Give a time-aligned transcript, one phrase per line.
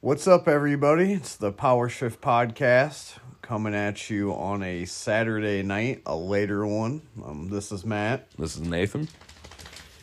[0.00, 1.12] What's up, everybody?
[1.12, 7.02] It's the Power Shift Podcast coming at you on a Saturday night, a later one.
[7.22, 8.30] Um, this is Matt.
[8.38, 9.08] This is Nathan.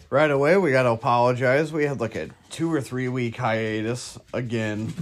[0.09, 1.73] Right away, we got to apologize.
[1.73, 4.93] We had like a two or three week hiatus again.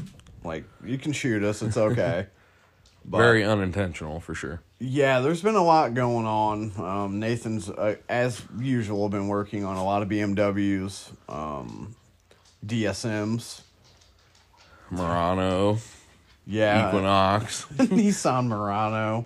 [0.44, 2.28] Like, you can shoot us, it's okay.
[3.04, 4.62] But- Very unintentional for sure.
[4.80, 6.72] Yeah, there's been a lot going on.
[6.78, 11.96] Um, Nathan's, uh, as usual, been working on a lot of BMWs, um,
[12.66, 13.62] DSMs.
[14.90, 15.78] Murano,
[16.46, 17.66] Yeah, Equinox.
[17.76, 19.26] Nissan Murano.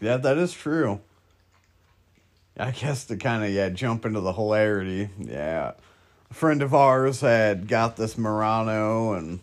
[0.00, 1.00] Yeah, that is true.
[2.58, 5.10] I guess to kind of yeah jump into the hilarity.
[5.18, 5.72] Yeah,
[6.30, 9.40] a friend of ours had got this Murano and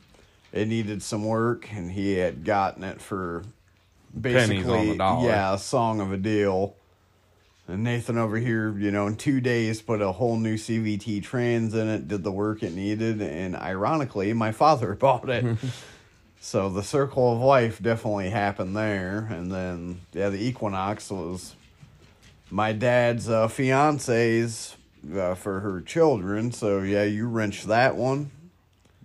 [0.51, 3.43] it needed some work, and he had gotten it for
[4.21, 5.27] Pennies on basically the dollar.
[5.27, 6.75] yeah a song of a deal.
[7.67, 11.73] And Nathan over here, you know, in two days put a whole new CVT trans
[11.73, 15.45] in it, did the work it needed, and ironically, my father bought it.
[16.45, 21.55] So the circle of life definitely happened there, and then yeah, the Equinox was
[22.51, 24.75] my dad's uh, fiance's
[25.15, 26.51] uh, for her children.
[26.51, 28.29] So yeah, you wrenched that one.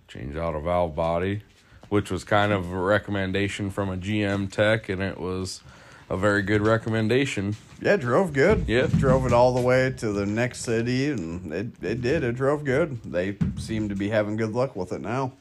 [0.09, 1.43] Change out a valve body,
[1.87, 5.61] which was kind of a recommendation from a GM tech, and it was
[6.09, 7.55] a very good recommendation.
[7.81, 8.65] Yeah, drove good.
[8.67, 8.87] Yeah.
[8.87, 12.23] drove it all the way to the next city, and it it did.
[12.23, 13.01] It drove good.
[13.03, 15.33] They seem to be having good luck with it now.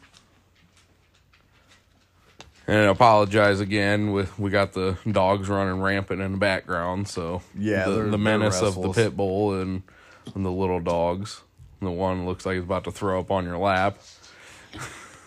[2.69, 4.13] And I apologize again.
[4.13, 8.61] With we got the dogs running rampant in the background, so Yeah, the, the menace
[8.61, 9.83] of the pit bull and,
[10.35, 11.43] and the little dogs.
[11.81, 13.99] The one looks like he's about to throw up on your lap.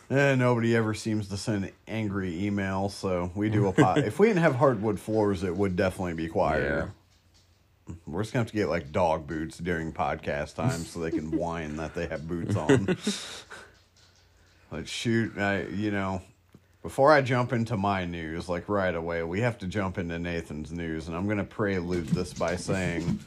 [0.10, 4.00] Eh, nobody ever seems to send angry emails, so we do a pot.
[4.00, 6.94] if we didn't have hardwood floors, it would definitely be quieter.
[8.06, 11.32] We're just gonna have to get like dog boots during podcast time so they can
[11.38, 12.98] whine that they have boots on.
[14.72, 16.22] like shoot, I you know,
[16.82, 20.72] before I jump into my news, like right away, we have to jump into Nathan's
[20.72, 23.20] news, and I'm gonna prelude this by saying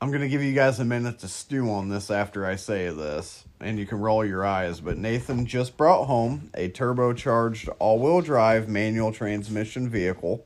[0.00, 3.44] I'm gonna give you guys a minute to stew on this after I say this,
[3.60, 4.80] and you can roll your eyes.
[4.80, 10.44] But Nathan just brought home a turbocharged all-wheel drive manual transmission vehicle,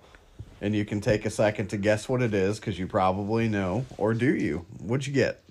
[0.61, 3.85] and you can take a second to guess what it is because you probably know,
[3.97, 4.67] or do you?
[4.81, 5.43] What'd you get?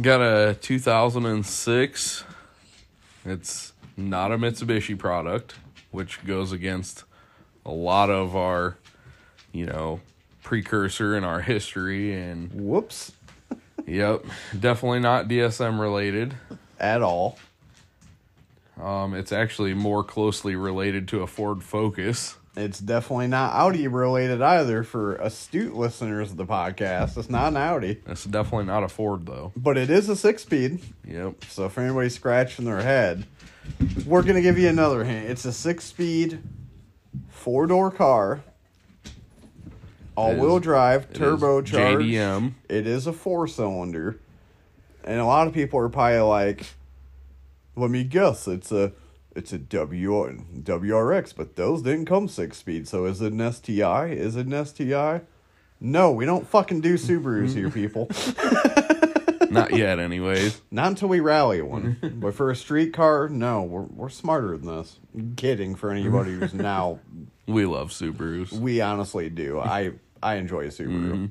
[0.00, 2.24] Got a 2006.
[3.24, 5.54] It's not a Mitsubishi product,
[5.90, 7.04] which goes against
[7.66, 8.76] a lot of our,
[9.52, 10.00] you know,
[10.42, 12.14] precursor in our history.
[12.14, 13.12] And Whoops,
[13.86, 14.24] yep,
[14.58, 16.34] definitely not DSM related.
[16.78, 17.38] at all.
[18.80, 22.36] Um, it's actually more closely related to a Ford Focus.
[22.56, 24.82] It's definitely not Audi related either.
[24.82, 29.24] For astute listeners of the podcast, it's not an Audi, It's definitely not a Ford
[29.26, 29.52] though.
[29.56, 30.80] but it is a six-speed.
[31.06, 31.44] Yep.
[31.48, 33.24] So if anybody's scratching their head,
[34.04, 35.28] we're gonna give you another hint.
[35.30, 36.42] It's a six-speed,
[37.28, 38.42] four-door car,
[40.16, 41.66] all-wheel drive, It is turbocharged.
[41.66, 42.54] JDM.
[42.68, 44.18] It is a four-cylinder,
[45.04, 46.66] and a lot of people are probably like,
[47.76, 48.92] "Let me guess, it's a."
[49.36, 50.10] It's a W
[50.62, 52.88] WRX, but those didn't come six speed.
[52.88, 54.06] So is it an STI?
[54.08, 55.22] Is it an STI?
[55.80, 58.08] No, we don't fucking do Subarus here, people.
[59.50, 60.60] Not yet, anyways.
[60.70, 61.96] Not until we rally one.
[62.20, 64.98] but for a street car, no, we're we're smarter than this.
[65.36, 67.00] Kidding for anybody who's now
[67.46, 68.52] We love Subarus.
[68.52, 69.58] we honestly do.
[69.58, 69.92] I
[70.22, 71.12] I enjoy a Subaru.
[71.12, 71.26] Mm-hmm.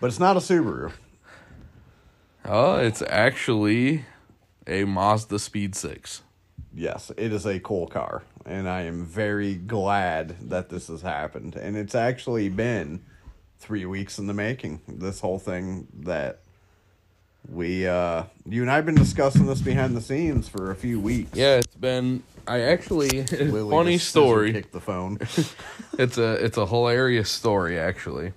[0.00, 0.92] But it's not a Subaru.
[2.44, 4.04] Oh, it's actually
[4.66, 6.22] a Mazda Speed 6.
[6.74, 8.24] Yes, it is a cool car.
[8.44, 11.56] And I am very glad that this has happened.
[11.56, 13.02] And it's actually been
[13.58, 14.80] three weeks in the making.
[14.88, 16.40] This whole thing that
[17.46, 21.36] we uh you and I've been discussing this behind the scenes for a few weeks.
[21.36, 22.22] Yeah, it's been.
[22.46, 24.52] I actually Lily funny story.
[24.52, 25.18] kicked the phone.
[25.96, 28.32] It's a it's a hilarious story actually.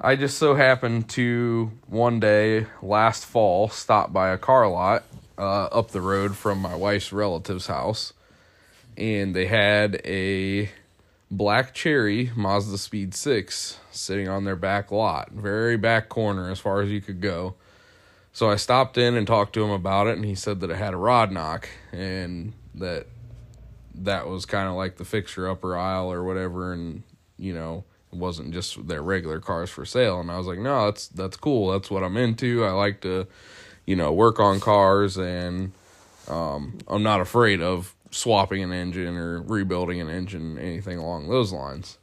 [0.00, 5.04] I just so happened to one day last fall stop by a car lot
[5.40, 8.12] uh, up the road from my wife's relative's house,
[8.96, 10.70] and they had a
[11.30, 16.82] black cherry Mazda Speed Six sitting on their back lot, very back corner as far
[16.82, 17.54] as you could go.
[18.32, 20.76] So I stopped in and talked to him about it, and he said that it
[20.76, 23.06] had a rod knock and that
[23.94, 27.02] that was kind of like the fixture upper aisle or whatever, and
[27.38, 30.20] you know it wasn't just their regular cars for sale.
[30.20, 31.72] And I was like, no, that's that's cool.
[31.72, 32.64] That's what I'm into.
[32.64, 33.26] I like to,
[33.90, 35.72] you know, work on cars, and
[36.28, 41.52] um, I'm not afraid of swapping an engine or rebuilding an engine, anything along those
[41.52, 41.98] lines.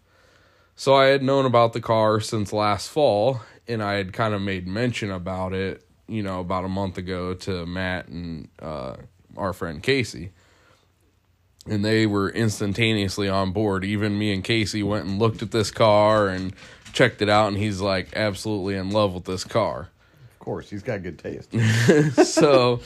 [0.76, 3.40] So I had known about the car since last fall,
[3.70, 7.34] and I had kind of made mention about it, you know, about a month ago
[7.34, 8.98] to Matt and uh,
[9.38, 10.32] our friend Casey.
[11.68, 13.86] And they were instantaneously on board.
[13.86, 16.54] Even me and Casey went and looked at this car and
[16.92, 19.88] checked it out, and he's like absolutely in love with this car.
[20.48, 21.52] Course, he's got good taste.
[22.26, 22.80] so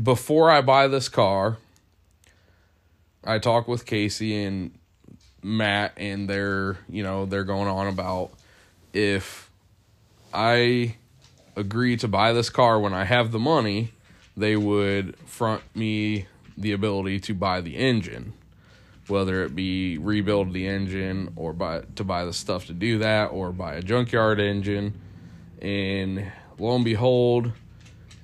[0.00, 1.56] before I buy this car,
[3.24, 4.78] I talk with Casey and
[5.42, 8.30] Matt, and they're you know they're going on about
[8.92, 9.50] if
[10.32, 10.94] I
[11.56, 13.90] agree to buy this car when I have the money,
[14.36, 18.34] they would front me the ability to buy the engine,
[19.08, 23.26] whether it be rebuild the engine or buy to buy the stuff to do that,
[23.26, 25.00] or buy a junkyard engine.
[25.62, 27.52] And lo and behold,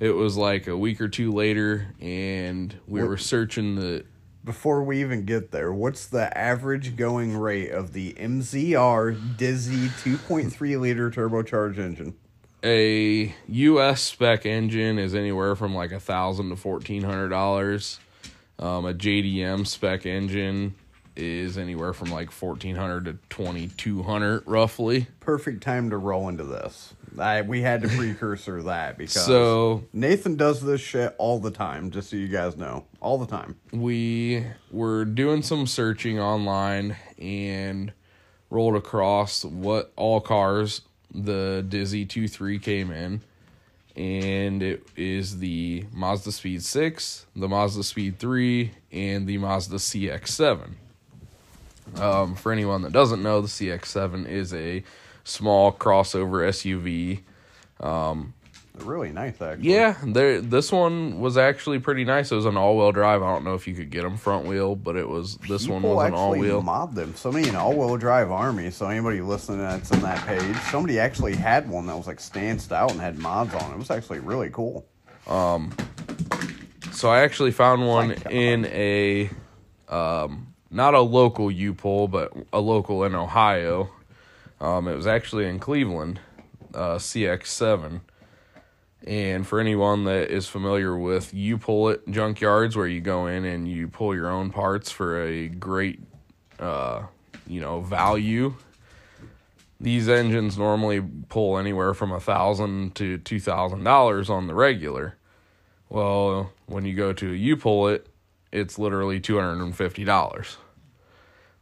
[0.01, 4.05] it was like a week or two later, and we What- were searching the
[4.45, 10.77] Before we even get there, what's the average going rate of the MZR DISI 2.3
[10.77, 12.15] liter turbocharged engine?
[12.65, 17.99] a US spec engine is anywhere from like a thousand to fourteen hundred dollars.
[18.59, 20.75] Um, a JDM spec engine
[21.17, 25.07] is anywhere from like fourteen hundred to twenty two hundred roughly.
[25.21, 26.95] Perfect time to roll into this.
[27.19, 31.91] I, we had to precursor that because So Nathan does this shit all the time,
[31.91, 32.87] just so you guys know.
[33.01, 33.57] All the time.
[33.73, 37.93] we were doing some searching online and
[38.49, 40.83] rolled across what all cars
[41.15, 43.21] the DISI 2 3 came in.
[43.95, 50.71] And it is the Mazda Speed 6, the Mazda Speed 3, and the Mazda CX7.
[51.97, 54.83] Um, for anyone that doesn't know, the CX7 is a
[55.25, 57.21] small crossover SUV.
[58.75, 59.71] They're really nice, actually.
[59.71, 60.41] Yeah, there.
[60.41, 62.33] This one was actually pretty nice.
[62.33, 63.23] It was an all-wheel drive.
[63.23, 65.37] I don't know if you could get them front wheel, but it was.
[65.47, 66.63] This one was an all-wheel.
[66.63, 67.15] mod them.
[67.15, 68.71] Somebody in all-wheel drive army.
[68.71, 72.73] So anybody listening that's in that page, somebody actually had one that was like stanced
[72.73, 73.75] out and had mods on it.
[73.75, 74.87] It was actually really cool.
[75.27, 75.73] Um,
[76.93, 78.33] so I actually found one God.
[78.33, 79.31] in a,
[79.89, 83.91] um, not a local U pull, but a local in Ohio.
[84.63, 86.21] Um, it was actually in Cleveland,
[86.75, 88.01] uh, CX7.
[89.05, 93.45] And for anyone that is familiar with U pull it junkyards, where you go in
[93.45, 96.01] and you pull your own parts for a great,
[96.61, 97.03] uh,
[97.47, 98.55] you know, value.
[99.81, 105.17] These engines normally pull anywhere from a thousand to two thousand dollars on the regular.
[105.89, 108.07] Well, when you go to a U pull it,
[108.53, 110.59] it's literally two hundred and fifty dollars.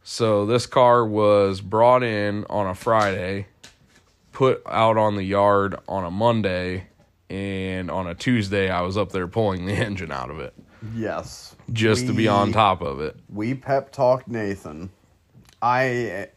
[0.03, 3.47] So this car was brought in on a Friday,
[4.31, 6.87] put out on the yard on a Monday,
[7.31, 10.53] and on a Tuesday I was up there pulling the engine out of it
[10.95, 11.55] Yes.
[11.71, 13.15] just to be on top of it.
[13.29, 14.89] we pep talked Nathan.
[15.61, 16.27] I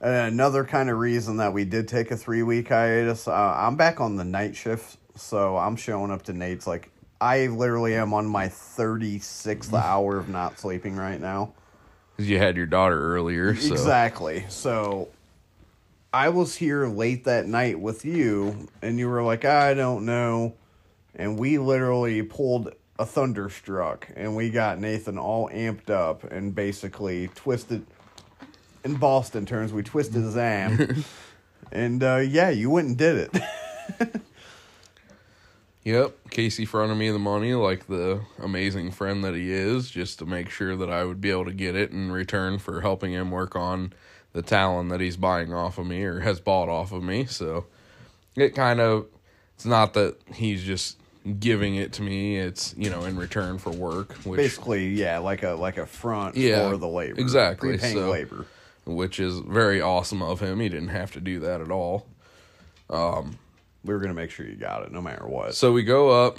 [0.00, 3.28] another kind of reason that we did take a three week hiatus.
[3.28, 6.90] Uh, I'm back on the night shift, so I'm showing up to Nate's like
[7.20, 11.52] I literally am on my 36th hour of not sleeping right now.
[12.16, 14.44] Cuz you had your daughter earlier, so Exactly.
[14.48, 15.08] So
[16.12, 20.54] I was here late that night with you, and you were like, I don't know.
[21.14, 27.28] And we literally pulled a thunderstruck, and we got Nathan all amped up and basically
[27.28, 27.86] twisted.
[28.84, 31.04] In Boston terms, we twisted his arm.
[31.72, 33.30] and uh, yeah, you went and did
[33.98, 34.20] it.
[35.84, 40.26] Yep, Casey fronted me the money like the amazing friend that he is, just to
[40.26, 43.32] make sure that I would be able to get it in return for helping him
[43.32, 43.92] work on
[44.32, 47.26] the Talon that he's buying off of me or has bought off of me.
[47.26, 47.66] So
[48.36, 49.06] it kind of,
[49.54, 50.98] it's not that he's just
[51.38, 55.42] giving it to me; it's you know in return for work, which Basically, yeah, like
[55.42, 57.20] a like a front Yeah, for the labor.
[57.20, 58.46] exactly, Prepaying so- labor.
[58.84, 60.58] which is very awesome of him.
[60.60, 62.06] He didn't have to do that at all.
[62.90, 63.38] Um,
[63.84, 65.54] We were gonna make sure you got it, no matter what.
[65.54, 66.38] So we go up,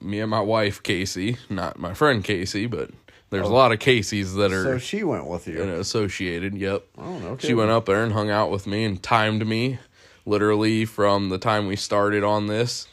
[0.00, 2.90] me and my wife Casey, not my friend Casey, but
[3.34, 3.54] there's a oh.
[3.54, 5.58] lot of Caseys that are So she went with you.
[5.58, 6.54] you know, associated.
[6.54, 6.84] Yep.
[6.96, 9.80] Oh, no She went up there and hung out with me and timed me
[10.24, 12.86] literally from the time we started on this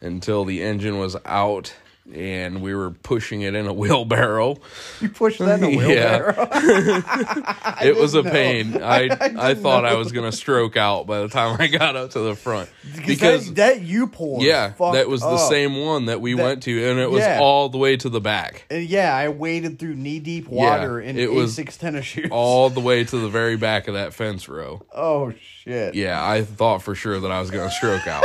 [0.00, 1.74] until the engine was out
[2.14, 4.56] and we were pushing it in a wheelbarrow.
[5.00, 6.32] You pushed that in a Yeah.
[6.32, 6.48] wheelbarrow.
[7.82, 8.30] it was a know.
[8.30, 8.82] pain.
[8.82, 12.10] I I, didn't thought I was gonna stroke out by the time I got up
[12.10, 12.68] to the front
[13.06, 14.42] because that, that you pulled.
[14.42, 15.50] yeah, that was the up.
[15.50, 17.38] same one that we That- went to, and it was yeah.
[17.40, 21.18] all the way to the back, And yeah, I waded through knee deep water in
[21.18, 22.28] it was A6 tennis shoes.
[22.30, 24.82] all the way to the very back of that fence row.
[24.94, 25.32] oh
[25.64, 25.94] shit!
[25.94, 28.24] Yeah, I thought for sure that I was gonna stroke out.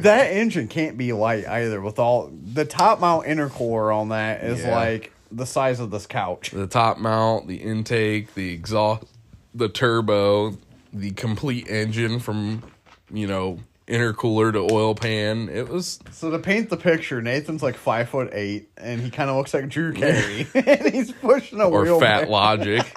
[0.00, 1.80] That engine can't be light either.
[1.80, 4.74] With all the top mount intercooler on that is Yeah.
[4.74, 6.50] like the size of this couch.
[6.50, 9.04] the top mount, the intake, the exhaust,
[9.54, 10.56] the turbo,
[10.92, 12.62] the complete engine from
[13.12, 13.58] you know
[13.88, 15.48] intercooler to oil pan.
[15.48, 19.28] It was So to paint the picture, Nathan's like five foot eight, and he kind
[19.28, 22.00] of looks like Drew Carey, and he's pushing a or wheelbarrow.
[22.00, 22.82] Fat Logic.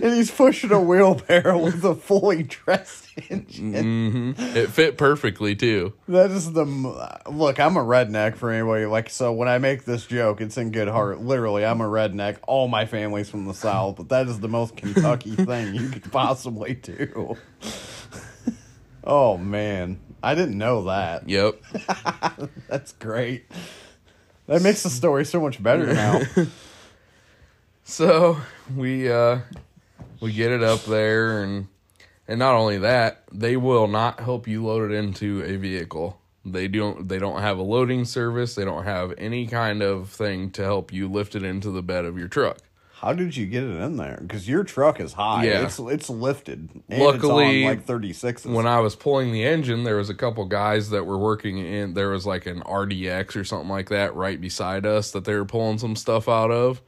[0.02, 4.34] and he's pushing a wheelbarrow with a fully dressed engine.
[4.38, 5.92] it fit perfectly too.
[6.08, 7.60] That is the look.
[7.60, 8.86] I'm a redneck for anybody.
[8.86, 11.20] Like so, when I make this joke, it's in good heart.
[11.20, 12.38] Literally, I'm a redneck.
[12.46, 16.10] All my family's from the south, but that is the most Kentucky thing you could
[16.10, 17.36] possibly do.
[19.04, 21.28] oh man, I didn't know that.
[21.28, 21.62] Yep.
[22.68, 23.44] That's great.
[24.46, 26.22] That makes the story so much better now.
[27.90, 28.38] So
[28.76, 29.40] we uh
[30.20, 31.68] we get it up there and
[32.28, 36.20] and not only that, they will not help you load it into a vehicle.
[36.44, 40.50] They don't they don't have a loading service, they don't have any kind of thing
[40.52, 42.58] to help you lift it into the bed of your truck.
[43.00, 44.18] How did you get it in there?
[44.20, 45.44] Because your truck is high.
[45.44, 45.64] Yeah.
[45.64, 46.68] It's it's lifted.
[46.88, 48.44] And Luckily, it's on like thirty six.
[48.44, 51.94] When I was pulling the engine, there was a couple guys that were working in
[51.94, 55.46] there was like an RDX or something like that right beside us that they were
[55.46, 56.82] pulling some stuff out of.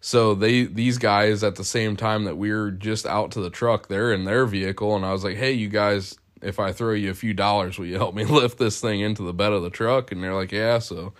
[0.00, 3.50] So they these guys at the same time that we are just out to the
[3.50, 6.92] truck, they're in their vehicle and I was like, "Hey, you guys, if I throw
[6.92, 9.62] you a few dollars, will you help me lift this thing into the bed of
[9.62, 11.12] the truck?" And they're like, "Yeah." So,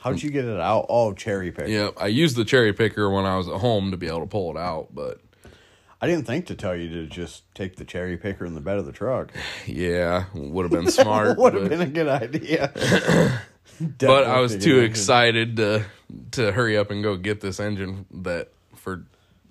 [0.00, 0.86] How'd you get it out?
[0.88, 1.68] Oh, cherry picker.
[1.68, 4.26] yeah, I used the cherry picker when I was at home to be able to
[4.26, 5.20] pull it out, but
[6.00, 8.78] I didn't think to tell you to just take the cherry picker in the bed
[8.78, 9.32] of the truck.
[9.66, 11.36] yeah, would have been smart.
[11.38, 12.72] Would have been a good idea.
[13.98, 15.84] but I was too excited to
[16.32, 19.04] to hurry up and go get this engine that for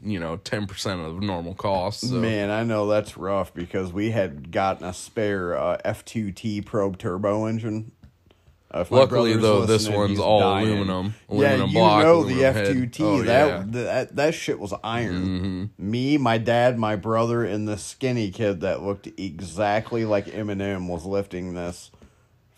[0.04, 2.02] you know ten percent of normal cost.
[2.02, 2.16] So.
[2.16, 7.46] Man, I know that's rough because we had gotten a spare uh, F2T probe turbo
[7.46, 7.92] engine.
[8.72, 10.68] Uh, Luckily, though, this one's all dying.
[10.68, 12.42] aluminum, aluminum yeah, you block, know the.
[12.42, 13.00] F2T.
[13.00, 13.58] Oh, that, yeah.
[13.60, 13.72] Mm-hmm.
[13.72, 15.70] that that shit was iron.
[15.78, 21.06] Me, my dad, my brother, and the skinny kid that looked exactly like Eminem was
[21.06, 21.90] lifting this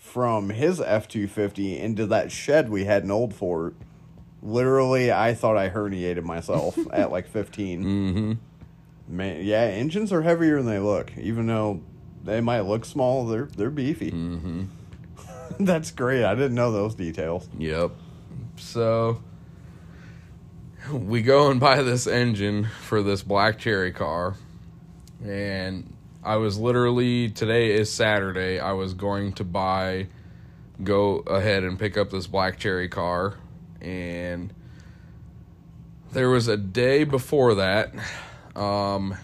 [0.07, 3.75] from his F250 into that shed we had in Old Fort.
[4.41, 7.83] Literally, I thought I herniated myself at like 15.
[7.83, 8.33] Mm-hmm.
[9.15, 11.11] Man, yeah, engines are heavier than they look.
[11.17, 11.81] Even though
[12.23, 14.11] they might look small, they're they're beefy.
[14.11, 14.63] Mm-hmm.
[15.59, 16.23] That's great.
[16.23, 17.49] I didn't know those details.
[17.57, 17.91] Yep.
[18.57, 19.21] So
[20.91, 24.35] we go and buy this engine for this black cherry car.
[25.23, 25.93] And
[26.23, 28.59] I was literally today is Saturday.
[28.59, 30.07] I was going to buy
[30.83, 33.33] go ahead and pick up this black cherry car
[33.81, 34.53] and
[36.11, 37.91] there was a day before that
[38.55, 39.17] um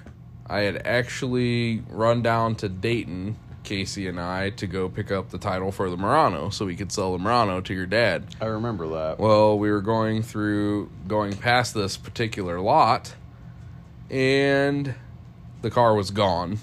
[0.54, 5.38] I had actually run down to Dayton, Casey and I, to go pick up the
[5.38, 8.26] title for the Murano so we could sell the Murano to your dad.
[8.42, 9.20] I remember that.
[9.20, 13.16] Well, we were going through, going past this particular lot,
[14.10, 14.94] and
[15.62, 16.60] the car was gone.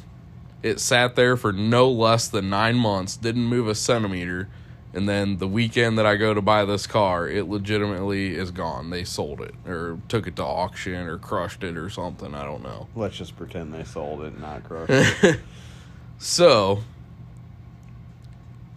[0.63, 4.49] It sat there for no less than nine months, didn't move a centimeter.
[4.93, 8.91] And then the weekend that I go to buy this car, it legitimately is gone.
[8.91, 12.35] They sold it or took it to auction or crushed it or something.
[12.35, 12.89] I don't know.
[12.97, 14.91] Let's just pretend they sold it, and not crushed
[15.25, 15.41] it.
[16.23, 16.83] So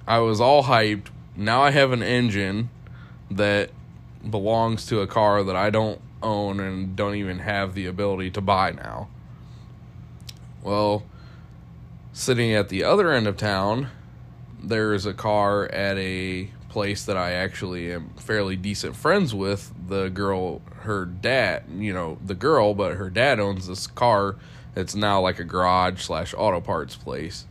[0.07, 1.07] I was all hyped.
[1.35, 2.69] Now I have an engine
[3.29, 3.71] that
[4.27, 8.41] belongs to a car that I don't own and don't even have the ability to
[8.41, 9.09] buy now.
[10.61, 11.03] Well,
[12.13, 13.89] sitting at the other end of town,
[14.61, 19.73] there is a car at a place that I actually am fairly decent friends with.
[19.87, 24.37] The girl, her dad, you know, the girl, but her dad owns this car.
[24.75, 27.45] It's now like a garage slash auto parts place.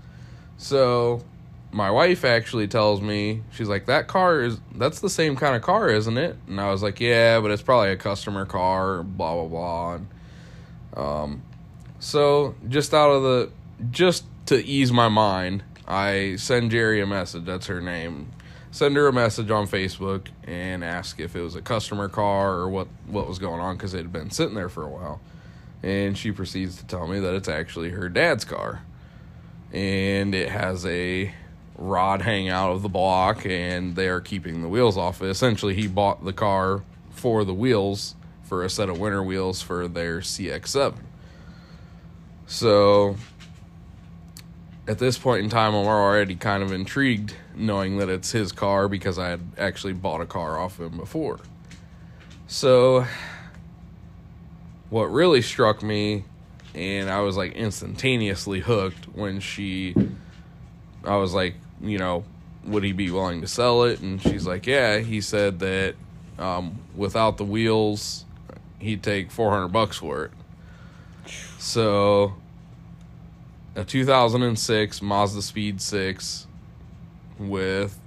[0.56, 1.22] So
[1.72, 5.62] my wife actually tells me she's like that car is that's the same kind of
[5.62, 9.34] car isn't it and i was like yeah but it's probably a customer car blah
[9.34, 10.06] blah blah and,
[10.94, 11.42] um,
[11.98, 13.50] so just out of the
[13.90, 18.30] just to ease my mind i send jerry a message that's her name
[18.70, 22.68] send her a message on facebook and ask if it was a customer car or
[22.68, 25.20] what what was going on because it had been sitting there for a while
[25.82, 28.82] and she proceeds to tell me that it's actually her dad's car
[29.72, 31.32] and it has a
[31.76, 35.28] rod hang out of the block and they are keeping the wheels off it.
[35.28, 39.88] Essentially, he bought the car for the wheels for a set of winter wheels for
[39.88, 40.96] their CX7.
[42.46, 43.16] So
[44.92, 48.88] at this point in time, I'm already kind of intrigued knowing that it's his car
[48.88, 51.40] because I had actually bought a car off him before.
[52.46, 53.06] So
[54.90, 56.24] what really struck me
[56.74, 59.94] and I was like instantaneously hooked when she
[61.04, 62.24] I was like, you know,
[62.66, 64.00] would he be willing to sell it?
[64.00, 64.98] And she's like, yeah.
[64.98, 65.94] He said that
[66.38, 68.26] um, without the wheels,
[68.78, 70.32] he'd take 400 bucks for it.
[71.58, 72.34] So
[73.74, 76.46] a 2006 Mazda Speed 6
[77.38, 77.98] with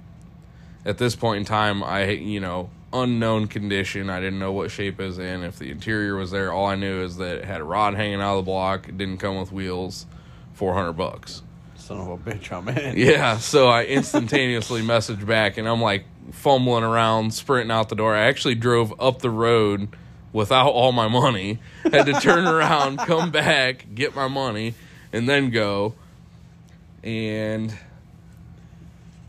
[0.84, 4.08] at this point in time I you know unknown condition.
[4.10, 5.42] I didn't know what shape it was in.
[5.42, 8.20] If the interior was there, all I knew is that it had a rod hanging
[8.20, 8.88] out of the block.
[8.88, 10.06] It didn't come with wheels.
[10.54, 11.42] 400 bucks.
[11.76, 12.96] Son of a bitch, I'm in.
[12.98, 18.14] Yeah, so I instantaneously messaged back and I'm like fumbling around, sprinting out the door.
[18.14, 19.88] I actually drove up the road
[20.32, 21.58] without all my money.
[21.82, 24.74] Had to turn around, come back, get my money,
[25.16, 25.94] and then go.
[27.02, 27.76] And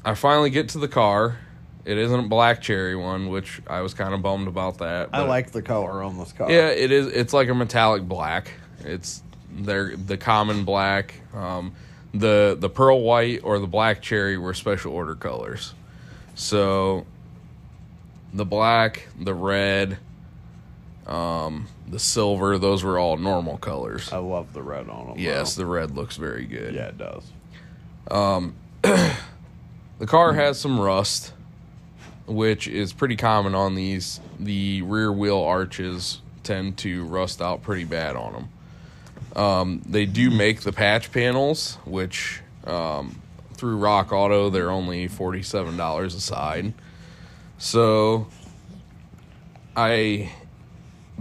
[0.03, 1.37] I finally get to the car.
[1.85, 5.09] It isn't a black cherry one, which I was kind of bummed about that.
[5.13, 6.51] I like the color on this car.
[6.51, 7.07] yeah, it is.
[7.07, 8.51] It's like a metallic black.
[8.79, 11.15] It's they're the common black.
[11.33, 11.73] Um,
[12.13, 15.73] the the pearl white or the black cherry were special order colors.
[16.35, 17.05] So
[18.33, 19.97] the black, the red,
[21.05, 24.11] um, the silver, those were all normal colors.
[24.11, 25.15] I love the red on them.
[25.17, 26.73] Yes, the red looks very good.
[26.75, 27.31] Yeah, it does.
[29.99, 31.33] The car has some rust,
[32.27, 34.19] which is pretty common on these.
[34.39, 38.49] The rear wheel arches tend to rust out pretty bad on them.
[39.35, 43.21] Um, they do make the patch panels, which um,
[43.53, 46.73] through Rock Auto they're only forty seven dollars a side.
[47.57, 48.27] So,
[49.75, 50.31] I,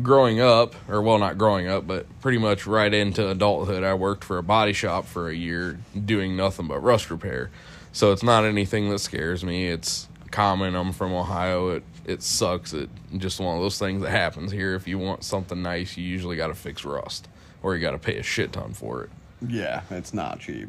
[0.02, 4.24] growing up, or well, not growing up, but pretty much right into adulthood, I worked
[4.24, 7.50] for a body shop for a year doing nothing but rust repair.
[7.92, 9.68] So it's not anything that scares me.
[9.68, 10.74] It's common.
[10.74, 11.70] I'm from Ohio.
[11.70, 12.72] It it sucks.
[12.72, 14.74] It just one of those things that happens here.
[14.74, 17.28] If you want something nice, you usually got to fix rust,
[17.62, 19.10] or you got to pay a shit ton for it.
[19.46, 20.68] Yeah, it's not cheap.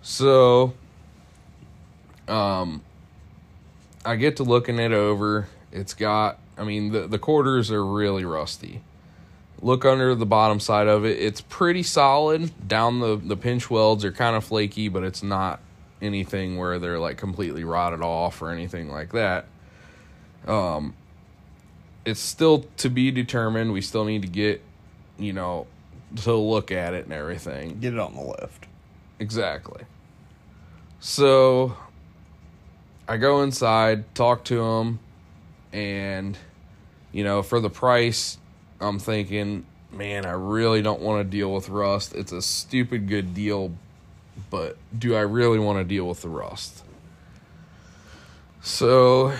[0.00, 0.72] So,
[2.28, 2.82] um,
[4.04, 5.48] I get to looking it over.
[5.70, 8.82] It's got, I mean, the the quarters are really rusty.
[9.60, 12.68] Look under the bottom side of it; it's pretty solid.
[12.68, 15.60] Down the the pinch welds are kind of flaky, but it's not
[16.00, 19.46] anything where they're like completely rotted off or anything like that.
[20.46, 20.94] Um,
[22.04, 23.72] it's still to be determined.
[23.72, 24.62] We still need to get,
[25.18, 25.66] you know,
[26.22, 27.80] to look at it and everything.
[27.80, 28.66] Get it on the lift.
[29.18, 29.84] Exactly.
[31.00, 31.76] So
[33.06, 35.00] I go inside, talk to him,
[35.72, 36.38] and
[37.12, 38.38] you know, for the price,
[38.80, 42.14] I'm thinking, man, I really don't want to deal with rust.
[42.14, 43.72] It's a stupid good deal,
[44.50, 46.84] but do I really want to deal with the rust?
[48.60, 49.34] So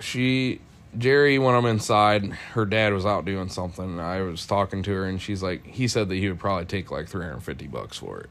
[0.00, 0.60] she
[0.98, 4.00] Jerry, when I'm inside, her dad was out doing something.
[4.00, 6.90] I was talking to her, and she's like, he said that he would probably take
[6.90, 8.30] like 350 bucks for it.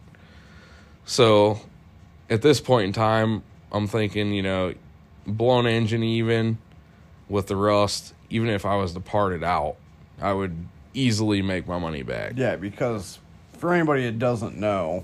[1.05, 1.59] So,
[2.29, 4.73] at this point in time, I'm thinking, you know,
[5.27, 6.57] blown engine even
[7.29, 9.75] with the rust, even if I was to part it out,
[10.21, 10.55] I would
[10.93, 12.33] easily make my money back.
[12.35, 13.19] Yeah, because
[13.57, 15.03] for anybody that doesn't know,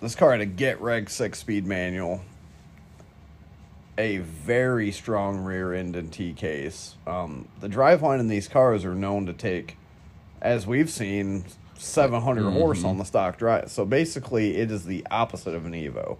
[0.00, 2.22] this car had a Getrag six speed manual,
[3.96, 6.94] a very strong rear end and T case.
[7.06, 9.76] Um, the driveline in these cars are known to take,
[10.40, 11.44] as we've seen,
[11.78, 12.52] 700 mm-hmm.
[12.52, 13.70] horse on the stock drive.
[13.70, 16.18] So basically, it is the opposite of an Evo.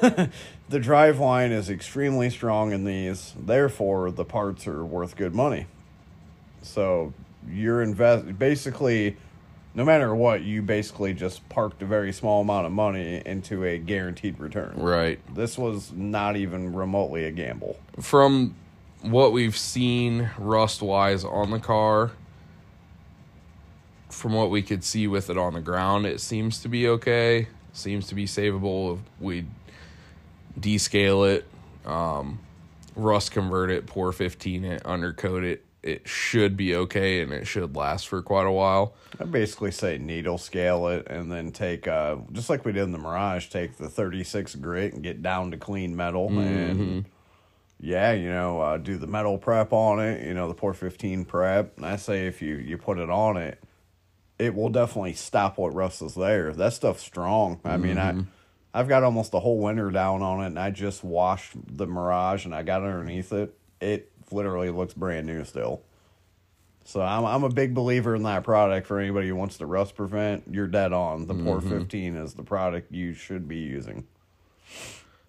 [0.68, 5.66] the driveline is extremely strong in these, therefore, the parts are worth good money.
[6.62, 7.12] So
[7.48, 9.16] you're invest basically
[9.74, 13.76] no matter what, you basically just parked a very small amount of money into a
[13.76, 14.74] guaranteed return.
[14.76, 15.18] Right.
[15.34, 17.76] This was not even remotely a gamble.
[18.00, 18.54] From
[19.02, 22.12] what we've seen rust wise on the car,
[24.14, 27.48] from what we could see with it on the ground, it seems to be okay.
[27.72, 29.46] Seems to be savable if we
[30.58, 31.44] descale it,
[31.84, 32.38] um,
[32.94, 35.64] rust convert it, POR-15 it, undercoat it.
[35.82, 38.94] It should be okay and it should last for quite a while.
[39.20, 42.92] I basically say needle scale it and then take uh just like we did in
[42.92, 47.04] the Mirage, take the 36 grit and get down to clean metal and
[47.80, 51.76] yeah, you know, uh, do the metal prep on it, you know, the POR-15 prep.
[51.76, 53.62] And I say if you you put it on it,
[54.38, 56.52] it will definitely stop what rust is there.
[56.52, 57.60] That stuff's strong.
[57.64, 58.22] I mean, I mm-hmm.
[58.72, 62.44] I've got almost the whole winter down on it and I just washed the Mirage
[62.44, 63.56] and I got underneath it.
[63.80, 65.82] It literally looks brand new still.
[66.84, 69.94] So I'm I'm a big believer in that product for anybody who wants to rust
[69.94, 70.44] prevent.
[70.50, 71.26] You're dead on.
[71.26, 71.46] The mm-hmm.
[71.46, 74.06] POR-15 is the product you should be using.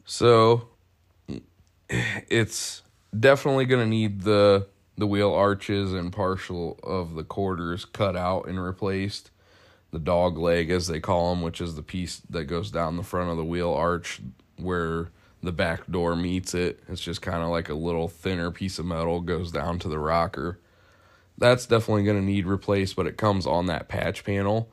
[0.04, 0.70] So
[1.88, 2.82] it's
[3.18, 8.48] definitely going to need the the wheel arches and partial of the quarters cut out
[8.48, 9.32] and replaced.
[9.92, 13.04] The dog leg, as they call them, which is the piece that goes down the
[13.04, 14.22] front of the wheel arch
[14.58, 15.10] where
[15.42, 16.84] the back door meets it.
[16.90, 20.00] It's just kind of like a little thinner piece of metal goes down to the
[20.00, 20.60] rocker.
[21.38, 24.70] That's definitely going to need replaced, but it comes on that patch panel.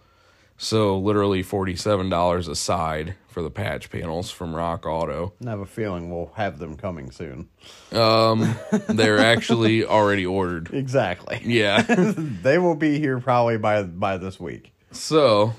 [0.62, 5.32] So literally forty-seven dollars a side for the patch panels from Rock Auto.
[5.44, 7.48] I have a feeling we'll have them coming soon.
[7.90, 8.54] Um,
[8.88, 10.72] they're actually already ordered.
[10.72, 11.42] Exactly.
[11.44, 11.82] Yeah.
[12.16, 14.72] they will be here probably by by this week.
[14.92, 15.54] So,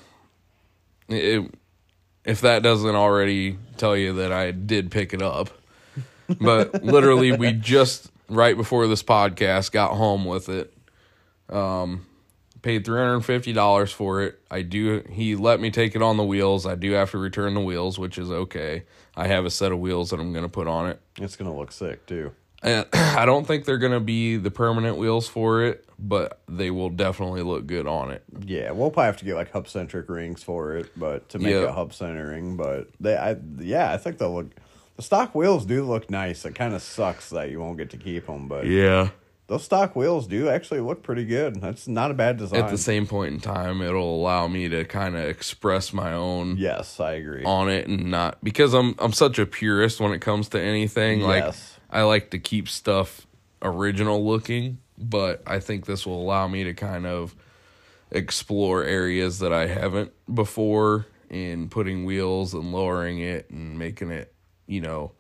[1.10, 1.54] it,
[2.24, 5.50] if that doesn't already tell you that I did pick it up,
[6.40, 10.74] but literally we just right before this podcast got home with it.
[11.50, 12.06] Um,
[12.64, 14.40] paid three hundred and fifty dollars for it.
[14.50, 15.04] I do.
[15.12, 16.66] He let me take it on the wheels.
[16.66, 18.84] I do have to return the wheels, which is okay.
[19.16, 21.00] I have a set of wheels that I'm going to put on it.
[21.22, 22.32] It's gonna look sick too.
[22.64, 26.72] And I don't think they're going to be the permanent wheels for it, but they
[26.72, 28.24] will definitely look good on it.
[28.46, 31.52] Yeah, we'll probably have to get like hub centric rings for it, but to make
[31.52, 31.64] Yeah.
[31.64, 32.56] it hub centering.
[32.56, 34.48] But they, I yeah, I think they'll look.
[34.96, 36.46] The stock wheels do look nice.
[36.46, 39.10] It kind of sucks that you won't get to keep them, but Yeah.
[39.54, 41.62] Those stock wheels do actually look pretty good.
[41.62, 42.60] That's not a bad design.
[42.60, 46.58] At the same point in time, it'll allow me to kind of express my own
[46.58, 47.44] yes, I agree.
[47.44, 51.22] on it and not because I'm I'm such a purist when it comes to anything.
[51.22, 51.78] Like Yes.
[51.92, 53.28] I like to keep stuff
[53.62, 57.36] original looking, but I think this will allow me to kind of
[58.10, 64.34] explore areas that I haven't before in putting wheels and lowering it and making it,
[64.66, 65.12] you know,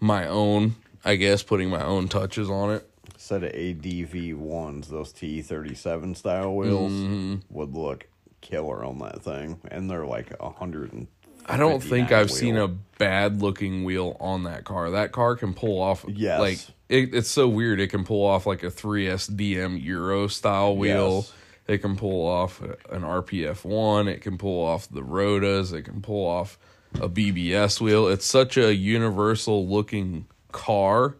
[0.00, 2.89] my own, I guess, putting my own touches on it.
[3.16, 7.36] Set of ADV ones, those T thirty seven style wheels Mm-hmm.
[7.50, 8.06] would look
[8.40, 11.06] killer on that thing, and they're like a hundred and.
[11.46, 14.90] I don't think I've seen a bad looking wheel on that car.
[14.90, 16.38] That car can pull off Yes.
[16.38, 17.80] like it, it's so weird.
[17.80, 21.16] It can pull off like a 3SDM Euro style wheel.
[21.16, 21.32] Yes.
[21.66, 24.06] It can pull off an RPF one.
[24.06, 25.72] It can pull off the Rotas.
[25.72, 26.58] It can pull off
[26.94, 28.06] a BBS wheel.
[28.08, 31.16] It's such a universal looking car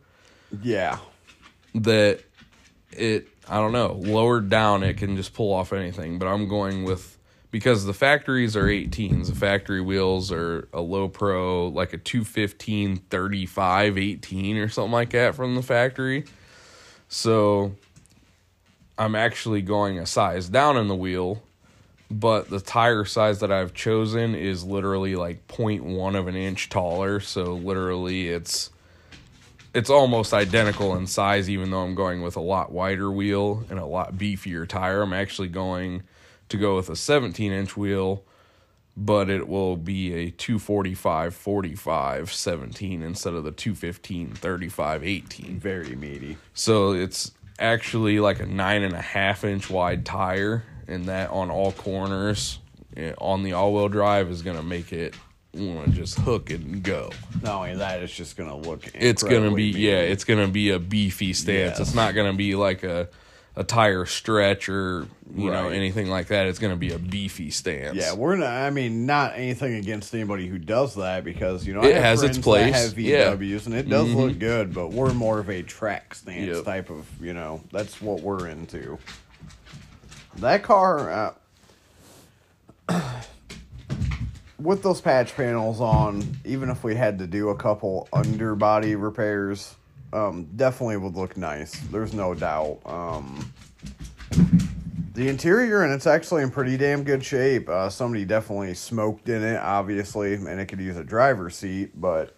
[0.63, 0.99] Yeah,
[1.75, 2.21] that
[2.93, 6.19] it I don't know lowered down it can just pull off anything.
[6.19, 7.19] But I'm going with
[7.51, 9.27] because the factories are 18s.
[9.27, 15.11] The factory wheels are a low pro like a 215 35 18 or something like
[15.11, 16.25] that from the factory.
[17.09, 17.75] So
[18.97, 21.43] I'm actually going a size down in the wheel.
[22.13, 27.21] But the tire size that I've chosen is literally like 0.1 of an inch taller.
[27.21, 28.71] So literally it's
[29.73, 33.79] it's almost identical in size, even though I'm going with a lot wider wheel and
[33.79, 35.03] a lot beefier tire.
[35.03, 36.03] I'm actually going
[36.49, 38.25] to go with a 17 inch wheel,
[38.97, 45.61] but it will be a 245 45 17 instead of the 215 35 18.
[45.61, 46.37] very meaty.
[46.55, 51.51] So it's actually like a nine and a half inch wide tire, and that on
[51.51, 52.59] all corners
[52.97, 55.15] eh, on the all wheel drive is going to make it
[55.55, 57.11] want to just hook it and go
[57.43, 58.89] Not only that, it's just gonna look.
[58.95, 61.81] it's gonna be yeah it's gonna be a beefy stance Yes.
[61.81, 63.09] it's not gonna be like a
[63.57, 67.97] a tire stretch or you know anything like that it's gonna be a beefy stance
[67.97, 68.49] Yeah, we're not.
[68.49, 72.23] I mean, not anything against anybody who does that because you know It I has
[72.23, 73.33] its place, have yeah.
[73.33, 76.65] And it does look good, but we're more of a track stance Yep.
[76.65, 77.07] type of.
[77.21, 78.99] You know, that's what we're into.
[80.37, 81.35] That car,
[82.89, 83.01] uh,
[84.63, 89.75] with those patch panels on, even if we had to do a couple underbody repairs,
[90.13, 91.79] um, definitely would look nice.
[91.91, 92.81] There's no doubt.
[92.85, 93.53] Um,
[95.15, 97.69] the interior and it's actually in pretty damn good shape.
[97.69, 102.37] Uh, somebody definitely smoked in it, obviously, and it could use a driver's seat, but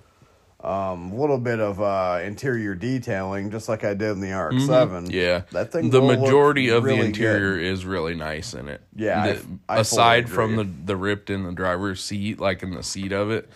[0.62, 4.66] um, a little bit of uh, interior detailing, just like I did in the RX-7.
[4.68, 5.10] Mm-hmm.
[5.10, 5.90] yeah that thing.
[5.90, 7.64] the majority of the interior good.
[7.64, 10.96] is really nice in it Yeah, I The- f- I fully aside from the the
[10.96, 13.50] ripped in the driver's seat like in the seat of it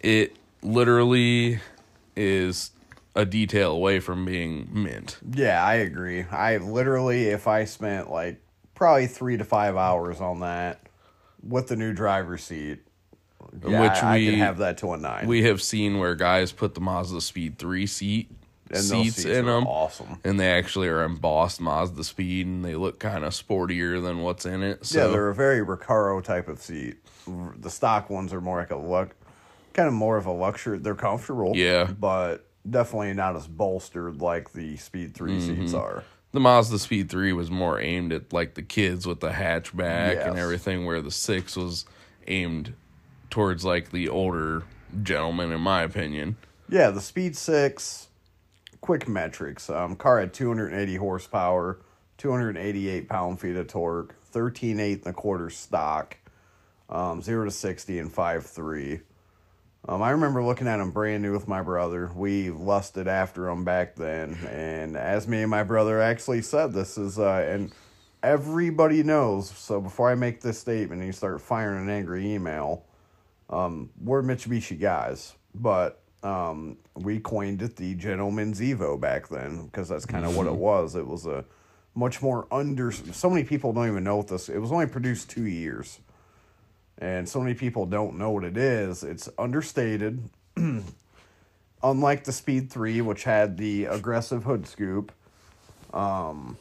[0.00, 1.60] it literally
[2.16, 2.70] is
[3.14, 6.24] a detail away from being mint Yeah, I agree.
[6.32, 8.40] I literally, if I spent like
[8.74, 10.80] probably three to five hours on that
[11.42, 12.80] with the new driver's seat,
[13.66, 15.26] yeah, Which I, I we- have that to a nine.
[15.26, 18.30] we have seen where guys put the Mazda Speed 3 seat
[18.70, 20.18] and seats, in them awesome.
[20.24, 24.46] and they actually are embossed Mazda Speed, and they look kind of sportier than what's
[24.46, 24.84] in it.
[24.86, 26.96] So yeah, they're a very Recaro type of seat.
[27.26, 29.14] The stock ones are more like a look,
[29.74, 30.78] kind of more of a luxury.
[30.78, 31.84] They're comfortable, Yeah.
[31.84, 35.60] but definitely not as bolstered like the Speed 3 Mm-hmm.
[35.62, 36.02] seats are.
[36.32, 40.36] the Mazda Speed Three was more aimed at like the kids with the hatchback and
[40.38, 41.84] everything, where the six was
[42.26, 42.72] aimed
[43.34, 44.62] towards like the older
[45.02, 46.36] gentleman, in my opinion.
[46.68, 48.06] Yeah, the Speed 6,
[48.80, 49.68] quick metrics.
[49.68, 51.80] Um, car had 280 horsepower,
[52.18, 56.16] 288 pound feet of torque, 13 8 and a quarter stock,
[56.88, 59.00] um, 0 to 60 in 5.3.
[59.88, 62.12] Um, I remember looking at them brand new with my brother.
[62.14, 66.96] We lusted after them back then, and as me and my brother actually said, this
[66.96, 67.72] is uh, and
[68.22, 69.50] everybody knows.
[69.50, 72.84] So before I make this statement and you start firing an angry email,
[73.50, 79.88] um, we're Mitsubishi guys, but um, we coined it the Gentleman's Evo back then because
[79.88, 80.38] that's kind of mm-hmm.
[80.38, 80.96] what it was.
[80.96, 81.44] It was a
[81.94, 82.90] much more under.
[82.90, 84.48] So many people don't even know what this.
[84.48, 86.00] It was only produced two years,
[86.98, 89.02] and so many people don't know what it is.
[89.02, 90.28] It's understated.
[91.82, 95.12] Unlike the Speed Three, which had the aggressive hood scoop,
[95.92, 96.56] um,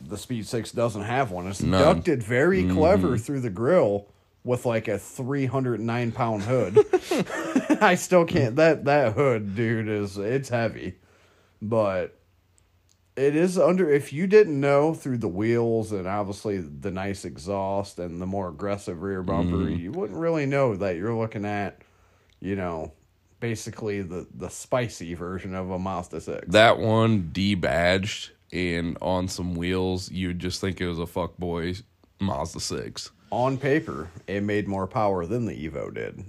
[0.00, 1.46] the Speed Six doesn't have one.
[1.46, 1.80] It's None.
[1.80, 2.76] ducted very mm-hmm.
[2.76, 4.08] clever through the grill
[4.44, 6.78] with like a 309 pound hood.
[7.82, 10.96] I still can't that that hood, dude, is it's heavy.
[11.60, 12.18] But
[13.16, 17.98] it is under if you didn't know through the wheels and obviously the nice exhaust
[17.98, 19.78] and the more aggressive rear bumper, mm.
[19.78, 21.82] you wouldn't really know that you're looking at,
[22.40, 22.92] you know,
[23.38, 26.48] basically the the spicy version of a Mazda 6.
[26.48, 31.82] That one debadged and on some wheels, you'd just think it was a fuckboy
[32.20, 33.10] Mazda 6.
[33.32, 36.22] On paper, it made more power than the Evo did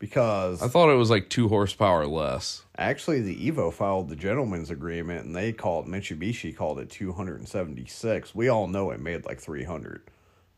[0.00, 2.64] because I thought it was like two horsepower less.
[2.76, 8.34] Actually, the Evo filed the gentleman's agreement, and they called Mitsubishi called it 276.
[8.34, 10.02] We all know it made like 300,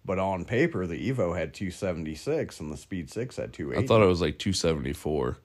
[0.07, 3.85] but on paper, the Evo had 276, and the Speed Six had 280.
[3.85, 5.37] I thought it was like 274.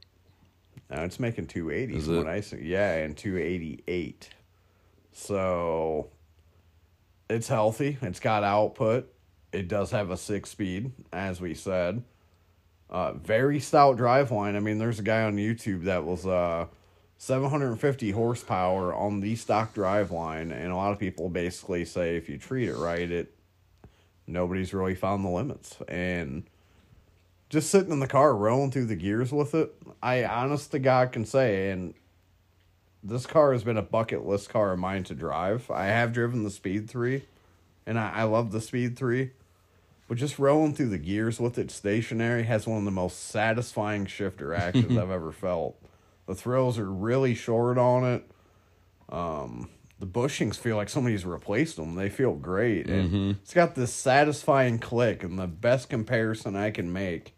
[0.89, 1.97] Now it's making 280.
[1.97, 2.25] Is it?
[2.25, 4.29] I see, yeah, and 288.
[5.11, 6.07] So
[7.29, 7.97] it's healthy.
[8.01, 9.13] It's got output.
[9.51, 12.03] It does have a six speed, as we said.
[12.89, 14.55] Uh, very stout driveline.
[14.55, 16.65] I mean, there's a guy on YouTube that was uh,
[17.17, 22.37] 750 horsepower on the stock driveline, and a lot of people basically say if you
[22.37, 23.33] treat it right, it
[24.25, 25.77] nobody's really found the limits.
[25.87, 26.43] And
[27.49, 31.11] just sitting in the car rolling through the gears with it, I honest to God
[31.11, 31.93] can say, and
[33.03, 35.69] this car has been a bucket list car of mine to drive.
[35.71, 37.23] I have driven the Speed 3,
[37.85, 39.31] and I, I love the Speed 3.
[40.09, 44.07] But just rolling through the gears with it stationary has one of the most satisfying
[44.07, 45.79] shifter actions I've ever felt.
[46.25, 48.31] The throws are really short on it.
[49.07, 49.69] Um,
[49.99, 51.93] the bushings feel like somebody's replaced them.
[51.93, 52.87] They feel great.
[52.87, 53.31] And mm-hmm.
[53.43, 57.35] it's got this satisfying click, and the best comparison I can make.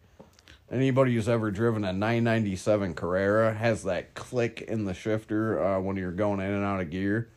[0.72, 5.98] Anybody who's ever driven a 997 Carrera has that click in the shifter uh, when
[5.98, 7.28] you're going in and out of gear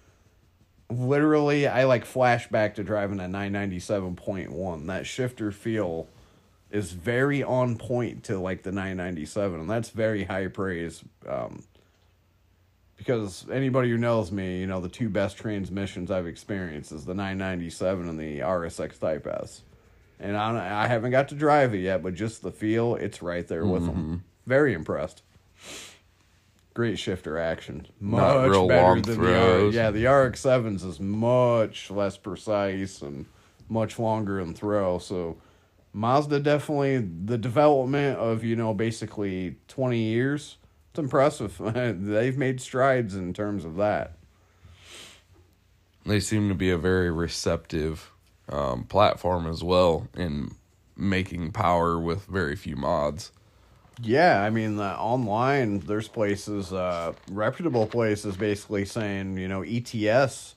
[0.90, 4.86] literally I like flashback to driving a 997.1.
[4.86, 6.08] That shifter feel
[6.70, 11.62] is very on point to like the 997 and that's very high praise um,
[12.96, 17.14] because anybody who knows me, you know, the two best transmissions I've experienced is the
[17.14, 19.62] 997 and the RSX Type S.
[20.20, 23.46] And I, I haven't got to drive it yet, but just the feel, it's right
[23.46, 24.10] there with mm-hmm.
[24.10, 24.24] them.
[24.46, 25.22] Very impressed
[26.74, 27.86] great shifter action.
[28.00, 29.74] Much better than throws.
[29.74, 29.84] the R.
[29.84, 33.26] Yeah, the RX sevens is much less precise and
[33.68, 34.98] much longer in throw.
[34.98, 35.38] So
[35.92, 40.58] Mazda definitely the development of you know basically twenty years.
[40.90, 41.56] It's impressive.
[41.74, 44.12] They've made strides in terms of that.
[46.06, 48.12] They seem to be a very receptive
[48.48, 50.54] um, platform as well in
[50.96, 53.32] making power with very few mods.
[54.02, 60.56] Yeah, I mean, uh, online, there's places, uh, reputable places basically saying, you know, ETS,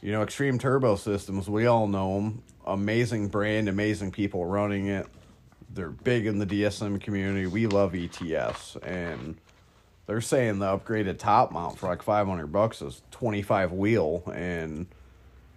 [0.00, 2.42] you know, Extreme Turbo Systems, we all know them.
[2.66, 5.06] Amazing brand, amazing people running it.
[5.72, 7.46] They're big in the DSM community.
[7.46, 8.76] We love ETS.
[8.82, 9.36] And
[10.06, 14.86] they're saying the upgraded top mount for like 500 bucks is 25 wheel, and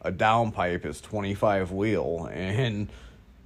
[0.02, 2.30] a downpipe is 25 wheel.
[2.34, 2.90] And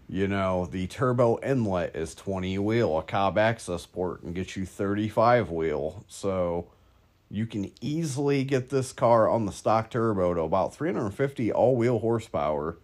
[0.10, 2.98] you know, the turbo inlet is 20 wheel.
[2.98, 6.06] A Cobb Accessport can get you 35 wheel.
[6.08, 6.67] So
[7.30, 12.00] you can easily get this car on the stock turbo to about 350 all wheel
[12.00, 12.78] horsepower.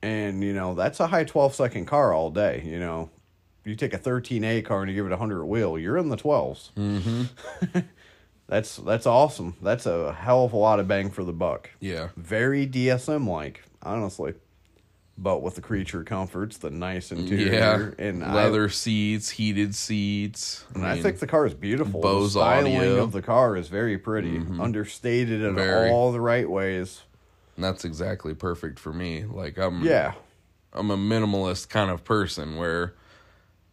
[0.00, 2.62] And, you know, that's a high 12 second car all day.
[2.64, 3.10] You know,
[3.64, 6.16] you take a 13A car and you give it a 100 wheel, you're in the
[6.16, 6.70] 12s.
[6.72, 7.80] Mm-hmm.
[8.48, 9.56] that's that's awesome.
[9.60, 11.68] That's a hell of a lot of bang for the buck.
[11.80, 12.08] Yeah.
[12.16, 14.34] Very DSM like, honestly
[15.20, 18.06] but with the creature comforts, the nice interior, yeah.
[18.06, 20.64] and leather I, seats, heated seats.
[20.74, 22.00] And I, mean, I, think the car is beautiful.
[22.00, 23.02] Bose the styling audio.
[23.02, 24.60] of the car is very pretty, mm-hmm.
[24.60, 25.90] understated in very.
[25.90, 27.02] all the right ways.
[27.56, 29.24] And that's exactly perfect for me.
[29.24, 30.14] Like I'm, yeah,
[30.72, 32.94] I'm a minimalist kind of person where.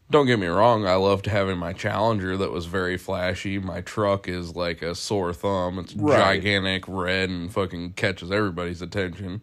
[0.07, 3.57] Don't get me wrong, I loved having my Challenger that was very flashy.
[3.57, 5.79] My truck is like a sore thumb.
[5.79, 6.19] It's right.
[6.19, 9.41] gigantic, red, and fucking catches everybody's attention.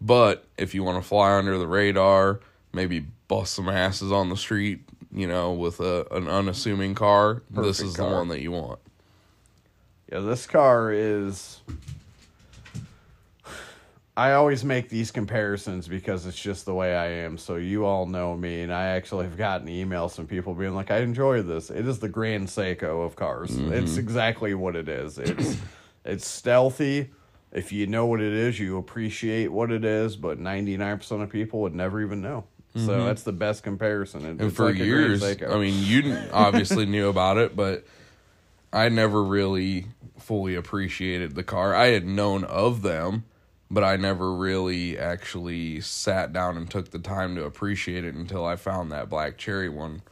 [0.00, 2.40] But if you want to fly under the radar,
[2.72, 4.80] maybe bust some asses on the street,
[5.12, 8.10] you know, with a an unassuming car, Perfect this is car.
[8.10, 8.78] the one that you want.
[10.12, 11.60] Yeah, this car is
[14.16, 17.36] I always make these comparisons because it's just the way I am.
[17.36, 20.90] So you all know me, and I actually have gotten emails from people being like,
[20.90, 21.70] "I enjoy this.
[21.70, 23.50] It is the Grand Seiko of cars.
[23.50, 23.98] It's mm-hmm.
[23.98, 25.18] exactly what it is.
[25.18, 25.56] It's
[26.04, 27.10] it's stealthy.
[27.56, 30.16] If you know what it is, you appreciate what it is.
[30.16, 32.44] But ninety nine percent of people would never even know.
[32.74, 33.06] So mm-hmm.
[33.06, 34.26] that's the best comparison.
[34.26, 37.86] It- And for like years, I mean, you obviously knew about it, but
[38.70, 39.86] I never really
[40.18, 41.74] fully appreciated the car.
[41.74, 43.24] I had known of them,
[43.70, 48.44] but I never really actually sat down and took the time to appreciate it until
[48.44, 50.02] I found that black cherry one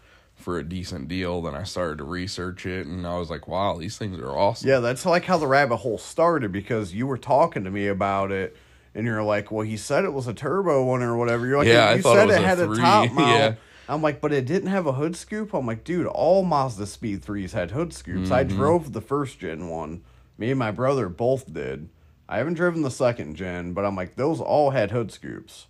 [0.45, 1.41] for a decent deal.
[1.43, 4.69] Then I started to research it, and I was like, "Wow, these things are awesome."
[4.69, 8.31] Yeah, that's like how the rabbit hole started because you were talking to me about
[8.31, 8.57] it,
[8.95, 11.67] and you're like, "Well, he said it was a turbo one or whatever." You're like,
[11.69, 13.55] Yeah, I you said it it a had a top mount." Yeah.
[13.89, 15.53] I'm like, but it didn't have a hood scoop.
[15.53, 18.31] I'm like, dude, all Mazda Speed threes had hood scoops.
[18.31, 18.57] I Mm-hmm.
[18.57, 20.03] drove the first gen one.
[20.39, 21.89] Me and my brother both did.
[22.27, 25.67] I haven't driven the second gen, but I'm like, those all had hood scoops.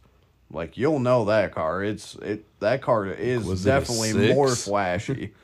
[0.54, 1.82] Like you'll know that car.
[1.82, 5.34] It's it that car is Was definitely more flashy.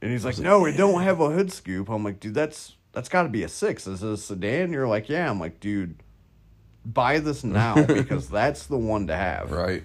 [0.00, 3.08] And he's like, "No, it don't have a hood scoop." I'm like, "Dude, that's that's
[3.08, 3.86] got to be a six.
[3.86, 6.02] Is it a sedan?" You're like, "Yeah." I'm like, "Dude,
[6.84, 9.82] buy this now because that's the one to have." Right.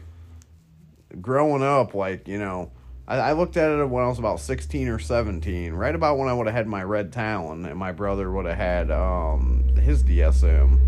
[1.20, 2.72] Growing up, like you know,
[3.08, 6.30] I, I looked at it when I was about 16 or 17, right about when
[6.30, 10.04] I would have had my red Talon, and my brother would have had um his
[10.04, 10.80] DSM,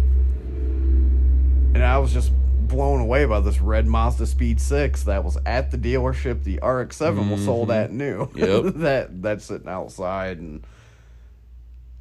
[1.73, 2.31] and I was just
[2.67, 6.43] blown away by this red Mazda Speed Six that was at the dealership.
[6.43, 7.83] The RX 7 was sold mm-hmm.
[7.83, 8.29] at new.
[8.35, 8.75] Yep.
[8.75, 10.65] that that's sitting outside and.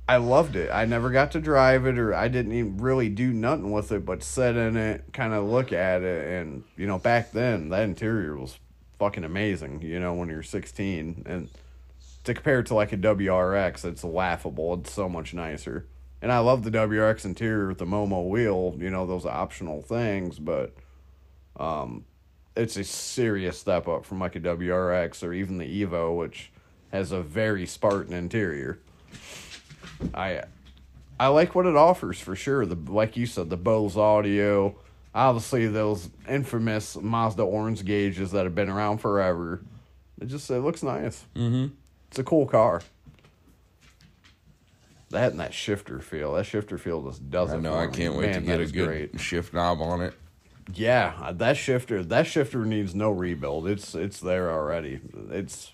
[0.06, 0.70] I loved it.
[0.70, 4.04] I never got to drive it, or I didn't even really do nothing with it,
[4.04, 7.84] but sit in it, kind of look at it, and you know, back then that
[7.84, 8.58] interior was
[8.98, 9.80] fucking amazing.
[9.80, 11.48] You know, when you're 16, and
[12.24, 14.74] to compare it to like a WRX, it's laughable.
[14.74, 15.86] It's so much nicer,
[16.24, 18.74] and I love the WRX interior with the Momo wheel.
[18.78, 20.74] You know, those optional things, but
[21.58, 22.06] um,
[22.56, 26.50] it's a serious step up from like a WRX or even the Evo, which
[26.92, 28.78] has a very Spartan interior.
[30.14, 30.44] I
[31.20, 32.64] I like what it offers for sure.
[32.64, 34.76] The like you said, the Bose audio,
[35.14, 39.60] obviously those infamous Mazda orange gauges that have been around forever.
[40.22, 41.26] It just it looks nice.
[41.36, 41.74] Mm-hmm.
[42.08, 42.80] It's a cool car.
[45.14, 46.34] That and that shifter feel.
[46.34, 47.56] That shifter feel just does it.
[47.56, 47.74] I know.
[47.76, 49.20] I can't wait Man, to get a good great.
[49.20, 50.12] shift knob on it.
[50.72, 52.02] Yeah, uh, that shifter.
[52.02, 53.68] That shifter needs no rebuild.
[53.68, 55.00] It's it's there already.
[55.30, 55.72] It's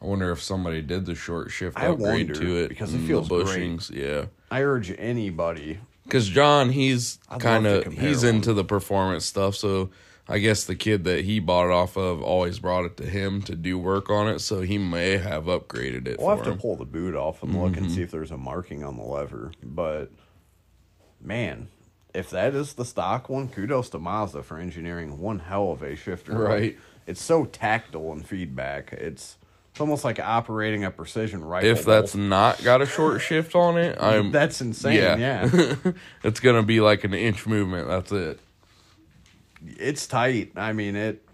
[0.00, 3.28] I wonder if somebody did the short shift I upgrade to it because it feels
[3.28, 3.58] the great.
[3.60, 3.90] bushings.
[3.90, 8.36] Yeah, I urge anybody because John, he's kind of he's one.
[8.36, 9.54] into the performance stuff.
[9.54, 9.90] So
[10.30, 13.42] I guess the kid that he bought it off of always brought it to him
[13.42, 14.38] to do work on it.
[14.38, 17.76] So he may have upgraded it We'll have to pull the boot off and look
[17.76, 17.94] and mm-hmm.
[17.96, 19.50] see if there's a marking on the lever.
[19.60, 20.12] But
[21.20, 21.68] man,
[22.14, 25.96] if that is the stock one, kudos to Mazda for engineering one hell of a
[25.96, 26.34] shifter.
[26.34, 26.78] Right.
[27.08, 28.92] It's so tactile and feedback.
[28.92, 29.36] It's
[29.72, 31.70] it's almost like operating a precision rifle.
[31.70, 32.24] If that's bolt.
[32.24, 34.96] not got a short shift on it, I'm that's insane.
[34.96, 35.16] yeah.
[35.16, 35.92] yeah.
[36.24, 37.88] it's gonna be like an inch movement.
[37.88, 38.40] That's it.
[39.66, 40.52] It's tight.
[40.56, 41.26] I mean it.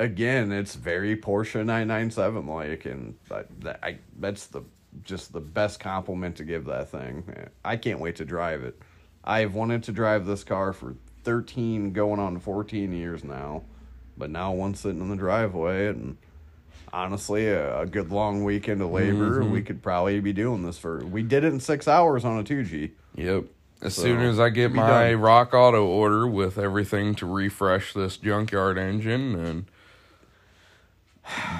[0.00, 4.62] Again, it's very Porsche nine nine seven like, and I, that, I that's the
[5.04, 7.24] just the best compliment to give that thing.
[7.64, 8.80] I can't wait to drive it.
[9.22, 13.62] I've wanted to drive this car for thirteen, going on fourteen years now,
[14.16, 16.16] but now one sitting in the driveway, and
[16.92, 19.66] honestly, a, a good long weekend of labor, we mm-hmm.
[19.66, 21.04] could probably be doing this for.
[21.04, 22.90] We did it in six hours on a two G.
[23.14, 23.44] Yep.
[23.84, 25.20] As So, soon as I get my done.
[25.20, 29.66] Rock Auto order with everything to refresh this junkyard engine and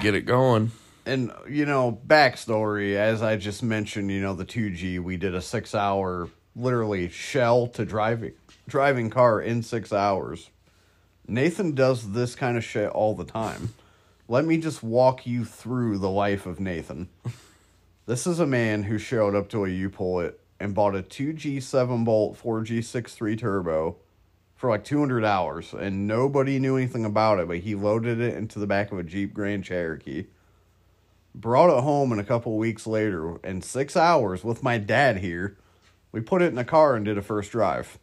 [0.01, 0.71] get it going.
[1.05, 5.41] and you know backstory as i just mentioned you know the 2g we did a
[5.41, 8.33] six hour literally shell to driving
[8.67, 10.49] driving car in six hours
[11.27, 13.73] nathan does this kind of shit all the time
[14.27, 17.07] let me just walk you through the life of nathan
[18.07, 22.03] this is a man who showed up to a U-Pull-It and bought a 2g 7
[22.03, 23.97] bolt 4G63 turbo
[24.55, 28.59] for like 200 hours and nobody knew anything about it but he loaded it into
[28.59, 30.25] the back of a jeep grand cherokee
[31.33, 35.57] brought it home and a couple weeks later in six hours with my dad here
[36.15, 37.99] we put it in a car and did a first drive.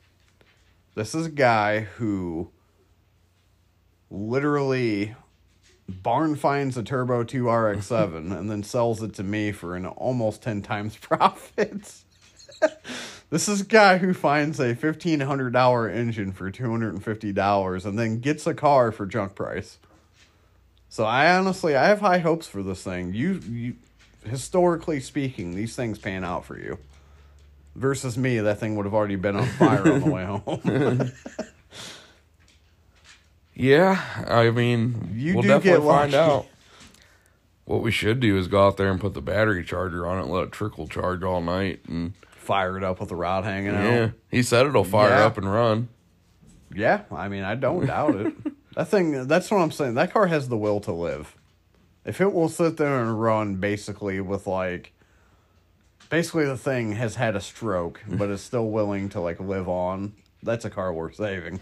[0.95, 2.51] This is a guy who
[4.11, 5.17] literally
[5.89, 10.43] barn finds a turbo 2 rx7 and then sells it to me for an almost
[10.43, 12.02] 10 times profits
[13.31, 18.55] this is a guy who finds a $1500 engine for $250 and then gets a
[18.55, 19.79] car for junk price
[20.93, 23.15] so I honestly I have high hopes for this thing.
[23.15, 23.77] You you
[24.27, 26.77] historically speaking, these things pan out for you.
[27.75, 31.13] Versus me, that thing would have already been on fire on the way home.
[33.55, 36.47] Yeah, I mean, You we'll do definitely get find out.
[37.65, 40.27] What we should do is go out there and put the battery charger on it,
[40.27, 42.15] let it trickle charge all night, and
[42.53, 44.11] Fire it up with the rod hanging yeah, out.
[44.31, 45.25] he said it'll fire Yeah.
[45.25, 45.89] up and run.
[46.75, 48.35] Yeah, I mean, I don't doubt it.
[48.75, 49.95] That thing, that's what I'm saying.
[49.95, 51.37] That car has the will to live.
[52.07, 54.93] If it will sit there and run basically with like,
[56.09, 60.15] basically the thing has had a stroke, but is still willing to like live on,
[60.43, 61.61] that's a car worth saving.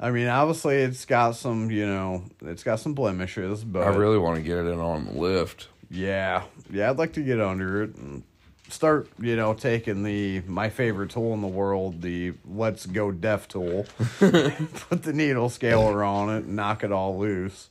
[0.00, 4.18] I mean, obviously it's got some, you know, it's got some blemishes, but I really
[4.18, 5.68] want to get it in on the lift.
[5.90, 8.22] yeah, yeah, I'd like to get under it and
[8.68, 13.48] start, you know, taking the my favorite tool in the world, the Let's Go Def
[13.48, 13.86] tool,
[14.18, 17.68] put the needle scaler on it, knock it all loose.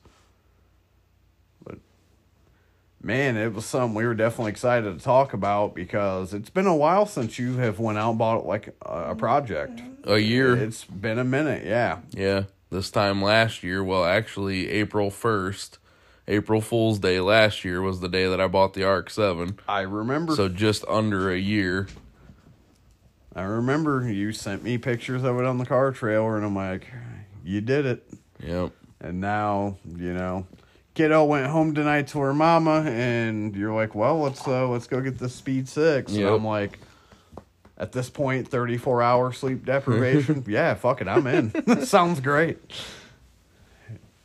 [1.64, 1.78] But
[3.02, 6.76] man, it was something we were definitely excited to talk about because it's been a
[6.76, 9.82] while since you have went out and bought like a, a project.
[10.04, 12.00] A year, It's been a minute, yeah.
[12.12, 12.44] yeah.
[12.70, 15.77] This time last year, well, actually, April first,
[16.28, 19.60] April Fool's Day last year was the day that I bought the RX Seven.
[19.68, 20.36] I remember.
[20.36, 21.88] So just under a year.
[23.36, 26.88] I remember you sent me pictures of it on the car trailer, and I'm like,
[27.46, 28.10] you did it.
[28.44, 28.72] Yep.
[29.00, 30.48] And now, you know,
[30.96, 35.00] kiddo went home tonight to her mama, and you're like, well, let's uh, let's go
[35.02, 36.14] get the Speed Six.
[36.14, 36.80] And I'm like,
[37.78, 40.44] at this point, 34 hour sleep deprivation.
[40.48, 41.86] yeah, fuck it, I'm in.
[41.86, 42.58] sounds great.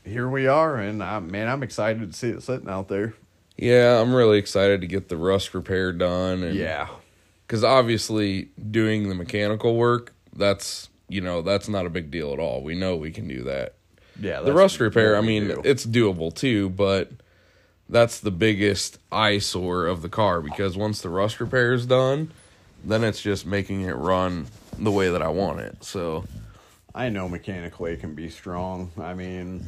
[0.04, 3.14] Here we are, and I, man, I'm excited to see it sitting out there.
[3.56, 6.42] Yeah, I'm really excited to get the rust repair done.
[6.42, 6.88] And Yeah,
[7.52, 12.38] because obviously doing the mechanical work that's you know that's not a big deal at
[12.38, 13.74] all we know we can do that
[14.18, 14.40] yeah.
[14.40, 15.60] the rust repair i mean do.
[15.62, 17.10] it's doable too but
[17.90, 22.30] that's the biggest eyesore of the car because once the rust repair is done
[22.82, 24.46] then it's just making it run
[24.78, 26.24] the way that i want it so
[26.94, 28.90] I know mechanically it can be strong.
[29.00, 29.64] I mean,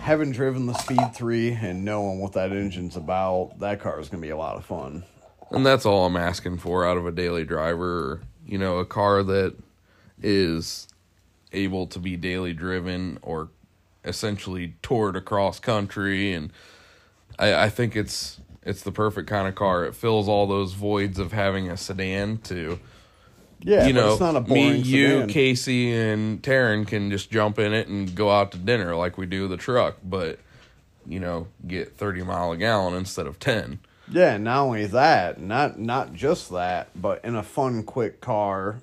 [0.00, 4.20] having driven the Speed 3 and knowing what that engine's about, that car is going
[4.20, 5.04] to be a lot of fun.
[5.50, 9.22] and that's all i'm asking for out of a daily driver you know a car
[9.24, 9.54] that
[10.22, 10.86] is
[11.52, 13.48] able to be daily driven or
[14.04, 16.52] essentially toured across country and
[17.38, 21.18] I, I think it's it's the perfect kind of car it fills all those voids
[21.18, 22.78] of having a sedan to
[23.62, 27.58] Yeah, you know it's not a me boring you casey and taryn can just jump
[27.58, 30.38] in it and go out to dinner like we do the truck but
[31.06, 33.78] you know get 30 mile a gallon instead of 10
[34.10, 38.80] Yeah, not only that, not not just that, but in a fun, quick car,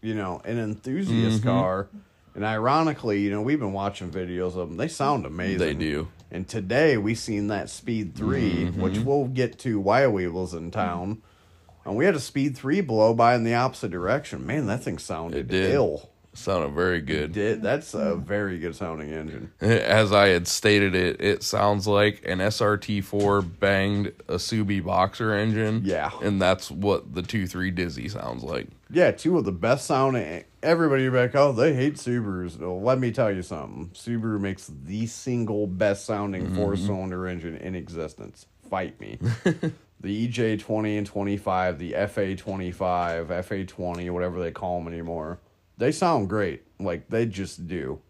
[0.00, 1.48] you know, an enthusiast Mm-hmm.
[1.48, 1.88] car.
[2.34, 4.78] And ironically, you know, we've been watching videos of them.
[4.78, 5.58] They sound amazing.
[5.58, 6.08] They do.
[6.30, 8.80] And today we seen that Speed 3, Mm-hmm.
[8.80, 11.20] which we'll get to while we was in town.
[11.84, 14.46] And we had a Speed 3 blow by in the opposite direction.
[14.46, 15.74] Man, that thing sounded It did.
[15.74, 16.08] ill.
[16.34, 19.52] sounded very good Did that's a very good sounding engine.
[19.60, 25.82] As I had stated it, it sounds like an SRT4 banged a Subi Boxer engine.
[25.84, 26.10] Yeah.
[26.22, 28.68] And that's what the two three DISI sounds like.
[28.90, 30.44] Yeah, two of the best sounding.
[30.62, 32.58] Everybody like, oh, they hate Subarus.
[32.58, 33.90] Well, let me tell you something.
[33.94, 36.56] Subaru makes the single best sounding Mm-hmm.
[36.56, 38.46] four cylinder engine in existence.
[38.70, 39.18] Fight me.
[40.02, 44.78] the EJ twenty and twenty five, the FA twenty five, FA twenty, whatever they call
[44.78, 45.38] them anymore.
[45.78, 46.64] They sound great.
[46.78, 48.00] Like they just do.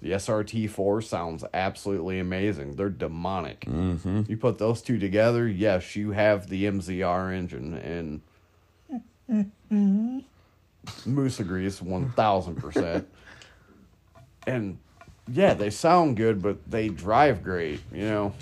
[0.00, 2.74] The SRT four sounds absolutely amazing.
[2.74, 3.60] They're demonic.
[3.60, 4.22] Mm-hmm.
[4.26, 8.20] You put those two together, yes, you have the MZR engine, and
[11.06, 13.08] Moose agrees one thousand percent.
[14.44, 14.78] And
[15.28, 17.80] yeah, they sound good, but they drive great.
[17.92, 18.34] You know,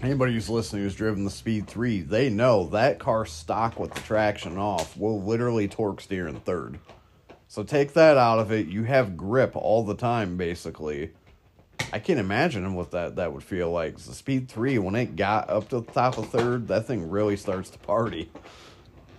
[0.00, 4.00] anybody who's listening who's driven the Speed Three, they know that car stock with the
[4.00, 6.78] traction off will literally torque steer in third.
[7.48, 8.66] So take that out of it.
[8.68, 11.12] You have grip all the time, basically.
[11.92, 13.98] I can't imagine what that that would feel like.
[13.98, 17.36] The Speed Three, when it got up to the top of third, that thing really
[17.36, 18.30] starts to party.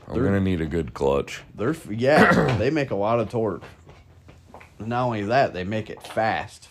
[0.08, 1.42] I'm going to need a good clutch.
[1.56, 3.64] They're yeah, they make a lot of torque.
[4.80, 6.70] Not only that, they make it fast.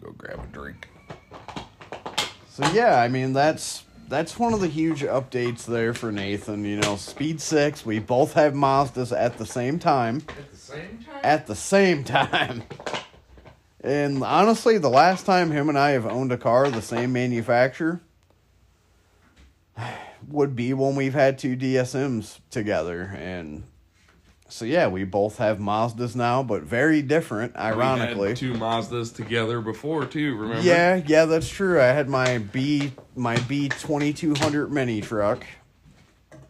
[0.00, 0.88] Go grab a drink.
[2.52, 6.66] So yeah, I mean that's that's one of the huge updates there for Nathan.
[6.66, 10.22] You know, Speed Six, we both have Mazdas at the same time.
[10.28, 11.20] At the same time?
[11.22, 12.62] At the same time.
[13.80, 18.02] And honestly, the last time him and I have owned a car, the same manufacturer,
[20.28, 23.16] would be when we've had two DSMs together.
[23.16, 23.62] And
[24.52, 28.34] so yeah, we both have Mazdas now, but very different, ironically.
[28.34, 30.62] Two Mazdas together before, too, remember?
[30.62, 31.80] Yeah, yeah, that's true.
[31.80, 35.46] I had my B my B twenty two hundred mini truck,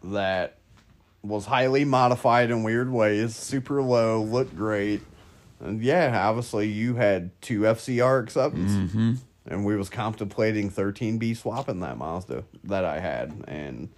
[0.03, 0.59] that
[1.23, 5.01] was highly modified in weird ways, super low, looked great.
[5.61, 8.53] And yeah, obviously you had two FC RX-7s.
[8.53, 9.13] Mm-hmm.
[9.47, 13.45] And we was contemplating 13B swapping that Mazda that I had.
[13.47, 13.91] And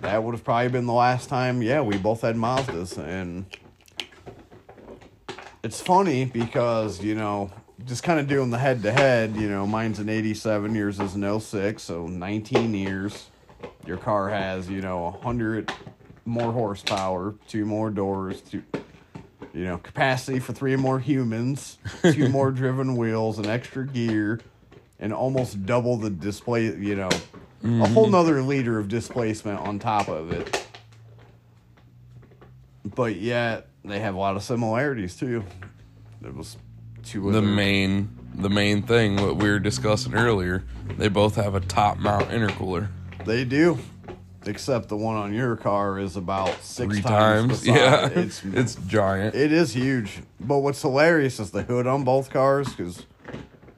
[0.00, 2.98] that would have probably been the last time, yeah, we both had Mazdas.
[2.98, 3.46] And
[5.62, 7.50] it's funny because, you know,
[7.84, 11.14] just kind of doing the head to head, you know, mine's an 87, yours is
[11.14, 13.30] an 06, so 19 years.
[13.86, 15.72] Your car has, you know, 100
[16.24, 18.62] more horsepower, two more doors, two,
[19.54, 21.78] you know, capacity for three more humans,
[22.12, 24.40] two more driven wheels, an extra gear,
[25.00, 27.08] and almost double the display, you know,
[27.62, 27.94] a mm-hmm.
[27.94, 30.66] whole nother liter of displacement on top of it.
[32.84, 35.44] But yet, they have a lot of similarities too.
[36.24, 36.56] It was
[37.02, 40.64] two of The main the main thing what we were discussing earlier,
[40.96, 42.88] they both have a top mount intercooler.
[43.24, 43.78] They do.
[44.46, 47.64] Except the one on your car is about six Three times.
[47.64, 47.66] times.
[47.66, 48.08] Yeah.
[48.08, 49.34] It's It's giant.
[49.34, 50.22] It is huge.
[50.40, 53.04] But what's hilarious is the hood on both cars because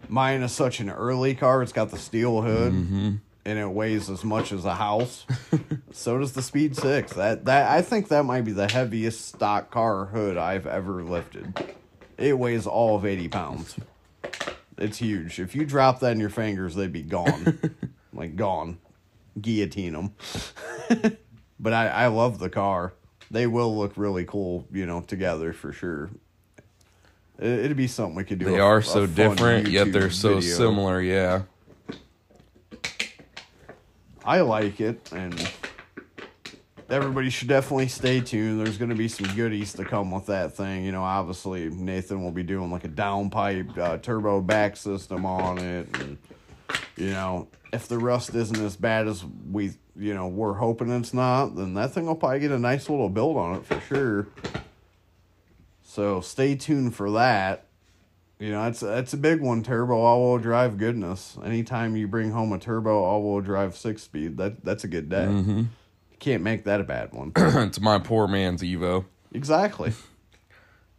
[0.08, 1.62] mine is such an early car.
[1.62, 3.16] It's got the steel hood mm-hmm.
[3.51, 5.26] And it weighs as much as a house.
[5.92, 7.14] so does the Speed Six.
[7.14, 11.74] That that I think that might be the heaviest stock car hood I've ever lifted.
[12.16, 13.76] It weighs all of eighty pounds.
[14.78, 15.40] It's huge.
[15.40, 17.59] If you drop that in your fingers, they'd be gone,
[18.12, 18.78] like gone.
[19.40, 20.14] Guillotine them.
[21.61, 22.94] but I I love the car.
[23.32, 26.11] They will look really cool, you know, together for sure.
[27.38, 28.44] It, it'd be something we could do.
[28.44, 30.57] they a- are so different, yet they're so video.
[30.57, 31.42] similar, yeah.
[34.24, 35.50] I like it, and
[36.88, 38.60] everybody should definitely stay tuned.
[38.60, 40.84] There's going to be some goodies to come with that thing.
[40.84, 45.58] You know, obviously Nathan will be doing like a downpipe uh, turbo back system on
[45.58, 46.18] it, and
[46.96, 51.14] you know, if the rust isn't as bad as we, you know, we're hoping it's
[51.14, 54.26] not, then that thing will probably get a nice little build on it for sure.
[55.82, 57.66] So stay tuned for that.
[58.41, 59.62] You know, that's that's a big one.
[59.62, 61.36] Turbo all-wheel drive goodness.
[61.45, 65.26] Anytime you bring home a turbo all-wheel drive six-speed, that that's a good day.
[65.28, 65.59] Mm-hmm.
[65.59, 67.32] You can't make that a bad one.
[67.36, 69.05] it's my poor man's Evo.
[69.32, 69.93] exactly.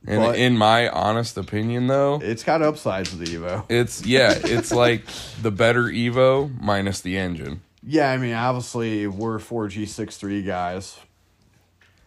[0.05, 3.65] And But- in my honest opinion though, It's got upsides to the Evo.
[3.69, 5.03] it's yeah, it's like
[5.41, 7.61] the better Evo minus the engine.
[7.83, 10.97] Yeah, I mean, obviously we're 4G63 guys.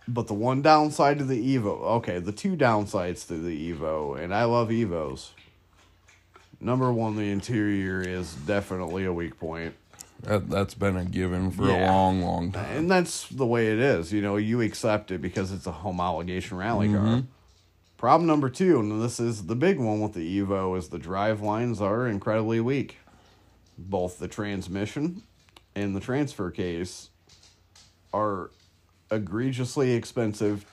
[0.07, 4.35] But the one downside to the Evo, okay, the two downsides to the Evo, and
[4.35, 5.31] I love Evos.
[6.61, 9.75] Number one, the interior is definitely a weak point.
[10.23, 11.87] That that's been a given for Yeah.
[11.87, 12.77] a long, long time.
[12.77, 14.13] And that's the way it is.
[14.13, 16.99] You know, you accept it because it's a homologation rally car.
[16.99, 17.21] Mm-hmm.
[17.97, 21.41] Problem number two, and this is the big one with the Evo, is the drive
[21.41, 22.99] lines are incredibly weak.
[23.77, 25.23] Both the transmission
[25.75, 27.11] and the transfer case
[28.13, 28.51] are
[29.15, 30.67] egregiously expensive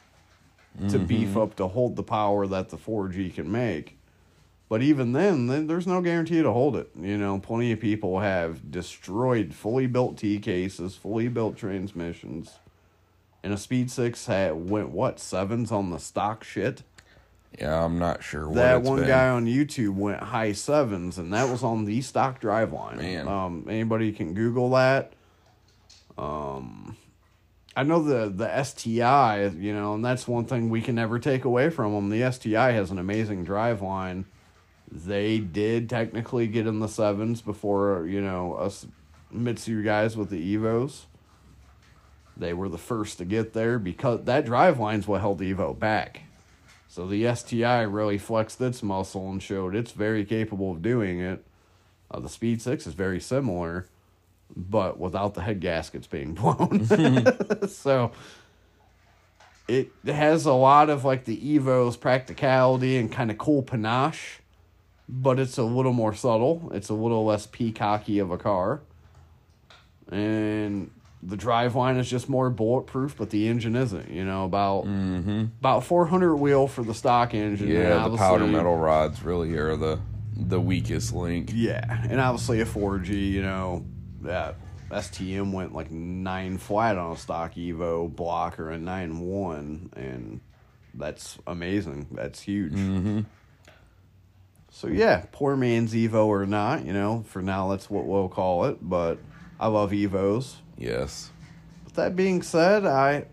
[0.90, 3.98] to beef up to hold the power that the 4G can make.
[4.70, 6.90] But even then, then, there's no guarantee to hold it.
[6.98, 12.60] You know, plenty of people have destroyed fully built T cases, fully built transmissions.
[13.44, 16.84] And a Speed 6 had, went, what, sevens on the stock shit?
[17.60, 19.10] Yeah, I'm not sure what that one been.
[19.10, 22.98] guy on YouTube went high sevens, and that was on the stock driveline.
[22.98, 23.28] Man.
[23.28, 25.12] Um, anybody can Google that.
[26.18, 26.96] Um,
[27.76, 31.46] I know the the STI, you know, and that's one thing we can never take
[31.46, 32.10] away from them.
[32.10, 34.26] The STI has an amazing drive line.
[34.92, 38.86] They did technically get in the sevens before you know us
[39.32, 41.06] Mitsu guys with the Evos.
[42.36, 45.78] They were the first to get there because that drive line's what held the Evo
[45.78, 46.24] back.
[46.88, 51.46] So the STI really flexed its muscle and showed it's very capable of doing it.
[52.10, 53.88] Uh, the Speed 6 is very similar,
[54.56, 56.86] but without the head gaskets being blown.
[57.68, 58.12] so
[59.68, 64.40] it has a lot of like the Evo's practicality and kind of cool panache,
[65.08, 66.72] but it's a little more subtle.
[66.74, 68.82] It's a little less peacocky of a car.
[70.12, 70.92] And
[71.24, 74.10] the driveline is just more bulletproof, but the engine isn't.
[74.10, 75.46] You know, about mm-hmm.
[75.60, 77.70] about 400 wheel for the stock engine.
[77.70, 80.00] Yeah, the powder metal rods really are the
[80.36, 81.52] the weakest link.
[81.54, 83.86] Yeah, and obviously a 4G, you know,
[84.22, 84.56] that
[84.90, 90.42] STM went like nine flat on a stock Evo block or a nine one, and
[90.94, 92.08] that's amazing.
[92.12, 92.74] That's huge.
[92.74, 93.22] Mm-hmm.
[94.72, 97.24] So yeah, poor man's Evo or not, you know.
[97.28, 98.78] For now, that's what we'll call it.
[98.82, 99.20] But
[99.60, 100.56] I love Evos.
[100.78, 101.30] Yes.
[101.86, 103.26] With that being said, I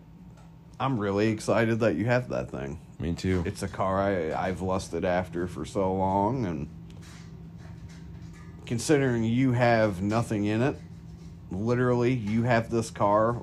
[0.80, 2.80] I'm really excited that you have that thing.
[3.01, 3.43] Me too.
[3.47, 6.68] It's a car I, I've lusted after for so long, and
[8.68, 10.76] considering you have nothing in it,
[11.50, 13.42] literally, you have this car.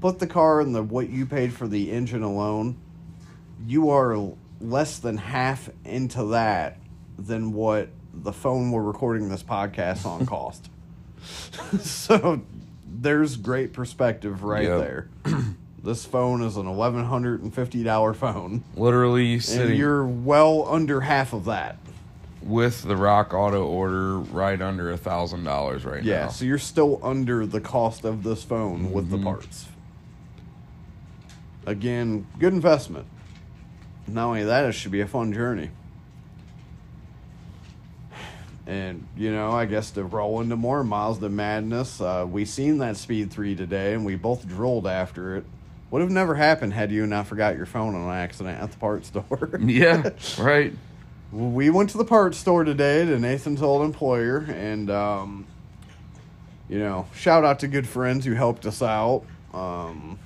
[0.00, 2.76] Put the car in the what you paid for the engine alone.
[3.66, 6.78] You are less than half into that
[7.18, 10.70] than what the phone we're recording this podcast on cost.
[11.80, 12.40] so
[12.86, 14.80] there's great perspective right Yep.
[14.80, 15.08] there.
[15.82, 19.68] this phone is an eleven hundred and fifty dollar phone, Literally sitting.
[19.70, 21.76] and you're well under half of that.
[22.48, 26.20] With the Rock Auto order right under a thousand dollars right Yeah, now.
[26.22, 29.66] Yeah, so you're still under the cost of this phone with the parts.
[31.66, 33.06] Again, good investment.
[34.06, 35.70] Not only that, it should be a fun journey.
[38.66, 42.78] And you know, I guess to roll into more miles Mazda madness, uh, we seen
[42.78, 45.44] that Speed Three today, and we both drilled after it.
[45.90, 48.76] Would have never happened had you not forgot your phone on an accident at the
[48.76, 49.58] parts store.
[49.62, 50.74] yeah, right.
[51.32, 55.46] We went to the parts store today to Nathan's old employer, and um,
[56.68, 59.22] you know, shout out to good friends who helped us out.
[59.52, 60.18] Um,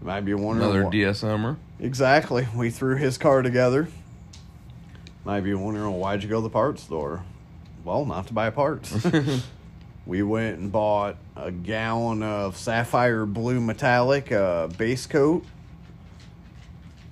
[0.00, 1.56] you might be wondering Another what- DSMer.
[1.80, 3.88] Exactly, we threw his car together.
[5.24, 7.22] Might be wondering well, why'd you go to the parts store?
[7.84, 8.94] Well, not to buy parts.
[10.06, 15.44] we went and bought a gallon of sapphire blue metallic uh, base coat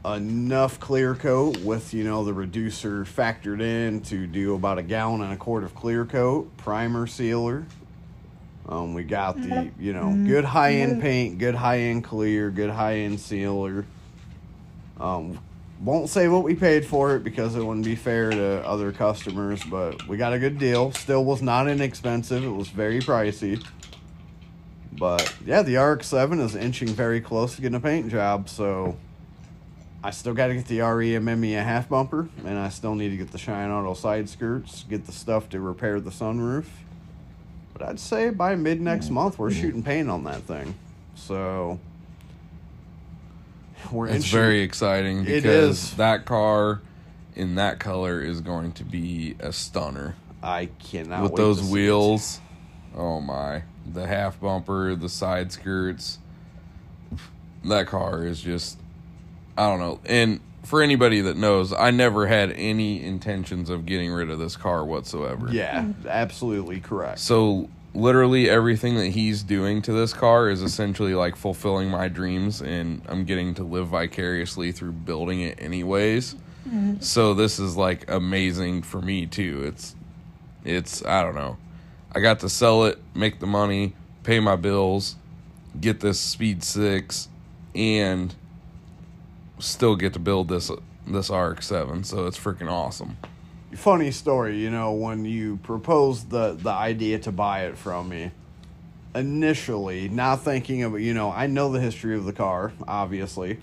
[0.05, 5.23] enough clear coat with you know the reducer factored in to do about a gallon
[5.23, 7.65] and a quart of clear coat primer sealer.
[8.69, 12.71] Um, we got the you know good high end paint good high end clear good
[12.71, 13.85] high end sealer.
[14.99, 15.39] Um,
[15.81, 19.63] won't say what we paid for it because it wouldn't be fair to other customers
[19.65, 20.93] but we got a good deal.
[20.93, 22.45] Still was not inexpensive.
[22.45, 23.65] It was very pricey.
[24.93, 28.97] But yeah the rx-7 is inching very close to getting a paint job so
[30.05, 33.17] I still got to get the RE Amemiya half bumper, and I still need to
[33.17, 36.67] get the Shine Auto side skirts, get the stuff to repair the sunroof.
[37.73, 40.75] But I'd say by mid next month, we're shooting paint on that thing.
[41.15, 41.79] So
[43.93, 45.97] we're It's very exciting It because is.
[45.97, 46.81] that car
[47.35, 50.17] in that color is going to be a stunner.
[50.43, 51.73] I cannot With those it.
[51.73, 52.41] wheels,
[52.97, 53.63] oh my.
[53.93, 56.19] The half bumper, the side skirts.
[57.65, 58.79] That car is just
[59.57, 60.01] I don't know.
[60.05, 64.57] And for anybody that knows, I never had any intentions of getting rid of this
[64.57, 65.49] car whatsoever.
[65.51, 67.19] Yeah, absolutely correct.
[67.19, 72.63] So literally everything that he's doing to this car is essentially like fulfilling my dreams
[72.63, 76.35] and I'm getting to live vicariously through building it anyways.
[76.67, 77.01] Mm-hmm.
[77.01, 79.65] So this is like amazing for me too.
[79.67, 79.95] It's
[80.65, 81.59] it's I don't know.
[82.15, 85.17] I got to sell it, make the money, pay my bills,
[85.81, 87.29] get this speed 6
[87.75, 88.35] and
[89.63, 90.71] still get to build this
[91.07, 92.05] this RX-7.
[92.05, 93.17] So it's freaking awesome.
[93.75, 98.31] funny story you know when you proposed the the idea to buy it from me
[99.15, 103.59] initially not thinking of you know i know the history of the car obviously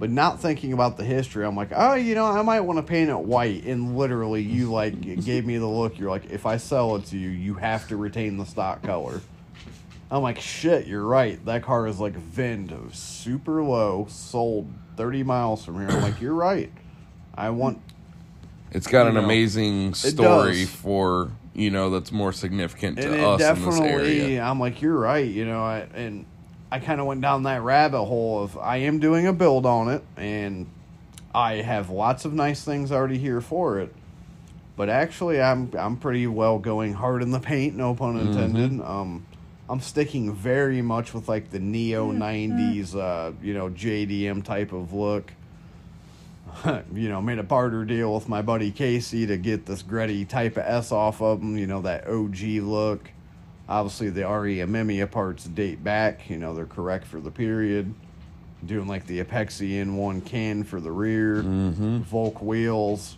[0.00, 2.82] but not thinking about the history i'm like oh you know i might want to
[2.82, 6.56] paint it white and literally you like gave me the look you're like if i
[6.56, 9.20] sell it to you you have to retain the stock color
[10.10, 14.68] i'm like shit you're right that car is like vend super low sold
[14.98, 15.88] 30 miles from here.
[15.88, 16.70] I'm like you're right.
[17.34, 17.80] I want
[18.72, 23.40] It's got an know, amazing story for you know that's more significant to and us
[23.40, 24.42] in this definitely area.
[24.42, 26.24] i'm like you're right you know I, and
[26.70, 29.88] i kind of went down that rabbit hole of i am doing a build on
[29.88, 30.66] it and
[31.34, 33.92] i have lots of nice things already here for it.
[34.76, 38.80] But actually i'm i'm pretty well going hard in the paint no pun intended.
[38.80, 39.26] Um
[39.68, 44.92] i'm sticking very much with like the neo 90s uh you know jdm type of
[44.92, 45.32] look
[46.94, 50.56] you know, made a barter deal with my buddy Casey to get this GReddy Type
[50.56, 53.10] of S off of him, you know, that OG look.
[53.68, 57.94] Obviously, the RE Amemiya parts date back, you know, they're correct for the period.
[58.64, 63.16] Doing like the Apexi N1 can for the rear, Volk wheels.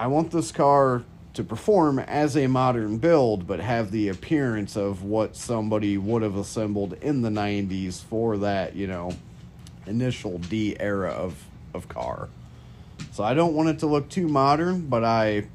[0.00, 1.02] I want this car
[1.38, 6.34] to perform as a modern build, but have the appearance of what somebody would have
[6.34, 9.12] assembled in the 90s for that, you know,
[9.86, 12.28] initial D era of, of car.
[13.12, 15.46] So I don't want it to look too modern, but I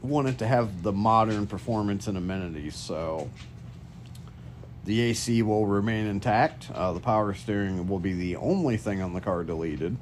[0.00, 2.74] want it to have the modern performance and amenities.
[2.74, 3.28] So
[4.86, 6.70] the AC will remain intact.
[6.72, 9.98] Uh, the power steering will be the only thing on the car deleted.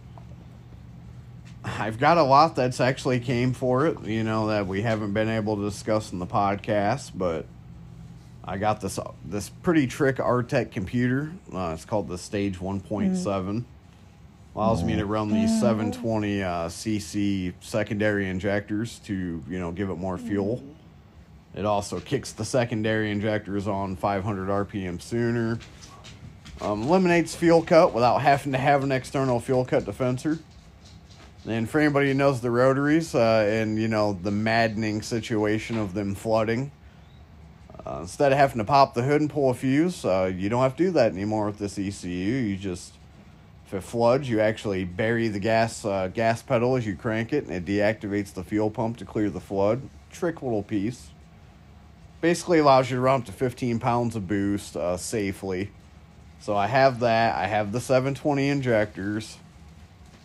[1.78, 5.28] I've got a lot that's actually came for it, you know, that we haven't been
[5.28, 7.46] able to discuss in the podcast, but
[8.44, 11.30] I got this this pretty trick Rtek computer.
[11.52, 13.64] Uh, it's called the Stage 1.7.
[14.56, 19.96] Allows me to run these 720 uh, cc secondary injectors to you know give it
[19.96, 20.62] more fuel.
[21.54, 25.58] It also kicks the secondary injectors on 500 RPM sooner.
[26.60, 30.38] Um, eliminates fuel cut without having to have an external fuel cut defensor.
[31.48, 35.94] And for anybody who knows the rotaries uh, and you know the maddening situation of
[35.94, 36.70] them flooding,
[37.86, 40.62] uh, instead of having to pop the hood and pull a fuse, uh, you don't
[40.62, 42.10] have to do that anymore with this ECU.
[42.10, 42.92] You just,
[43.66, 47.46] if it floods, you actually bury the gas uh, gas pedal as you crank it,
[47.46, 49.80] and it deactivates the fuel pump to clear the flood.
[50.12, 51.10] Trick little piece.
[52.20, 55.70] Basically allows you to run up to 15 pounds of boost uh, safely.
[56.40, 57.36] So I have that.
[57.36, 59.38] I have the 720 injectors.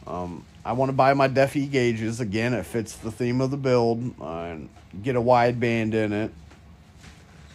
[0.05, 2.53] Um, I want to buy my Defi gauges again.
[2.53, 4.69] It fits the theme of the build and
[5.01, 6.31] get a wide band in it.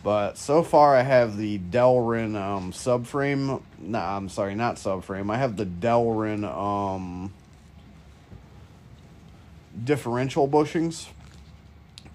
[0.02, 3.62] But so far, I have the Delrin um, subframe.
[3.78, 5.30] No, I'm sorry, not subframe.
[5.30, 7.32] I have the Delrin um,
[9.84, 11.09] differential bushings.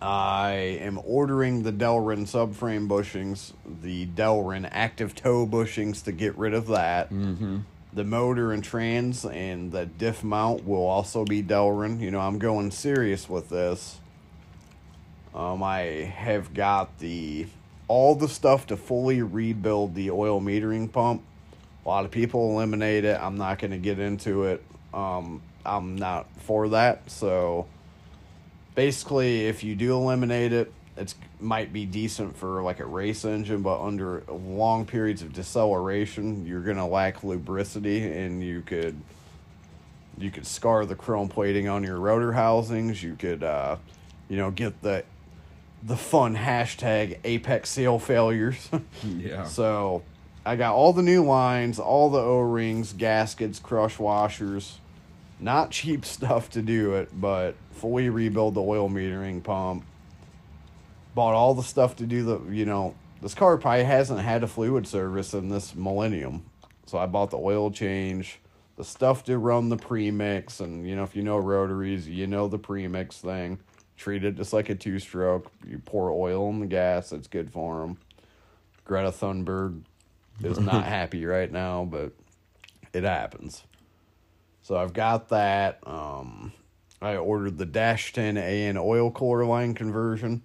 [0.02, 6.54] I am ordering the Delrin subframe bushings, the Delrin active toe bushings to get rid
[6.54, 7.10] of that.
[7.10, 7.60] Mm-hmm.
[7.94, 12.00] The motor and trans and the diff mount will also be Delrin.
[12.00, 14.00] You know, I'm going serious with this.
[15.36, 15.80] Um, I
[16.16, 17.48] have got the
[17.88, 21.24] all the stuff to fully rebuild the oil metering pump.
[21.86, 23.20] A lot of people eliminate it.
[23.20, 24.64] I'm not going to get into it.
[24.94, 27.10] Um, I'm not for that.
[27.12, 27.68] So
[28.76, 31.14] basically, if you do eliminate it, it
[31.44, 36.62] might be decent for like a race engine, but under long periods of deceleration, you're
[36.62, 39.00] going to lack lubricity, and you could
[40.18, 43.02] you could scar the chrome plating on your rotor housings.
[43.02, 43.78] You could, uh,
[44.30, 45.04] you know, get the
[45.82, 48.70] the fun hashtag apex seal failures.
[49.04, 49.44] Yeah.
[49.44, 50.04] so
[50.46, 54.80] I got all the new lines, all the O rings, gaskets, crush washers.
[55.40, 59.84] Not cheap stuff to do it, but fully rebuild the oil metering pump.
[61.16, 64.48] Bought all the stuff to do the, you know, this car probably hasn't had a
[64.48, 66.46] fluid service in this millennium.
[66.86, 68.40] So I bought the oil change,
[68.76, 72.48] the stuff to run the premix, and you know, if you know rotaries, you know
[72.48, 73.60] the premix thing.
[73.96, 75.52] Treat it just like a two stroke.
[75.66, 77.98] You pour oil in the gas, it's good for them.
[78.86, 79.84] Greta Thunberg
[80.44, 82.12] is not happy right now, but
[82.92, 83.64] it happens.
[84.62, 85.80] So I've got that.
[85.86, 86.54] Um,
[87.02, 90.42] I ordered the Dash 10 AN oil cooler line conversion.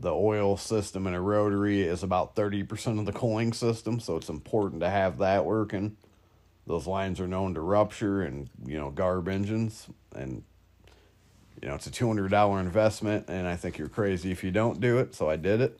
[0.00, 4.28] The oil system in a rotary is about 30% of the cooling system, so it's
[4.28, 5.96] important to have that working.
[6.66, 9.86] Those lines are known to rupture and, you know, garb engines.
[10.14, 10.42] And,
[11.60, 14.98] you know, it's a $200 investment, and I think you're crazy if you don't do
[14.98, 15.78] it, so I did it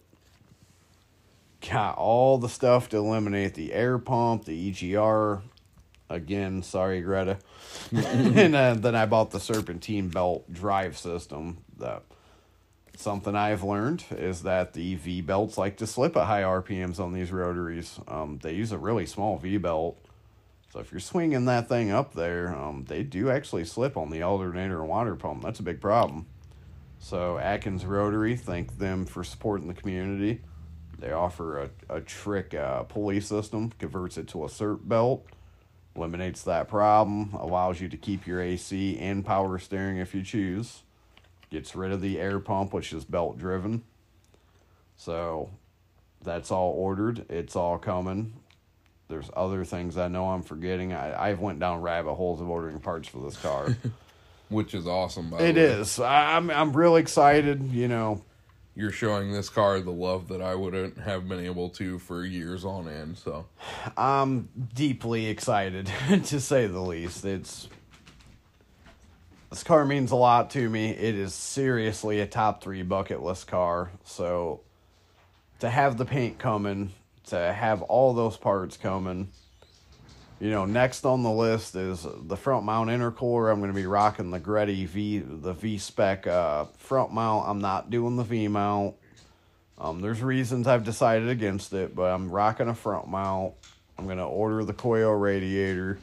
[1.68, 5.42] got all the stuff to eliminate the air pump, the EGR.
[6.08, 7.38] Again, sorry, Greta.
[7.92, 11.58] and uh, then I bought the serpentine belt drive system.
[11.76, 12.02] The
[13.00, 17.12] something I've learned is that the V belts like to slip at high RPMs on
[17.12, 17.98] these rotaries.
[18.06, 19.98] Um, they use a really small V belt,
[20.72, 24.22] so if you're swinging that thing up there, um, they do actually slip on the
[24.22, 25.42] alternator and water pump.
[25.42, 26.26] That's a big problem.
[27.00, 30.42] So Atkins Rotary, thank them for supporting the community.
[30.98, 35.26] They offer a, a trick uh, pulley system, converts it to a SERP belt,
[35.96, 40.82] eliminates that problem, allows you to keep your AC and power steering if you choose,
[41.50, 43.82] gets rid of the air pump, which is belt driven.
[44.96, 45.50] So
[46.22, 47.26] that's all ordered.
[47.30, 48.34] It's all coming.
[49.08, 50.92] There's other things I know I'm forgetting.
[50.92, 53.76] I, I've went down rabbit holes of ordering parts for this car.
[54.48, 55.30] Which is awesome.
[55.30, 55.62] By it way.
[55.62, 55.98] is.
[56.00, 57.70] I, I'm I'm real excited.
[57.72, 58.22] You know,
[58.74, 62.64] You're showing this car the love that I wouldn't have been able to for years
[62.64, 63.16] on end.
[63.18, 63.46] So
[63.96, 65.90] I'm deeply excited
[66.24, 67.24] to say the least.
[67.24, 67.68] It's
[69.50, 70.90] this car means a lot to me.
[70.90, 73.90] It is seriously a top three bucket list car.
[74.04, 74.60] So
[75.58, 76.92] to have the paint coming,
[77.26, 79.28] to have all those parts coming,
[80.40, 83.52] you know, next on the list is the front mount intercooler.
[83.52, 87.48] I'm going to be rocking the GReddy V, the V spec uh, front mount.
[87.48, 88.94] I'm not doing the V mount.
[89.76, 93.54] Um, there's reasons I've decided against it, but I'm rocking a front mount.
[93.98, 95.98] I'm gonna order the Koyo radiator.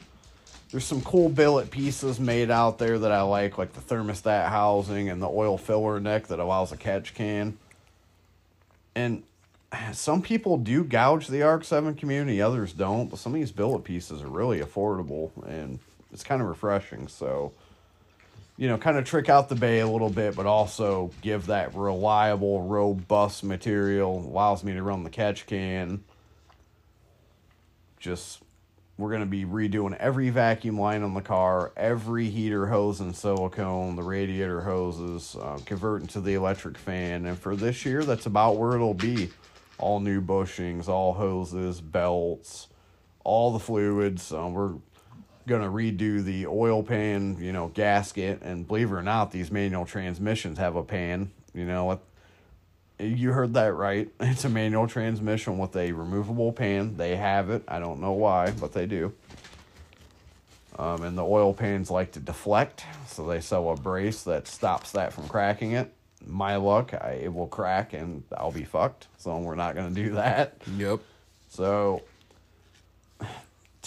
[0.70, 5.08] There's some cool billet pieces made out there that I like, like the thermostat housing
[5.08, 7.56] and the oil filler neck that allows a catch can.
[8.94, 9.22] And
[9.92, 14.22] some people do gouge the RX-7 community, others don't, but some of these billet pieces
[14.22, 15.78] are really affordable and
[16.12, 17.08] it's kind of refreshing.
[17.08, 17.52] So,
[18.58, 21.74] you know, kind of trick out the bay a little bit, but also give that
[21.74, 26.02] reliable, robust material, allows me to run the catch can.
[27.98, 28.42] Just
[28.98, 33.14] we're going to be redoing every vacuum line on the car, every heater hose and
[33.14, 37.24] silicone, the radiator hoses, uh, converting to the electric fan.
[37.24, 39.30] And for this year, that's about where it'll be.
[39.78, 42.66] All new bushings, all hoses, belts,
[43.22, 44.32] all the fluids.
[44.32, 44.74] Um, we're
[45.46, 48.42] going to redo the oil pan, you know, gasket.
[48.42, 51.30] And believe it or not, these manual transmissions have a pan.
[51.54, 52.00] You know?
[52.98, 54.08] You heard that right.
[54.20, 56.96] It's a manual transmission with a removable pan.
[56.96, 57.62] They have it.
[57.68, 59.12] I don't know why, but they do.
[60.78, 64.92] Um, and the oil pans like to deflect, so they sell a brace that stops
[64.92, 65.92] that from cracking it.
[66.24, 69.08] My luck, I, it will crack and I'll be fucked.
[69.16, 70.56] So we're not going to do that.
[70.76, 71.00] Yep.
[71.48, 72.02] So,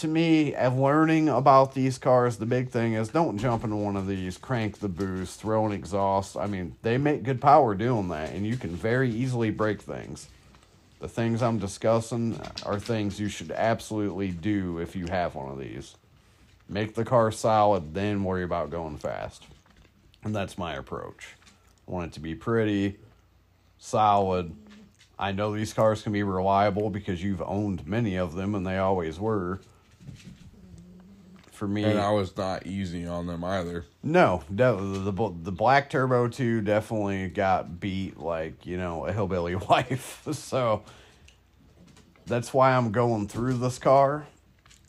[0.02, 3.96] to me, of learning about these cars, the big thing is don't jump into one
[3.96, 6.36] of these, crank the boost, throw an exhaust.
[6.36, 10.28] I mean, they make good power doing that, and you can very easily break things.
[11.00, 15.58] The things I'm discussing are things you should absolutely do if you have one of
[15.58, 15.96] these.
[16.68, 19.44] Make the car solid, then worry about going fast.
[20.24, 21.28] And that's my approach.
[21.88, 22.98] I want it to be pretty,
[23.78, 24.54] solid,
[25.22, 28.78] I know these cars can be reliable because you've owned many of them and they
[28.78, 29.60] always were.
[31.62, 33.84] For me, And I was not easy on them either.
[34.02, 39.54] no, the, the the Black Turbo 2 definitely got beat like, you know, a hillbilly
[39.70, 40.26] wife.
[40.32, 40.82] so
[42.26, 44.26] that's why I'm going through this car,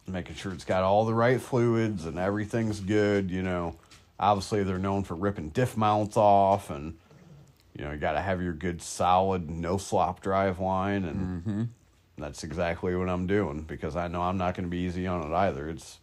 [0.08, 3.76] making sure it's got all the right fluids and everything's good, you know.
[4.20, 6.96] Obviously, they're known for ripping diff mounts off and
[7.78, 11.64] you know, you got to have your good solid no slop drive line and mm-hmm.
[12.18, 15.22] that's exactly what I'm doing because I know I'm not going to be easy on
[15.22, 15.70] it either.
[15.70, 16.00] It's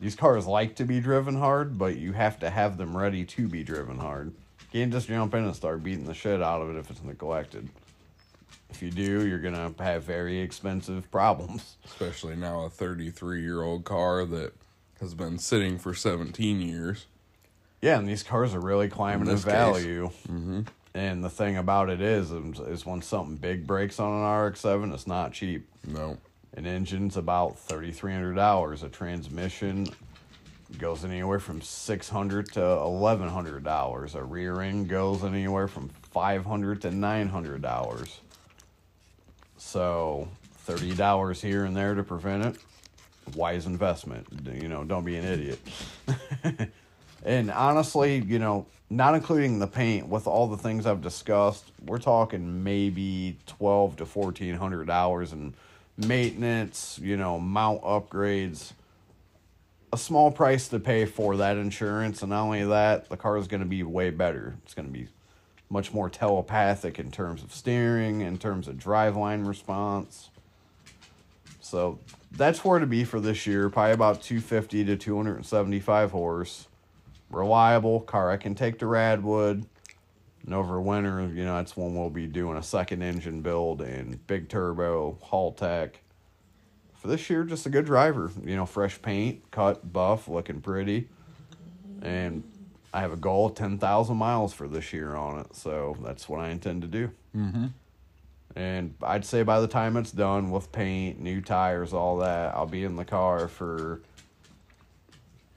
[0.00, 3.48] these cars like to be driven hard, but you have to have them ready to
[3.48, 4.28] be driven hard.
[4.28, 7.02] You can't just jump in and start beating the shit out of it if it's
[7.02, 7.68] neglected.
[8.70, 11.76] If you do, you're gonna have very expensive problems.
[11.84, 14.52] Especially now a 33 year old car that
[15.00, 17.06] has been sitting for 17 years.
[17.80, 20.10] Yeah, and these cars are really climbing In in value.
[20.28, 20.62] Mm-hmm.
[20.94, 25.06] And the thing about it is, is when something big breaks on an RX-7, it's
[25.06, 25.68] not cheap.
[25.86, 26.16] No.
[26.56, 28.82] An engine's about thirty three hundred dollars.
[28.82, 29.86] A transmission
[30.78, 34.14] goes anywhere from six hundred to eleven hundred dollars.
[34.14, 38.20] A rear end goes anywhere from five hundred to nine hundred dollars.
[39.58, 40.28] So
[40.60, 42.56] thirty dollars here and there to prevent it.
[43.34, 44.26] Wise investment.
[44.50, 45.58] You know, don't be an idiot.
[47.24, 51.98] and honestly, you know, not including the paint with all the things I've discussed, we're
[51.98, 55.52] talking maybe twelve to fourteen hundred dollars in
[55.96, 58.72] maintenance, you know, mount upgrades.
[59.92, 63.46] A small price to pay for that insurance, and not only that, the car is
[63.46, 64.56] going to be way better.
[64.64, 65.08] It's going to be
[65.70, 70.30] much more telepathic in terms of steering, in terms of driveline response.
[71.60, 71.98] So
[72.32, 73.68] that's where to be for this year.
[73.68, 76.68] Probably about 250 to 275 horse.
[77.30, 79.66] Reliable car I can take to Radwood.
[80.46, 84.24] And over winter, you know, that's when we'll be doing a second engine build and
[84.28, 85.94] big turbo, Haltech.
[86.94, 88.30] For this year, just a good driver.
[88.44, 91.08] You know, fresh paint, cut, buff, looking pretty.
[92.00, 92.44] And
[92.94, 95.56] I have a goal of 10,000 miles for this year on it.
[95.56, 97.10] So that's what I intend to do.
[97.36, 97.66] Mm-hmm.
[98.54, 102.66] And I'd say by the time it's done with paint, new tires, all that, I'll
[102.66, 104.00] be in the car for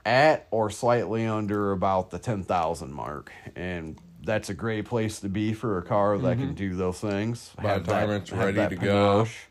[0.04, 3.32] at or slightly under about the 10,000 mark.
[3.56, 7.52] And that's a great place to be for a car that can do those things.
[7.58, 7.64] Mm-hmm.
[7.64, 9.24] By the time it's ready to go.
[9.24, 9.46] panache.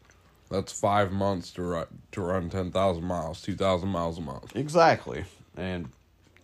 [0.51, 4.57] That's five months to run to run ten thousand miles, two thousand miles a month.
[4.57, 5.25] Exactly.
[5.57, 5.91] And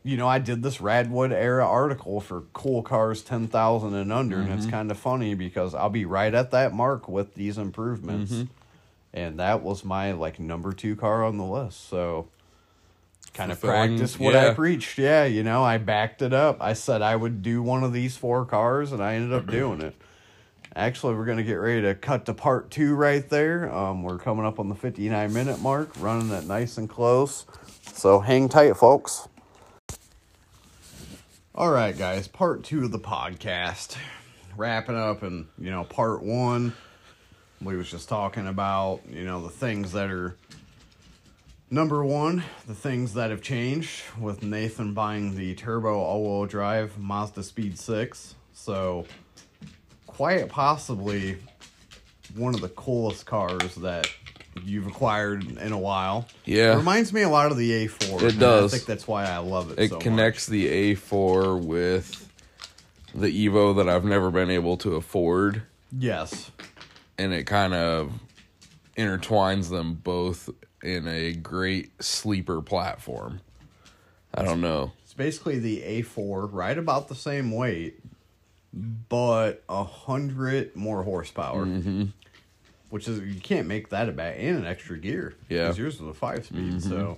[0.02, 4.48] you know, I did this Radwood era article for cool cars 10,000 and under and
[4.48, 4.58] Mm-hmm.
[4.58, 8.30] it's kind of funny because I'll be right at that mark with these improvements.
[8.32, 8.44] Mm-hmm.
[9.14, 11.88] And that was my like number 2 car on the list.
[11.88, 12.28] So
[13.34, 14.96] kind of practiced what I preached.
[14.96, 16.58] Yeah, you know, I backed it up.
[16.60, 19.82] I said I would do one of these four cars and I ended up doing
[19.82, 19.94] it.
[20.76, 23.72] Actually, we're going to get ready to cut to part two right there.
[23.72, 27.46] Um, we're coming up on the 59 minute mark, running it nice and close.
[27.92, 29.28] So hang tight, folks.
[31.54, 33.96] All right, guys, part two of the podcast.
[34.56, 36.72] Wrapping up, and, you know, part one,
[37.60, 40.36] we was just talking about, you know, the things that are
[41.74, 47.42] Number one, the things that have changed with Nathan buying the turbo all-wheel drive Mazda
[47.42, 48.36] Speed 6.
[48.52, 49.06] So,
[50.06, 51.36] quite possibly
[52.36, 54.08] one of the coolest cars that
[54.62, 56.28] you've acquired in a while.
[56.44, 56.74] Yeah.
[56.74, 58.22] It reminds me a lot of the A4.
[58.22, 58.72] It does.
[58.72, 62.32] I think that's why I love it It so connects the A4 with
[63.12, 65.62] the Evo that I've never been able to afford.
[65.90, 66.52] Yes.
[67.18, 68.12] and it kind of
[68.96, 70.50] intertwines them both
[70.84, 73.40] in a great sleeper platform.
[74.34, 74.92] I don't know.
[75.02, 78.00] It's basically the A4, right about the same weight,
[78.72, 81.64] but a hundred more horsepower.
[81.64, 82.04] Mm-hmm.
[82.90, 85.34] Which is you can't make that a bad and an extra gear.
[85.48, 85.56] Yeah.
[85.56, 85.64] Mm-hmm.
[85.66, 87.16] because yours is a five speed, so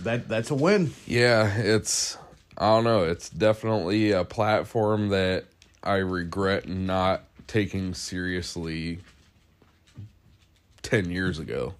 [0.00, 0.92] that that's a win.
[1.06, 2.16] Yeah, it's
[2.56, 3.04] I don't know.
[3.04, 5.44] It's definitely a platform that
[5.82, 9.00] I regret not taking seriously
[10.82, 11.74] ten years ago.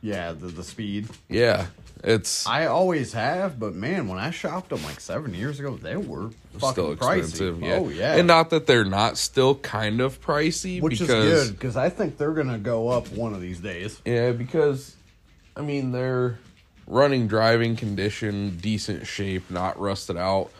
[0.00, 1.08] Yeah, the the speed.
[1.28, 1.66] Yeah,
[2.04, 5.96] it's I always have, but man, when I shopped them like seven years ago, they
[5.96, 7.18] were fucking still pricey.
[7.18, 7.60] expensive.
[7.60, 7.74] Yeah.
[7.74, 11.58] Oh yeah, and not that they're not still kind of pricey, which because, is good
[11.58, 14.00] because I think they're gonna go up one of these days.
[14.04, 14.94] Yeah, because
[15.56, 16.38] I mean they're
[16.86, 20.50] running driving condition, decent shape, not rusted out.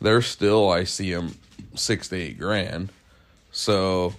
[0.00, 1.34] They're still I see them
[1.74, 2.92] six to eight grand.
[3.50, 4.14] So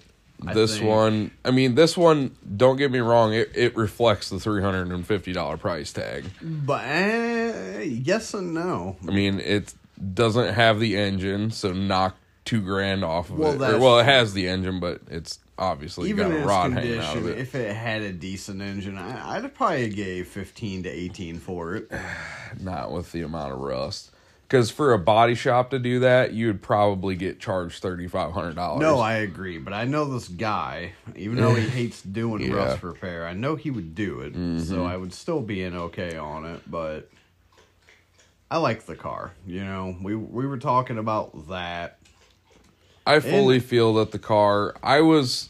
[0.53, 2.35] this think- one, I mean this one.
[2.57, 6.25] Don't get me wrong, it it reflects the three hundred and fifty dollar price tag.
[6.41, 8.97] But eh, yes and no.
[9.07, 9.73] I mean it
[10.13, 12.15] doesn't have the engine, so knock
[12.45, 13.73] two grand off of Well, it.
[13.75, 16.71] Or, well, it has the engine, but it's obviously Even got in a its rod
[16.71, 17.41] hanging out of condition, it.
[17.41, 21.91] if it had a decent engine, I, I'd probably gave fifteen to eighteen for it.
[22.61, 24.11] not with the amount of rust.
[24.49, 28.31] Because for a body shop to do that, you would probably get charged thirty five
[28.31, 28.81] hundred dollars.
[28.81, 30.93] No, I agree, but I know this guy.
[31.15, 32.55] Even though he hates doing Yeah.
[32.55, 34.33] rust repair, I know he would do it.
[34.33, 34.61] Mm-hmm.
[34.61, 36.61] So I would still be in okay on it.
[36.65, 37.11] But
[38.49, 39.33] I like the car.
[39.45, 41.99] You know, we we were talking about that.
[43.05, 44.75] I fully feel that the car.
[44.81, 45.49] I was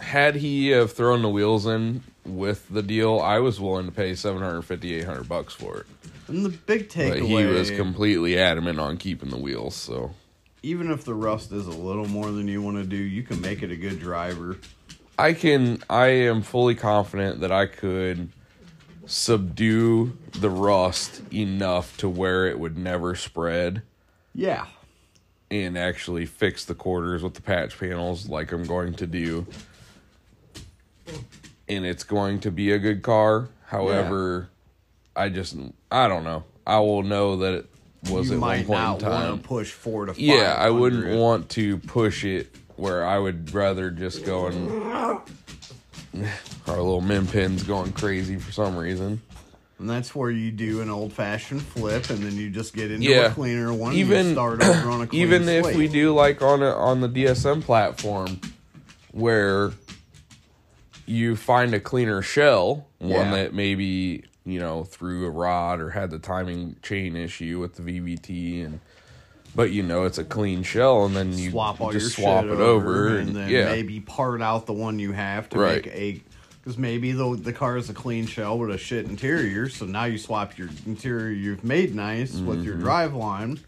[0.00, 4.16] had he have thrown the wheels in with the deal, I was willing to pay
[4.16, 5.86] 750 800 bucks for it.
[6.30, 9.74] And the big But takeaway, he was completely adamant on keeping the wheels.
[9.74, 10.14] So
[10.62, 13.40] even if the rust is a little more than you want to do, you can
[13.40, 14.58] make it a good driver.
[15.18, 15.82] I can.
[15.90, 18.30] I am fully confident that I could
[19.06, 23.82] subdue the rust enough to where it would never spread.
[24.34, 24.66] Yeah,
[25.50, 29.46] and actually fix the quarters with the patch panels like I'm going to do.
[31.68, 33.48] And it's going to be a good car.
[33.66, 34.49] However,
[35.20, 35.56] I just
[35.90, 36.44] I don't know.
[36.66, 37.66] I will know that it
[38.10, 39.38] was you at one might point in not want time.
[39.38, 40.20] to push four to five.
[40.20, 44.70] Yeah, I wouldn't want to push it where I would rather just go and
[46.66, 49.20] our little min pin's going crazy for some reason.
[49.78, 53.06] And that's where you do an old fashioned flip, and then you just get into
[53.08, 53.26] Yeah.
[53.26, 53.94] a cleaner one.
[53.94, 57.08] Even- start over on a clean even if we do like on a, on the
[57.08, 58.40] DSM platform
[59.12, 59.72] where
[61.06, 63.30] you find a cleaner shell, one Yeah.
[63.36, 67.82] that maybe you know threw a rod or had the timing chain issue with the
[67.82, 68.80] VVT and
[69.54, 72.44] but you know it's a clean shell and then you swap all just your swap
[72.44, 75.58] shit it over and, and, then yeah maybe part out the one you have to
[75.58, 75.84] Right.
[75.84, 76.22] make a
[76.62, 80.04] because maybe the the car is a clean shell with a shit interior so now
[80.04, 82.64] you swap your interior you've made nice with Mm-hmm.
[82.64, 83.58] your drive line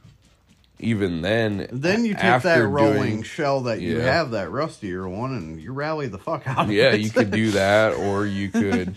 [0.78, 4.04] even then then you take that doing- rolling shell that you Yeah.
[4.04, 7.52] have that rustier one and you rally the fuck out of yeah you could do
[7.52, 8.94] that or you could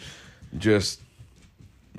[0.58, 1.00] just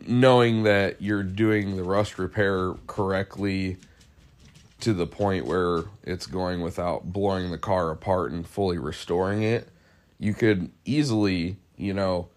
[0.06, 3.76] knowing that you're doing the rust repair correctly
[4.80, 9.68] to the point where it's going without blowing the car apart and fully restoring it
[10.18, 12.28] you could easily you know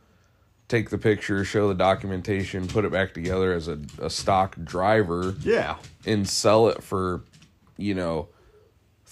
[0.68, 5.36] take the picture show the documentation put it back together as a, a stock driver
[5.42, 5.76] yeah.
[6.06, 7.22] and sell it for
[7.78, 8.28] you know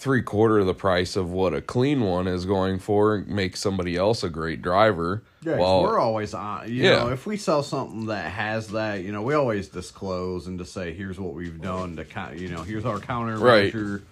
[0.00, 3.96] three quarter of the price of what a clean one is going for make somebody
[3.96, 6.68] else a great driver Yeah, well we're always on.
[6.68, 6.90] You Yeah.
[7.00, 10.72] know, if we sell something that has that, you know, we always disclose and just
[10.72, 13.72] say, "Here's what we've done to kind, you know, here's our Right.
[13.72, 14.02] countermeasure,"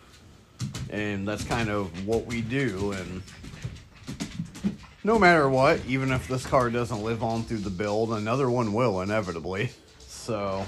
[0.91, 2.91] and that's kind of what we do.
[2.93, 3.23] And
[5.05, 8.73] no matter what, even if this car doesn't live on through the build, another one
[8.73, 9.71] will inevitably.
[10.09, 10.67] So,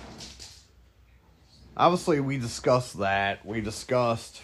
[1.77, 3.45] obviously, we discussed that.
[3.45, 4.43] We discussed,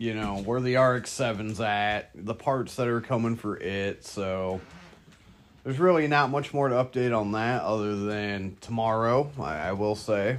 [0.00, 4.02] you know, where the RX-7's at, the parts that are coming for it.
[4.02, 4.62] So
[5.62, 9.94] there's really not much more to update on that other than tomorrow, I, I will
[9.94, 10.38] say,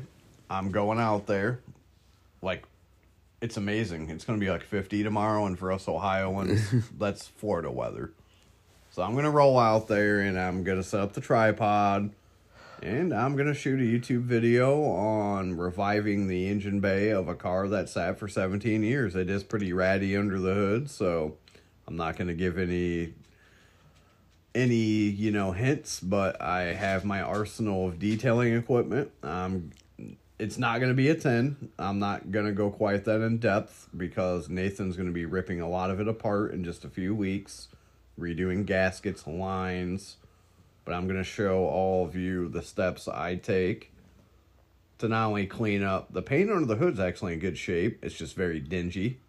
[0.49, 1.59] I'm going out there.
[2.41, 2.66] Like,
[3.39, 4.09] it's amazing.
[4.09, 8.09] It's going to be like 50 tomorrow, and for us Ohioans, that's Florida weather.
[8.89, 12.09] So I'm going to roll out there and I'm going to set up the tripod.
[12.82, 17.36] And I'm going to shoot a YouTube video on reviving the engine bay of a
[17.36, 19.16] car that sat for 17 years.
[19.16, 21.38] It is pretty ratty under the hood, so
[21.88, 23.14] I'm not going to give any
[24.54, 29.72] any you know hints but i have my arsenal of detailing equipment um
[30.40, 33.38] it's not going to be a 10 i'm not going to go quite that in
[33.38, 36.90] depth because nathan's going to be ripping a lot of it apart in just a
[36.90, 37.70] few weeks
[38.20, 40.18] redoing gaskets lines
[40.86, 43.92] but I'm going to show all of you the steps I take
[45.00, 48.16] to not only clean up the paint under the hood's actually in good shape, it's
[48.16, 49.20] just very dingy.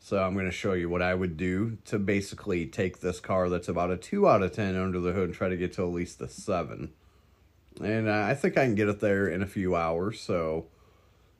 [0.00, 3.48] So I'm going to show you what I would do to basically take this car
[3.48, 5.82] that's about a 2 out of 10 under the hood and try to get to
[5.82, 6.92] at least a 7.
[7.82, 10.66] And I think I can get it there in a few hours, so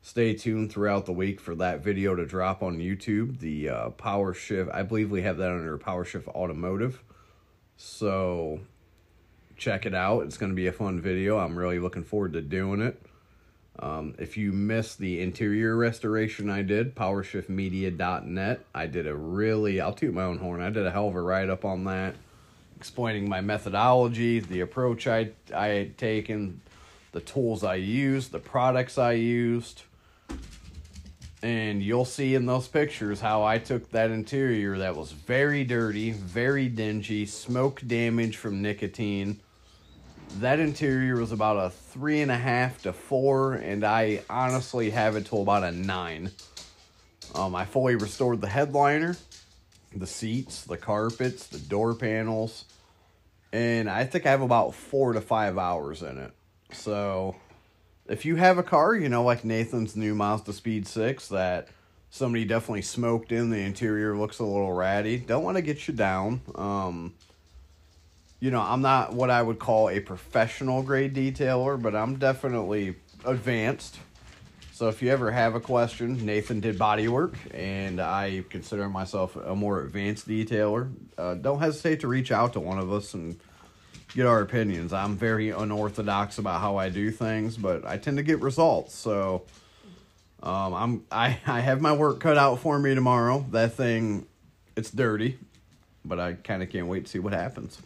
[0.01, 3.41] stay tuned throughout the week for that video to drop on YouTube.
[3.41, 7.03] The uh, Power Shift, I believe we have that under Power Shift Automotive.
[7.77, 8.61] So
[9.57, 10.21] check it out.
[10.23, 11.39] It's going to be a fun video.
[11.39, 13.01] I'm really looking forward to doing it.
[13.79, 19.93] Um, if you missed the interior restoration I did, powershiftmedia.net, I did a really, I'll
[19.93, 22.15] toot my own horn, I did a hell of a write up on that,
[22.77, 26.61] explaining my methodology, the approach I, I had taken,
[27.11, 29.83] the tools I used, the products I used.
[31.43, 36.11] And you'll see in those pictures how I took that interior that was very dirty,
[36.13, 39.41] very dingy, smoke damage from nicotine.
[40.39, 45.17] That interior was about a three and a half to four, and I honestly have
[45.17, 46.31] it to about a nine.
[47.35, 49.17] Um, I fully restored the headliner,
[49.95, 52.65] the seats, the carpets, the door panels,
[53.53, 56.33] and I think I have about four to five hours in it.
[56.73, 57.37] So
[58.09, 61.69] if you have a car, you know, like Nathan's new Mazda Speed 6 that
[62.11, 65.95] somebody definitely smoked in, the interior looks a little ratty, don't want to get you
[65.95, 66.41] down.
[66.55, 67.15] Um,
[68.45, 72.95] you know, I'm not what I would call a professional grade detailer, but I'm definitely
[73.25, 73.99] advanced.
[74.71, 79.35] So if you ever have a question, Nathan did body work, and I consider myself
[79.35, 80.93] a more advanced detailer.
[81.17, 83.41] Uh, don't hesitate to reach out to one of us and
[84.15, 84.93] get our opinions.
[84.93, 88.95] I'm very unorthodox about how I do things, but I tend to get results.
[88.95, 89.47] So
[90.43, 93.47] um, I'm I, I have my work cut out for me tomorrow.
[93.53, 94.27] That thing,
[94.77, 95.39] it's dirty,
[96.05, 97.81] but I kind of can't wait to see what happens.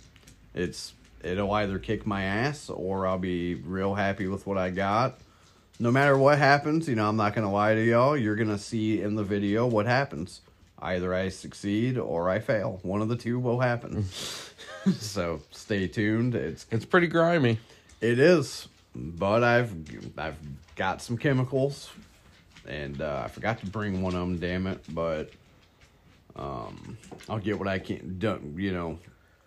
[0.55, 0.92] It's
[1.22, 5.18] it'll either kick my ass or I'll be real happy with what I got.
[5.80, 8.16] No matter what happens, you know, I'm not gonna lie to y'all.
[8.16, 10.40] You're gonna see in the video what happens.
[10.80, 12.78] Either I succeed or I fail.
[12.82, 14.05] One of the two will happen.
[14.99, 16.34] so stay tuned.
[16.34, 17.59] It's It's pretty grimy.
[18.01, 19.72] it is, but I've
[20.16, 20.36] I've
[20.76, 21.90] got some chemicals,
[22.66, 24.38] and uh, I forgot to bring one of them.
[24.38, 24.84] Damn it!
[24.90, 25.30] But
[26.36, 26.96] um,
[27.28, 28.55] I'll get what I can done.
[28.57, 28.99] You know,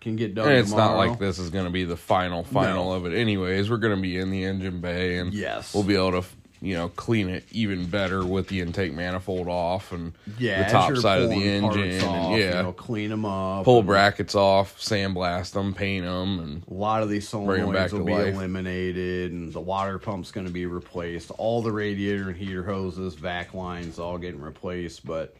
[0.02, 0.48] can get done.
[0.48, 2.92] And it's not like this is going to be the final final No.
[2.96, 3.16] of it.
[3.16, 5.72] Anyways, we're going to be in the engine bay, and Yes.
[5.72, 6.28] we'll be able to
[6.60, 10.94] you know clean it even better with the intake manifold off and Yeah, the top
[10.96, 13.64] side of the engine, off, and yeah, you know, clean them up.
[13.64, 18.12] pull brackets off, sandblast them, paint them, and A lot of these solenoids will be
[18.12, 18.34] life.
[18.34, 21.32] eliminated, and the water pump's going to be replaced.
[21.32, 25.04] All the radiator and heater hoses, vac lines, all getting replaced.
[25.04, 25.34] But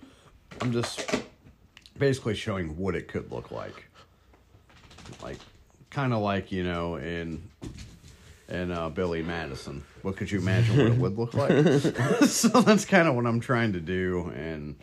[0.61, 1.09] I'm just
[1.99, 3.85] basically showing what it could look like,
[5.23, 5.39] like
[5.91, 7.43] kind of like you know in
[8.49, 9.83] in uh, Billy Madison.
[10.03, 11.51] What could you imagine what it would look like?
[12.27, 14.77] so that's kind of what I'm trying to do, and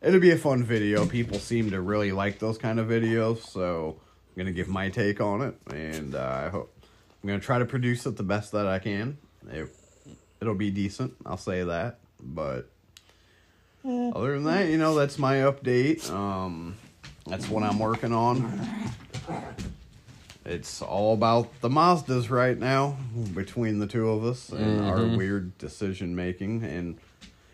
[0.00, 1.06] it'll be a fun video.
[1.06, 5.20] People seem to really like those kind of videos, so I'm gonna give my take
[5.20, 6.74] on it, and uh, I hope
[7.22, 9.18] I'm gonna try to produce it the best that I can.
[9.50, 9.68] It,
[10.40, 11.98] it'll be decent, I'll say that.
[12.20, 12.70] But
[13.84, 16.08] other than that, you know, that's my update.
[16.10, 16.76] Um,
[17.26, 18.60] that's what I'm working on.
[20.44, 22.96] It's all about the Mazdas right now
[23.34, 25.16] between the two of us and our mm-hmm.
[25.16, 26.64] weird decision making.
[26.64, 26.98] And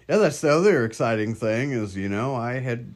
[0.09, 2.95] yeah, that's the other exciting thing is, you know, I had,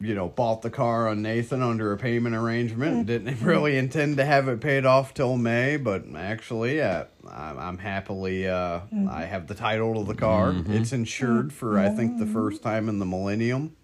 [0.00, 3.04] you know, bought the car on Nathan under a payment arrangement.
[3.04, 3.06] Mm.
[3.06, 7.78] Didn't really intend to have it paid off till May, but actually, yeah, I'm, I'm
[7.78, 9.10] happily, uh, mm.
[9.10, 10.52] I have the title of the car.
[10.52, 10.74] Mm-hmm.
[10.74, 12.34] It's insured for, I think, the mm-hmm.
[12.34, 13.76] first time in the millennium.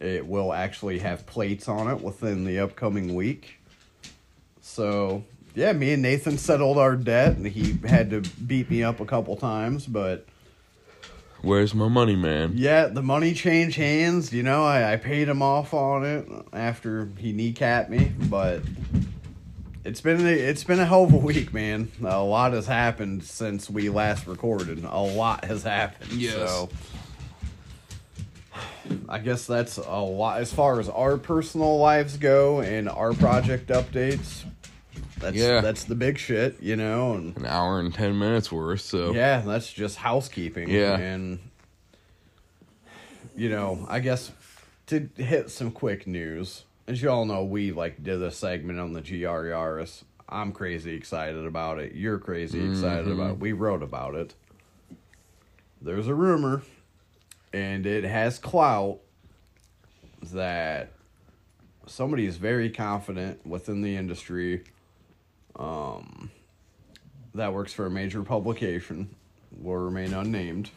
[0.00, 3.60] It will actually have plates on it within the upcoming week.
[4.60, 9.00] So yeah, me and Nathan settled our debt, and he had to beat me up
[9.00, 10.26] a couple times, but
[11.42, 12.52] where's my money, man?
[12.54, 14.32] yeah, the money changed hands.
[14.32, 18.62] You know, I, I paid him off on it after he kneecapped me, but
[19.84, 21.90] it's been a, it's been a hell of a week, man.
[22.04, 24.84] A lot has happened since we last recorded.
[24.84, 26.12] A lot has happened.
[26.12, 26.34] Yes.
[26.34, 26.68] So
[29.08, 33.68] I guess that's a lot as far as our personal lives go and our project
[33.68, 34.44] updates.
[35.18, 35.60] That's Yeah.
[35.60, 38.80] that's the big shit, you know, and An hour and ten minutes worth.
[38.80, 40.68] So yeah, that's just housekeeping.
[40.70, 40.96] Yeah.
[40.96, 41.38] And,
[43.36, 44.30] you know, I guess
[44.86, 48.92] to hit some quick news, as you all know, we like did a segment on
[48.92, 50.02] the GR Yaris.
[50.28, 51.94] I'm crazy excited about it.
[51.94, 53.20] You're crazy excited mm-hmm.
[53.20, 53.38] about it.
[53.40, 54.34] We wrote about it.
[55.80, 56.62] There's a rumor,
[57.52, 59.00] and it has clout,
[60.32, 60.92] that
[61.86, 64.64] somebody is very confident within the industry
[65.56, 66.30] um,
[67.34, 69.14] that works for a major publication,
[69.58, 70.70] will remain unnamed,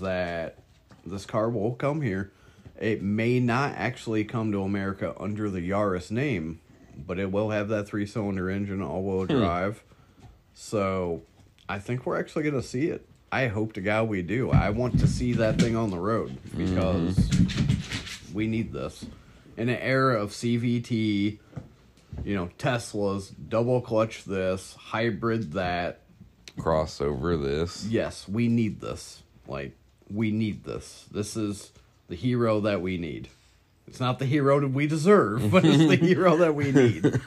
[0.00, 0.58] that
[1.04, 2.30] this car will come here.
[2.78, 6.60] It may not actually come to America under the Yaris name,
[6.96, 9.82] but it will have that three cylinder engine, all wheel drive.
[10.54, 11.22] So
[11.68, 13.06] I think we're actually going to see it.
[13.32, 14.50] I hope to God we do.
[14.50, 16.66] I want to see that thing on the road mm-hmm.
[16.66, 19.04] because we need this.
[19.56, 21.38] In an era of CVT,
[22.24, 26.00] you know, Teslas, double clutch this, hybrid that,
[26.58, 27.86] Crossover this.
[27.86, 29.22] yes, we need this.
[29.46, 29.76] Like,
[30.10, 31.06] we need this.
[31.10, 31.72] This is
[32.08, 33.28] the hero that we need.
[33.86, 37.20] It's not the hero that we deserve, but it's the hero that we need.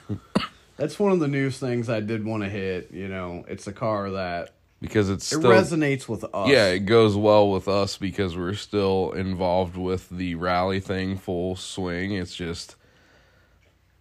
[0.77, 2.91] That's one of the news things I did want to hit.
[2.91, 4.53] You know, it's a car that
[4.83, 6.49] Because it's it still resonates with us.
[6.49, 11.55] Yeah, it goes well with us because we're still involved with the rally thing full
[11.55, 12.11] swing.
[12.11, 12.75] It's just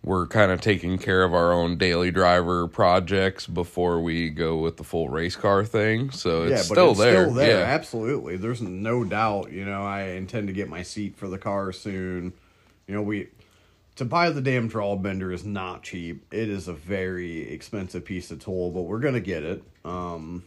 [0.02, 4.76] we're kind of taking care of our own daily driver projects before we go with
[4.76, 6.10] the full race car thing.
[6.10, 7.26] So it's yeah, still it's there.
[7.26, 7.60] still there.
[7.60, 7.64] Yeah.
[7.64, 8.36] Absolutely.
[8.36, 9.52] There's no doubt.
[9.52, 12.32] You know, I intend to get my seat for the car soon.
[12.88, 13.28] You know, we
[13.94, 16.26] to buy the damn draw bender is not cheap.
[16.32, 19.62] It is a very expensive piece of tool, but we're gonna get it.
[19.84, 20.42] Um,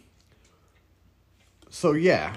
[1.76, 2.34] so yeah,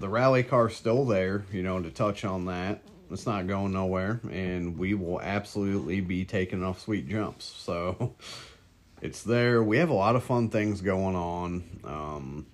[0.00, 1.46] the rally car's still there.
[1.50, 6.26] You know, to touch on that, it's not going nowhere, and we will absolutely be
[6.26, 7.46] taking off sweet jumps.
[7.46, 8.14] So
[9.00, 9.62] it's there.
[9.62, 11.64] We have a lot of fun things going on.
[11.84, 12.46] Um,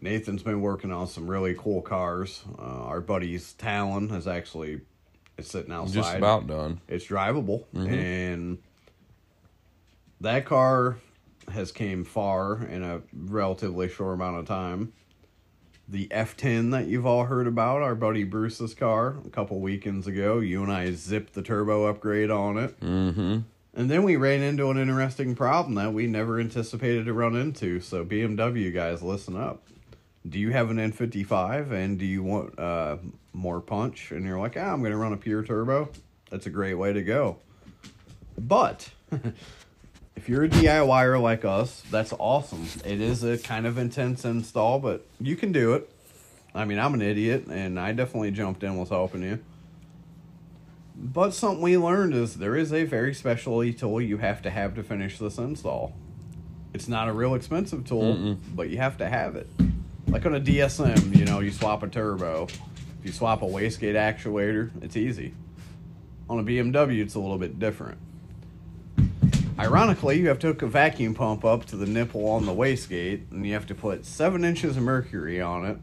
[0.00, 2.44] Nathan's been working on some really cool cars.
[2.56, 4.82] Uh, our buddy's Talon is actually
[5.36, 5.94] it's sitting outside.
[5.94, 6.80] Just about done.
[6.86, 8.58] It's drivable, and
[10.20, 10.98] that car
[11.52, 14.92] has came far in a relatively short amount of time.
[15.92, 20.38] The F10 that you've all heard about, our buddy Bruce's car, a couple weekends ago,
[20.38, 22.80] you and I zipped the turbo upgrade on it.
[22.80, 23.40] Mm-hmm.
[23.74, 27.80] And then we ran into an interesting problem that we never anticipated to run into.
[27.80, 29.66] So BMW guys, listen up.
[30.26, 32.96] Do you have an N55 and do you want uh,
[33.34, 34.12] more punch?
[34.12, 35.90] And you're like, ah, I'm going to run a pure turbo.
[36.30, 37.36] That's a great way to go.
[38.38, 38.88] But
[40.16, 42.66] if you're a DIYer like us, that's awesome.
[42.84, 45.90] It is a kind of intense install, but you can do it.
[46.54, 49.38] I mean, I'm an idiot, and I definitely jumped in with helping you.
[50.94, 54.74] But something we learned is there is a very specialty tool you have to have
[54.74, 55.94] to finish this install.
[56.74, 59.48] It's not a real expensive tool, but you have to have it.
[60.08, 62.44] Like on a DSM, you know, you swap a turbo.
[63.00, 65.34] If you swap a wastegate actuator, it's easy.
[66.28, 67.98] On a BMW, it's a little bit different.
[69.66, 73.30] Ironically, you have to hook a vacuum pump up to the nipple on the wastegate,
[73.30, 75.78] and you have to put seven inches of mercury on it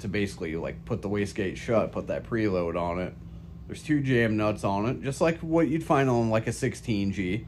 [0.00, 3.14] to basically like put the wastegate shut, put that preload on it.
[3.68, 7.44] There's two jam nuts on it, just like what you'd find on like a 16G,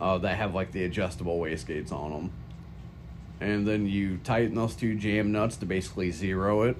[0.00, 2.32] uh, that have like the adjustable wastegates on them.
[3.40, 6.76] And then you tighten those two jam nuts to basically zero it,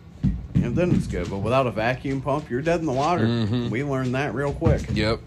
[0.55, 1.31] and then it's good.
[1.31, 3.27] But without a vacuum pump, you're dead in the water.
[3.71, 4.83] We learned that real quick.
[4.93, 5.21] Yep.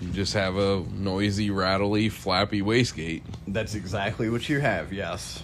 [0.00, 3.22] You just have a noisy, rattly, flappy wastegate.
[3.46, 5.42] That's exactly what you have, yes.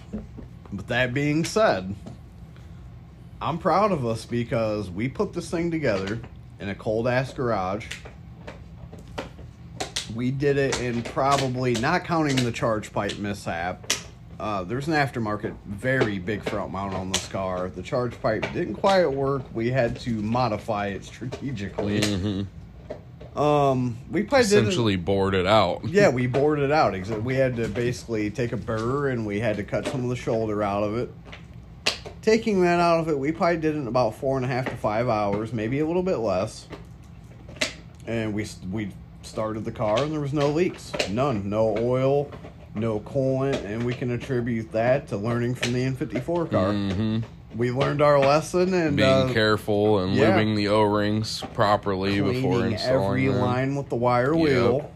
[0.73, 1.95] But that being said,
[3.41, 6.19] I'm proud of us because we put this thing together
[6.59, 7.87] in a cold ass garage.
[10.15, 13.93] We did it in probably, not counting the charge pipe mishap,
[14.39, 17.70] uh, there's an aftermarket, very big front mount on this car.
[17.70, 19.43] The charge pipe didn't quite work.
[19.55, 22.47] We had to modify it strategically.
[23.37, 25.83] Um, we it- Essentially bored it out.
[25.89, 26.95] yeah, we bored it out.
[27.23, 30.17] We had to basically take a burr and we had to cut some of the
[30.17, 31.13] shoulder out of it.
[32.23, 34.65] Taking that out of it, we probably did it in about four and a half
[34.65, 36.67] to five hours, maybe a little bit less.
[38.07, 38.91] And we we
[39.23, 42.31] started the car and there was no leaks, none, no oil,
[42.75, 46.73] no coolant, and we can attribute that to learning from the N54 car.
[46.73, 47.19] hmm
[47.57, 50.28] We learned our lesson and Being uh, careful and yeah.
[50.28, 53.41] living the O rings properly before cleaning installing every them.
[53.41, 54.43] line with the wire Yep.
[54.45, 54.91] wheel.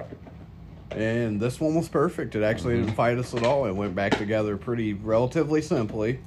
[0.90, 2.34] And this one was perfect.
[2.34, 2.84] It actually Mm-hmm.
[2.86, 3.66] didn't fight us at all.
[3.66, 6.18] It went back together pretty relatively simply,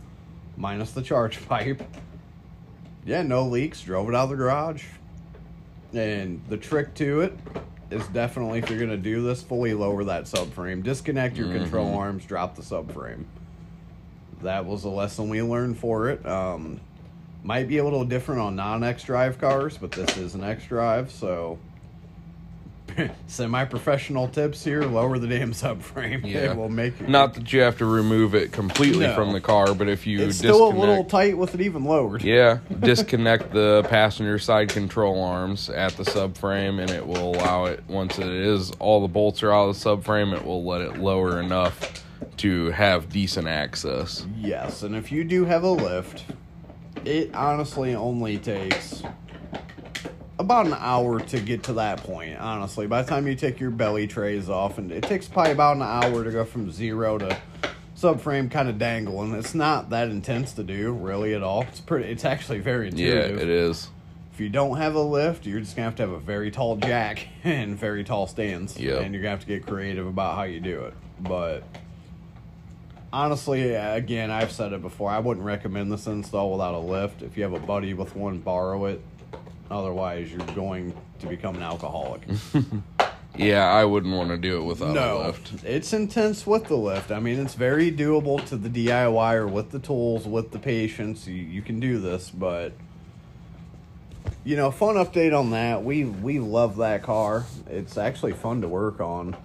[0.58, 1.84] minus the charge pipe.
[3.06, 3.82] Yeah, no leaks.
[3.82, 4.86] Drove it out of the garage.
[5.94, 7.38] And the trick to it
[7.92, 10.82] is definitely if you're gonna do this, fully lower that subframe.
[10.82, 11.98] Disconnect your control Mm-hmm.
[11.98, 12.26] arms.
[12.26, 13.26] Drop the subframe.
[14.44, 16.26] That was a lesson we learned for it.
[16.26, 16.80] Um,
[17.44, 20.66] might be a little different on non X drive cars, but this is an X
[20.66, 21.60] drive, so
[23.28, 24.84] semi-professional tips here.
[24.84, 26.24] Lower the damn subframe.
[26.34, 26.52] Yeah.
[26.52, 27.10] It will make it.
[27.10, 29.16] Not that you have to remove it completely No.
[29.16, 32.24] from the car, but if you It's still a little tight with it even lowered.
[32.24, 37.84] yeah, disconnect the passenger side control arms at the subframe, and it will allow it.
[37.88, 40.98] Once it is all the bolts are out of the subframe, it will let it
[40.98, 42.03] lower enough
[42.38, 44.26] to have decent access.
[44.38, 46.26] Yes, and if you do have a lift,
[47.06, 49.04] it honestly only takes
[50.40, 52.38] about an hour to get to that point.
[52.38, 55.76] Honestly, by the time you take your belly trays off, and it takes probably about
[55.76, 57.38] an hour to go from zero to
[57.98, 59.34] subframe kind of dangling.
[59.34, 61.64] It's not that intense to do, really at all.
[61.64, 62.10] It's pretty.
[62.10, 63.90] It's actually very Yeah, it is.
[64.34, 66.76] If you don't have a lift, you're just gonna have to have a very tall
[66.76, 68.78] jack and very tall stands.
[68.80, 69.02] Yep.
[69.04, 70.94] And you're gonna have to get creative about how you do it.
[71.20, 71.64] But
[73.14, 75.10] honestly, again, I've said it before.
[75.10, 77.22] I wouldn't recommend this install without a lift.
[77.22, 79.02] If you have a buddy with one, borrow it.
[79.72, 82.24] Otherwise, you're going to become an alcoholic.
[83.36, 85.64] Yeah, I wouldn't want to do it without a lift.
[85.64, 87.12] it's intense with the lift.
[87.12, 91.26] I mean, it's very doable to the DIYer with the tools, with the patience.
[91.26, 92.74] You, you can do this, but
[94.44, 95.84] you know, fun update on that.
[95.84, 97.46] We we love that car.
[97.68, 99.36] It's actually fun to work on.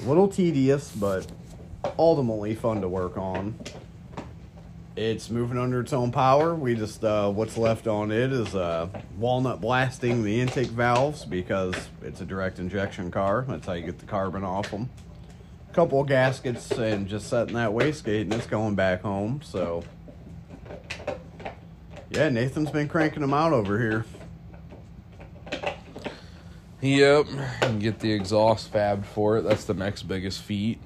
[0.00, 1.26] A little tedious, but
[1.98, 3.58] ultimately fun to work on.
[4.96, 6.54] It's moving under its own power.
[6.54, 8.88] We just uh, what's left on it is uh,
[9.18, 13.44] walnut blasting the intake valves because it's a direct injection car.
[13.46, 14.88] That's how you get the carbon off them.
[15.70, 19.42] A Couple gaskets and just setting that wastegate, and it's going back home.
[19.44, 19.84] So,
[22.08, 24.06] yeah, Nathan's been cranking them out over here.
[26.80, 27.26] Yep,
[27.62, 29.42] and get the exhaust fabbed for it.
[29.42, 30.78] That's the next biggest feat.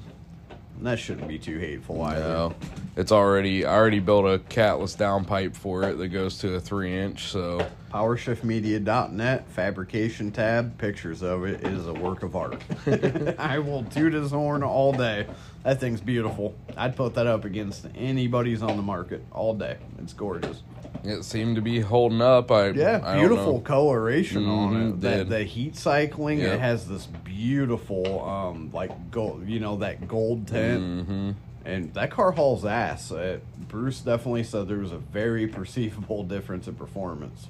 [0.82, 2.20] That shouldn't be too hateful either.
[2.20, 2.54] No,
[2.96, 3.66] it's already.
[3.66, 7.24] I already built a catless downpipe for it that goes to a three inch.
[7.24, 11.60] So PowershiftMedia.net fabrication tab, pictures of it.
[11.64, 12.62] It is a work of art.
[13.38, 15.26] I will toot his horn all day.
[15.64, 16.54] That thing's beautiful.
[16.76, 19.76] I'd put that up against anybody's on the market all day.
[20.02, 20.62] It's gorgeous.
[21.04, 22.50] it seemed to be holding up.
[22.50, 25.00] I Yeah, I don't beautiful coloration on Mhm, it.
[25.00, 25.28] That did.
[25.30, 26.54] the heat cycling, Yep.
[26.54, 29.46] it has this beautiful, um, like gold.
[29.48, 31.08] You know that gold tint.
[31.08, 31.34] Mhm.
[31.64, 33.12] And that car hauls ass.
[33.12, 33.38] Uh,
[33.68, 37.48] Bruce definitely said there was a very perceivable difference in performance.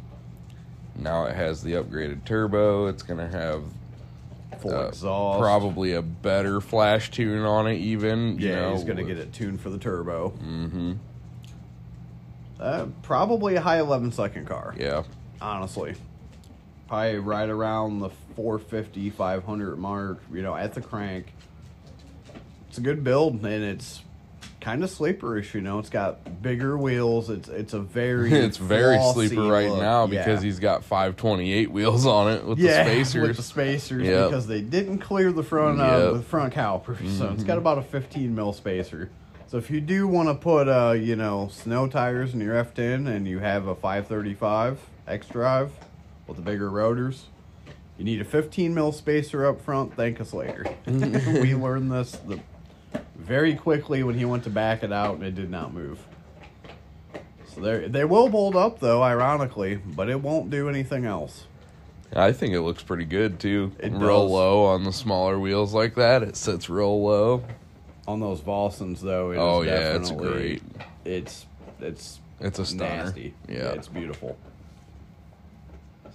[0.97, 2.87] Now it has the upgraded turbo.
[2.87, 3.63] It's gonna have
[4.61, 5.41] Full uh, exhaust.
[5.41, 7.77] probably a better flash tune on it.
[7.77, 10.31] Even you Yeah, know, he's gonna get it tuned for the turbo.
[10.43, 10.93] Mm-hmm.
[12.59, 15.05] Uh, probably a high 11 second car, Yeah,
[15.41, 15.95] honestly.
[16.89, 21.33] Probably right around the 450, 500 mark, you know, at the crank.
[22.69, 24.03] It's a good build, and it's
[24.61, 25.79] kind of sleeperish, you know.
[25.79, 27.31] It's got bigger wheels.
[27.31, 29.81] It's it's a very it's very sleeper right look.
[29.81, 30.19] now Yeah.
[30.25, 33.29] because he's got 528 wheels on it with yeah, the spacers.
[33.29, 34.29] with the spacers Yep.
[34.29, 35.93] because they didn't clear the front uh, Yep.
[36.01, 36.17] Mm-hmm.
[36.19, 39.11] the front caliper, so it's got about a 15 mil spacer.
[39.49, 43.09] So if you do want to put uh you know snow tires in your F10
[43.09, 44.79] and you have a 535
[45.09, 45.73] X drive
[46.29, 47.27] with the bigger rotors,
[47.99, 49.97] you need a 15 mil spacer up front.
[49.97, 50.65] Thank us later.
[50.87, 52.39] we learned this the,
[53.17, 55.99] very quickly when he went to back it out and it did not move.
[57.55, 61.45] So they they will bolt up though, ironically, but it won't do anything else.
[62.15, 63.73] I think it looks pretty good too.
[63.79, 64.31] It real does.
[64.33, 66.23] low on the smaller wheels like that.
[66.23, 67.45] It sits real low.
[68.09, 70.63] On those Vossens, though, Oh, yeah, it's great.
[71.05, 71.47] It's
[71.81, 73.05] it's It's a stunner.
[73.05, 73.35] nasty.
[73.49, 73.69] Yeah.
[73.73, 74.37] it's beautiful.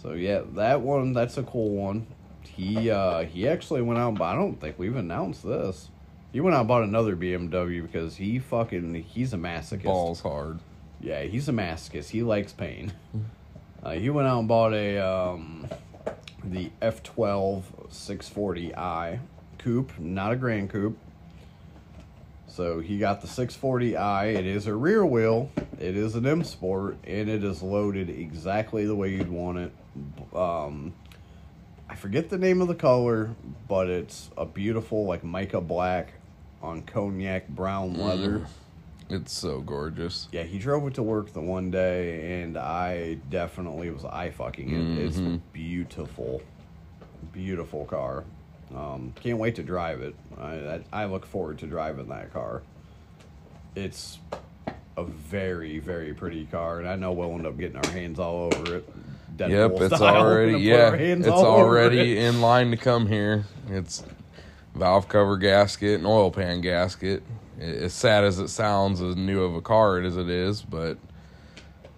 [0.01, 2.07] So yeah, that one that's a cool one.
[2.43, 5.89] He uh he actually went out, but I don't think we've announced this.
[6.35, 9.83] He went out and bought another BMW because he fucking he's a masochist.
[9.83, 10.59] Balls hard.
[10.99, 12.09] Yeah, he's a masochist.
[12.09, 12.91] He likes pain.
[13.81, 15.65] Uh, he went out and bought a um,
[16.43, 19.19] the F12 640i
[19.59, 20.97] coupe, not a Grand Coupe.
[22.47, 24.35] So he got the 640i.
[24.35, 25.49] It is a rear wheel.
[25.79, 29.71] It is an M Sport, and it is loaded exactly the way you'd want it.
[30.35, 30.95] Um,
[31.87, 33.35] I forget the name of the color,
[33.69, 36.15] but it's a beautiful like mica black
[36.61, 38.45] on cognac brown leather.
[39.09, 40.27] It's so gorgeous.
[40.31, 44.97] Yeah, he drove it to work the one day, and I definitely was eye fucking
[44.97, 45.05] it.
[45.05, 45.17] It's
[45.53, 46.41] beautiful,
[47.31, 48.23] beautiful car.
[48.75, 50.15] Um, can't wait to drive it.
[50.39, 52.63] I, I I look forward to driving that car.
[53.75, 54.17] It's
[54.97, 58.51] a very very pretty car, and I know we'll end up getting our hands all
[58.53, 58.89] over it.
[59.37, 60.15] Yep, Deadpool it's style.
[60.25, 62.23] Already yeah, it's already it.
[62.23, 63.45] in line to come here.
[63.69, 64.03] It's
[64.75, 67.23] valve cover gasket and oil pan gasket.
[67.59, 70.97] As sad as it sounds, as new of a car as it is, but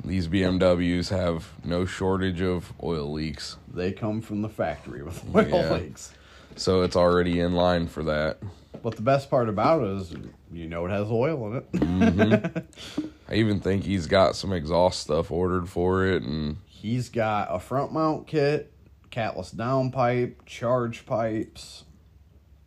[0.06, 3.58] these BMWs have no shortage of oil leaks.
[3.74, 5.74] They come from the factory with oil Yeah.
[5.74, 6.14] leaks.
[6.56, 8.38] So it's already in line for that.
[8.84, 10.14] But the best part about it is,
[10.52, 11.72] you know, it has oil in it.
[11.72, 13.06] Mm-hmm.
[13.30, 17.60] I even think he's got some exhaust stuff ordered for it, and He's got a
[17.60, 18.72] front mount kit,
[19.12, 21.84] catless downpipe, charge pipes.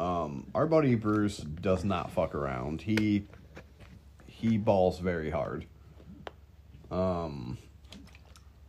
[0.00, 2.80] Um, our buddy Bruce does not fuck around.
[2.80, 3.26] He
[4.26, 5.66] he balls very hard.
[6.90, 7.58] Um,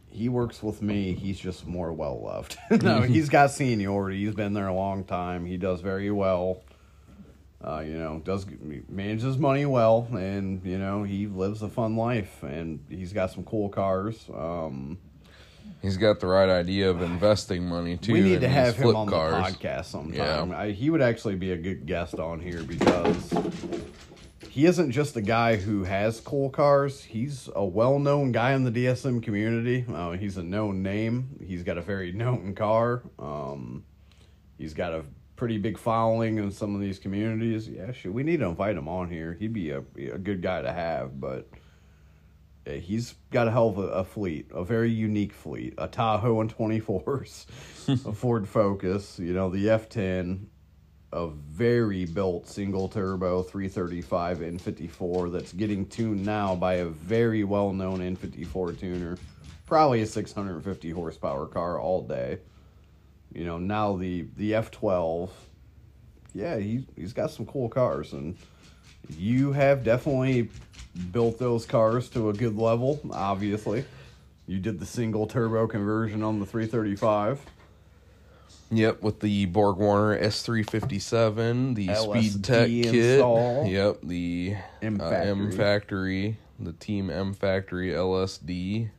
[0.09, 1.13] he works with me.
[1.13, 2.57] He's just more well loved.
[2.83, 4.25] no, he's got seniority.
[4.25, 5.45] He's been there a long time.
[5.45, 6.63] He does very well.
[7.63, 8.45] Uh, you know, does
[8.89, 13.45] manages money well, and you know he lives a fun life, and he's got some
[13.45, 14.29] cool cars.
[14.35, 14.97] Um,
[15.81, 18.13] he's got the right idea of investing money too.
[18.13, 19.31] we need to have him on cars.
[19.31, 20.51] the podcast sometime.
[20.51, 20.57] Yeah.
[20.57, 23.33] I, he would actually be a good guest on here because
[24.49, 27.01] he isn't just a guy who has cool cars.
[27.03, 29.85] He's a well-known guy in the DSM community.
[29.87, 31.39] Uh, he's a known name.
[31.45, 33.03] He's got a very known car.
[33.17, 33.85] Um,
[34.57, 35.05] he's got a
[35.37, 37.67] pretty big following in some of these communities.
[37.69, 39.37] Yeah, shoot, we need to invite him on here.
[39.39, 41.47] He'd be a, a good guy to have, but
[42.67, 46.41] Uh, he's got a hell of a, a fleet, a very unique fleet, a Tahoe
[46.41, 47.45] and 24s,
[48.05, 50.45] a Ford Focus, you know, the F10,
[51.13, 57.73] a very built single turbo 335 N54 that's getting tuned now by a very well
[57.73, 59.17] known N54 tuner.
[59.65, 62.39] Probably a 650 horsepower car all day.
[63.33, 65.29] You know, now the the F12,
[66.33, 68.37] yeah, he he's got some cool cars and
[69.17, 70.49] you have definitely
[71.11, 73.85] built those cars to a good level, obviously.
[74.47, 77.45] You did the single turbo conversion on the 335.
[78.71, 83.19] Yep, with the Borg Warner S357, the LSD Speed Tech kit.
[83.19, 85.57] Yep, the M uh, M Factory.
[85.57, 88.89] Factory, the Team M Factory LSD.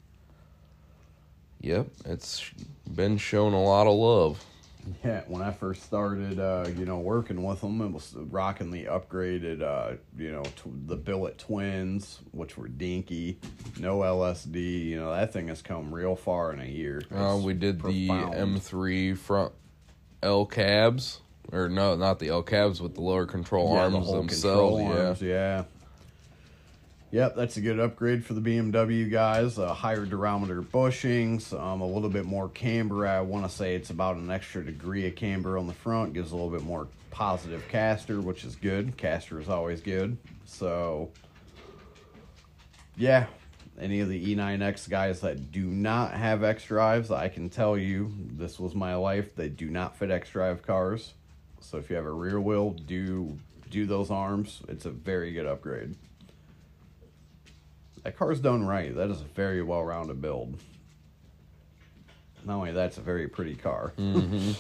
[1.63, 2.51] Yep, it's
[2.95, 4.45] been shown a lot of love.
[5.05, 8.85] Yeah, when I first started, uh, you know, working with them, it was rocking the
[8.85, 13.39] upgraded, uh, you know, tw- the Billet Twins, which were dinky,
[13.79, 14.87] no LSD.
[14.87, 17.03] You know, that thing has come real far in a year.
[17.15, 18.33] Uh, we did profound.
[18.33, 19.53] the M3 front
[20.23, 21.21] L cabs,
[21.53, 24.43] or no, not the L cabs with the lower control yeah, arms the themselves.
[24.43, 25.65] control yeah, arms, yeah.
[27.13, 29.59] Yep, that's a good upgrade for the BMW guys.
[29.59, 33.07] Uh, higher durometer bushings, um, a little bit more camber.
[33.07, 36.15] I want to say it's about an extra degree of camber on the front.
[36.15, 38.97] Gives a little bit more positive caster, which is good.
[38.97, 40.17] Caster is always good.
[40.47, 41.11] So,
[42.97, 43.27] yeah,
[43.79, 48.11] any of the E9X guys that do not have X drives, I can tell you
[48.39, 49.37] this was my life.
[49.37, 51.13] They do not fit X drive cars.
[51.61, 54.63] So if you have a rear wheel, do do those arms.
[54.69, 55.95] It's a very good upgrade.
[58.03, 58.95] That car's done right.
[58.95, 60.59] That is a very well rounded build.
[62.45, 63.93] Not only that's a very pretty car.
[63.97, 64.53] Mm-hmm.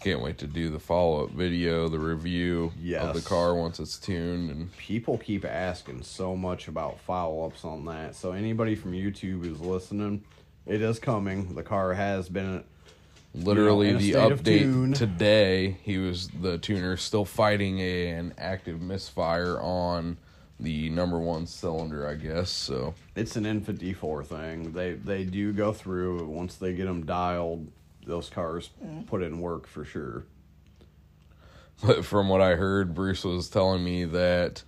[0.00, 3.98] can't wait to do the follow up video, the review of the car once it's
[3.98, 8.14] tuned, and People keep asking so much about follow ups on that.
[8.14, 10.22] So anybody from YouTube who's listening,
[10.66, 11.54] it is coming.
[11.54, 12.62] The car has been
[13.34, 14.92] literally in a the state of tune.
[14.92, 15.78] update today.
[15.82, 20.18] He was the tuner still fighting a, an active misfire on
[20.60, 22.50] the number one cylinder, I guess.
[22.50, 24.72] So it's an N54 thing.
[24.72, 27.70] They they do go through once they get them dialed.
[28.06, 29.06] Those cars mm.
[29.06, 30.24] put in work for sure.
[31.84, 34.62] But from what I heard, Bruce was telling me that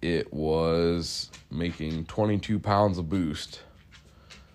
[0.00, 3.60] it was making 22 pounds of boost.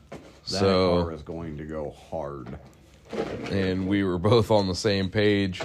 [0.09, 2.57] That so, car is going to go hard.
[3.51, 5.61] and we were both on the same page.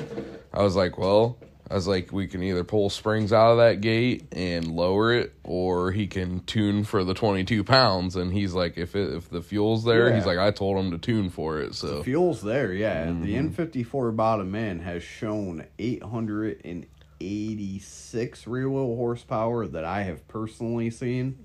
[0.53, 1.39] I was like, well,
[1.71, 5.33] I was like, we can either pull springs out of that gate and lower it,
[5.45, 8.17] or he can tune for the 22 pounds.
[8.17, 10.99] And he's like, if it, if the fuel's there, he's like, I told him to
[10.99, 11.77] tune for it.
[11.77, 13.07] So Fuel's there, yeah.
[13.07, 13.23] Mm-hmm.
[13.23, 21.39] The N54 bottom end has shown 886 rear wheel horsepower that I have personally seen.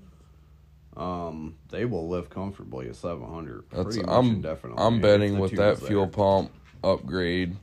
[0.96, 3.62] Um, they will live comfortably at 700.
[3.70, 4.82] That's I'm definitely.
[4.82, 5.88] I'm betting with that there.
[5.88, 6.50] fuel pump
[6.82, 7.54] upgrade,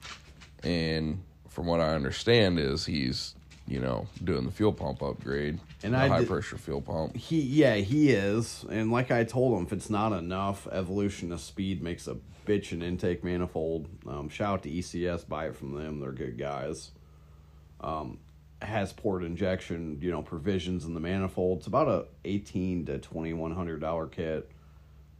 [0.64, 1.22] and
[1.54, 3.36] from what I understand is he's
[3.68, 7.16] you know doing the fuel pump upgrade And the I high did- pressure fuel pump.
[7.16, 8.66] He yeah, he is.
[8.70, 12.74] And like I told him, if it's not enough, Evolution of Speed makes a bitch
[12.74, 13.88] an intake manifold.
[14.06, 16.00] Um, shout out to ECS, buy it from them.
[16.02, 16.92] They're good guys.
[17.80, 18.20] Um,
[18.62, 21.60] has port injection, you know, provisions in the manifold.
[21.60, 24.50] It's about a eighteen to twenty one hundred dollar kit,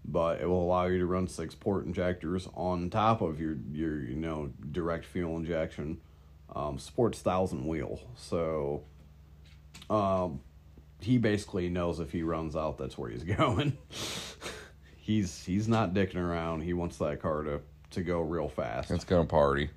[0.06, 4.00] but it will allow you to run six port injectors on top of your your
[4.02, 6.00] you know direct fuel injection.
[6.56, 8.84] Um, sports thousand wheel, so
[9.90, 10.40] um,
[11.00, 13.78] he basically knows if he runs out, that's where he's going.
[14.98, 16.62] he's he's not dicking around.
[16.62, 17.62] He wants that car to
[17.92, 18.92] to go real fast.
[18.92, 19.70] It's gonna party.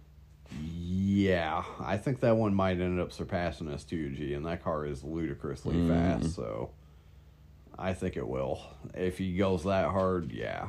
[0.62, 5.89] Yeah, I think that one might end up surpassing S2G, and that car is ludicrously
[5.89, 6.35] fast.
[6.35, 6.70] So,
[7.78, 8.62] I think it will.
[8.94, 10.69] If he goes that hard, yeah.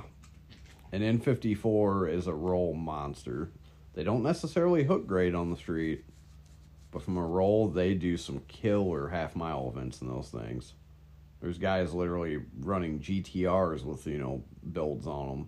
[0.91, 3.51] An N54 is a roll monster.
[3.97, 6.05] They don't necessarily hook great on the street,
[6.91, 10.73] but from a roll, they do some killer half mile events in those things.
[11.41, 15.47] There's guys literally running GTRs with you know builds on them.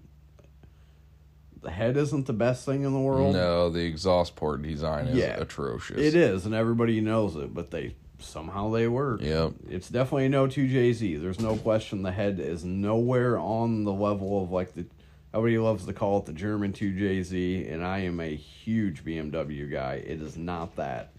[1.61, 3.35] The head isn't the best thing in the world.
[3.35, 5.39] No, the exhaust port design is Yeah.
[5.39, 5.99] atrocious.
[5.99, 9.21] It is, and everybody knows it, but they somehow they work.
[9.21, 9.53] Yep.
[9.69, 11.17] It's definitely no 2JZ.
[11.21, 14.85] There's no question the head is nowhere on the level of like the
[15.34, 19.95] everybody loves to call it the German 2JZ, and I am a huge BMW guy.
[19.95, 21.11] It is not that.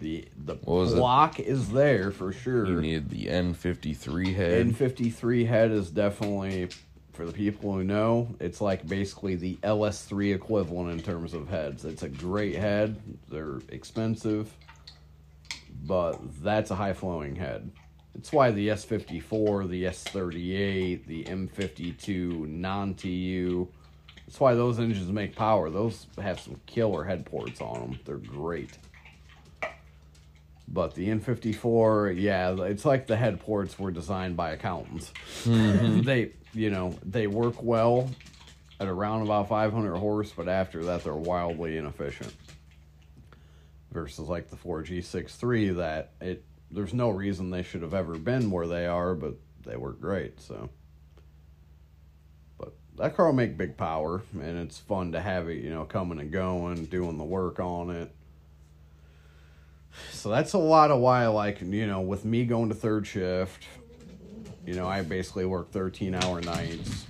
[0.00, 0.96] The the was it?
[0.96, 2.66] block is there for sure.
[2.66, 4.66] You need the N53 head.
[4.66, 6.70] N53 head is definitely
[7.12, 11.84] for the people who know, it's like basically the LS3 equivalent in terms of heads.
[11.84, 12.96] It's a great head.
[13.28, 14.50] They're expensive,
[15.84, 17.70] but that's a high flowing head.
[18.14, 23.68] It's why the S54, the S38, the M52 non TU,
[24.26, 25.70] that's why those engines make power.
[25.70, 28.00] Those have some killer head ports on them.
[28.04, 28.70] They're great.
[30.68, 35.12] But the N54, yeah, it's like the head ports were designed by accountants.
[35.42, 36.02] Mm-hmm.
[36.04, 38.08] they, you know, they work well
[38.78, 42.32] at around about 500 horse, but after that, they're wildly inefficient.
[43.90, 48.66] Versus like the 4G63, that it there's no reason they should have ever been where
[48.66, 49.34] they are, but
[49.64, 50.40] they work great.
[50.40, 50.70] So,
[52.58, 55.84] but that car will make big power, and it's fun to have it, you know,
[55.84, 58.10] coming and going, doing the work on it.
[60.12, 63.66] So that's a lot of why like, you know, with me going to third shift,
[64.64, 67.06] you know, I basically work 13 hour nights.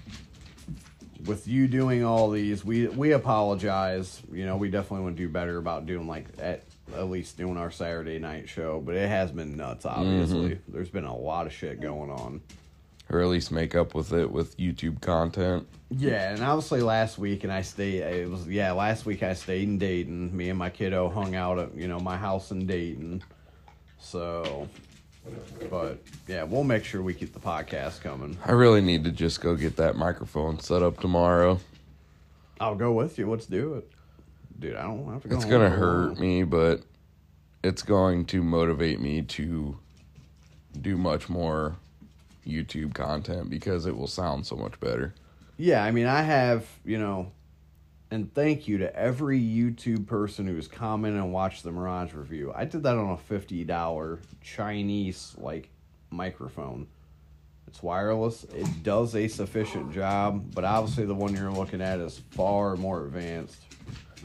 [1.27, 4.23] With you doing all these, we we apologize.
[4.33, 6.63] You know, we definitely want to do better about doing like at
[6.97, 10.51] at least doing our Saturday night show, but it has been nuts obviously.
[10.51, 10.73] Mm-hmm.
[10.73, 12.41] There's been a lot of shit going on.
[13.09, 15.67] or at least make up with it with YouTube content.
[15.91, 18.03] Yeah, and obviously last week, and I stayed.
[18.03, 20.37] It was yeah, last week I stayed in Dayton.
[20.37, 23.23] Me and my kiddo hung out at you know my house in Dayton.
[23.99, 24.69] So,
[25.69, 25.99] but
[26.29, 28.39] yeah, we'll make sure we keep the podcast coming.
[28.45, 31.59] I really need to just go get that microphone set up tomorrow.
[32.61, 33.29] I'll go with you.
[33.31, 33.91] Let's do it,
[34.61, 34.77] dude.
[34.77, 35.37] I don't have to go.
[35.37, 36.83] It's gonna hurt me, but
[37.63, 39.79] it's going to motivate me to
[40.81, 41.77] do much more
[42.47, 45.15] YouTube content because it will sound so much better.
[45.57, 47.33] Yeah, I mean, I have, you know,
[48.11, 52.53] and thank you to every YouTube person who's commented and watched the Mirage review.
[52.55, 55.69] I did that on a $50 Chinese, like,
[56.11, 56.87] microphone.
[57.67, 58.45] It's wireless.
[58.45, 63.05] It does a sufficient job, but obviously the one you're looking at is far more
[63.05, 63.63] advanced.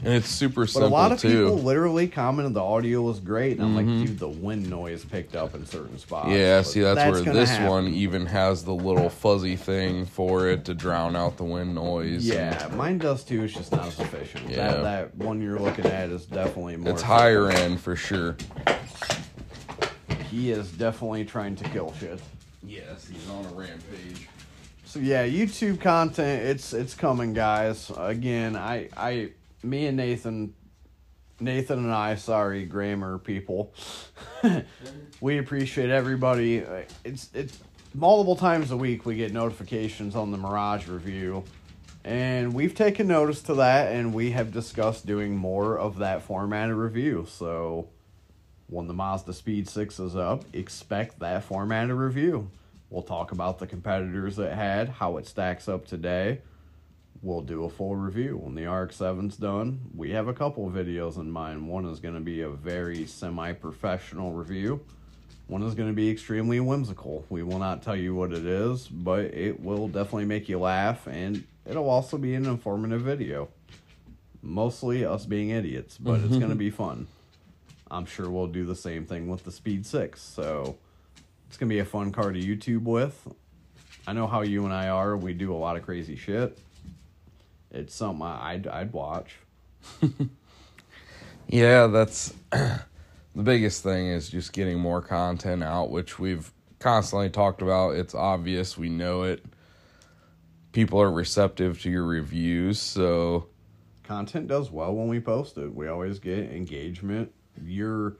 [0.04, 1.28] And it's super But simple a lot of too.
[1.28, 1.54] Mm-hmm.
[1.54, 5.34] people literally commented the audio was great, and I'm like, dude, the wind noise picked
[5.34, 6.28] up in certain spots.
[6.28, 7.66] yeah, But see that's, where gonna this happen.
[7.68, 12.26] one even has the little fuzzy thing for it to drown out the wind noise.
[12.26, 13.44] Yeah, mine does too.
[13.44, 14.50] It's just not as efficient.
[14.50, 14.72] Yeah.
[14.72, 16.92] That that one you're looking at is definitely more.
[16.92, 18.36] It's higher end for sure.
[20.30, 22.20] He is definitely trying to kill shit.
[22.62, 24.28] Yes, he's on a rampage.
[24.84, 26.42] So yeah, YouTube content.
[26.44, 27.90] It's it's coming, guys.
[27.96, 29.30] Again, I I
[29.66, 30.54] me and Nathan,
[31.40, 32.14] Nathan and I.
[32.14, 33.74] Sorry, grammar people.
[35.20, 36.64] we appreciate everybody.
[37.04, 37.58] It's it's
[37.94, 41.44] multiple times a week we get notifications on the Mirage review.
[42.04, 46.76] And we've taken notice to that, and we have discussed doing more of that formatted
[46.76, 47.26] review.
[47.28, 47.88] So,
[48.68, 52.48] when the Mazda Speed 6 is up, expect that formatted review.
[52.90, 56.42] We'll talk about the competitors it had, how it stacks up today.
[57.26, 58.36] We'll do a full review.
[58.36, 61.66] When the RX 7's done, we have a couple videos in mind.
[61.66, 64.80] One is going to be a very semi professional review,
[65.48, 67.24] one is going to be extremely whimsical.
[67.28, 71.08] We will not tell you what it is, but it will definitely make you laugh,
[71.08, 73.48] and it'll also be an informative video.
[74.40, 76.38] Mostly us being idiots, but it's mm-hmm.
[76.38, 77.08] going to be fun.
[77.90, 80.22] I'm sure we'll do the same thing with the Speed 6.
[80.22, 80.78] So
[81.48, 83.26] it's going to be a fun car to YouTube with.
[84.06, 85.16] I know how you and I are.
[85.16, 86.56] We do a lot of crazy shit.
[87.70, 89.36] It's something I'd, I'd watch.
[91.48, 97.62] Yeah, that's the biggest thing is just getting more content out, which we've constantly talked
[97.62, 97.90] about.
[97.90, 99.44] It's obvious, we know it.
[100.72, 103.48] People are receptive to your reviews, so
[104.02, 105.74] Content does well when we post it.
[105.74, 107.32] We always get engagement.
[107.64, 108.16] Your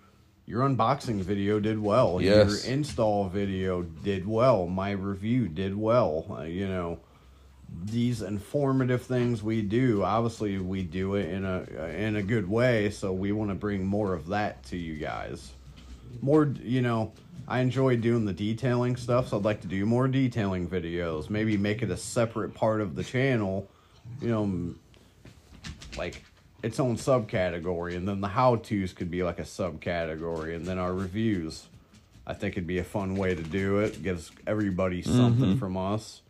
[0.46, 2.20] your unboxing video did well.
[2.20, 2.64] Yes.
[2.64, 4.66] Your install video did well.
[4.66, 6.26] My review did well.
[6.30, 7.00] Uh, you know,
[7.84, 11.62] these informative things we do, obviously we do it in a
[11.96, 15.52] in a good way, so we want to bring more of that to you guys.
[16.20, 17.12] More, you know,
[17.46, 21.30] I enjoy doing the detailing stuff, so I'd like to do more detailing videos.
[21.30, 23.68] Maybe make it a separate part of the channel,
[24.20, 24.74] you know,
[25.96, 26.24] like
[26.62, 30.78] its own subcategory, and then the how tos could be like a subcategory, and then
[30.78, 31.66] our reviews.
[32.28, 34.02] I think it'd be a fun way to do it.
[34.02, 35.58] Gives everybody something mm-hmm.
[35.58, 36.22] from us.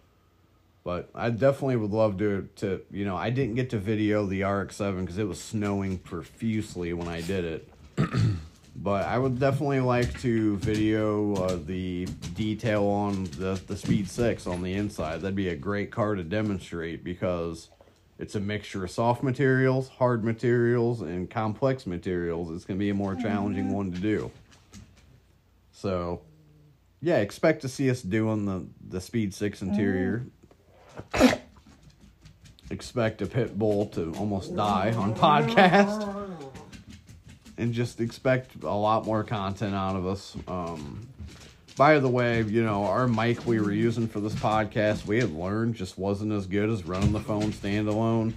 [0.87, 4.45] But I definitely would love to to you know I didn't get to video the
[4.45, 7.69] RX-7 because it was snowing profusely when I did it.
[8.77, 12.05] but I would definitely like to video uh, the
[12.37, 15.23] detail on the the Speed Six on the inside.
[15.23, 17.69] That'd be a great car to demonstrate because
[18.21, 22.53] it's a mixture of soft materials, hard materials, and complex materials.
[22.53, 24.31] It's gonna be a more challenging one to do.
[25.73, 26.21] So,
[27.01, 30.27] yeah, expect to see us doing the the Speed Six interior.
[32.71, 36.09] Expect a pit bull to almost die on podcast,
[37.59, 40.37] and just expect a lot more content out of us.
[40.49, 41.09] Um,
[41.77, 45.31] by the way, you know our mic we were using for this podcast, we had
[45.33, 48.33] learned just wasn't as good as running the phone standalone.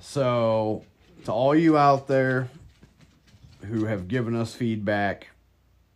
[0.00, 0.84] So,
[1.24, 2.48] to all you out there
[3.62, 5.28] who have given us feedback,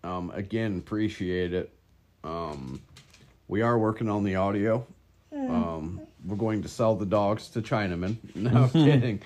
[0.03, 1.73] um, again, appreciate it.
[2.25, 2.81] Um,
[3.49, 4.87] we are working on the audio.
[5.37, 8.17] Um, we're going to sell the dogs to Chinamen.
[8.35, 9.21] No kidding.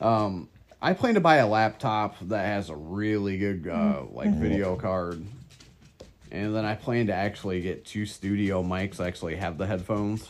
[0.00, 0.48] Um,
[0.80, 5.24] I plan to buy a laptop that has a really good uh, like video card,
[6.30, 9.04] and then I plan to actually get two studio mics.
[9.04, 10.28] Actually, have the headphones.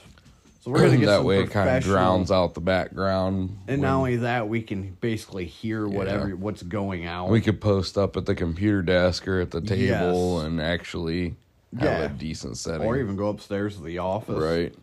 [0.60, 3.58] So we're gonna get that some way it kind of professional- drowns out the background.
[3.68, 7.28] And not only that, we can basically hear whatever what's going out.
[7.28, 10.44] we could post up at the computer desk or at the table Yes.
[10.46, 11.36] and actually
[11.78, 12.04] have Yeah.
[12.06, 12.86] a decent setting.
[12.86, 14.34] or even go upstairs to the office.
[14.42, 14.74] right.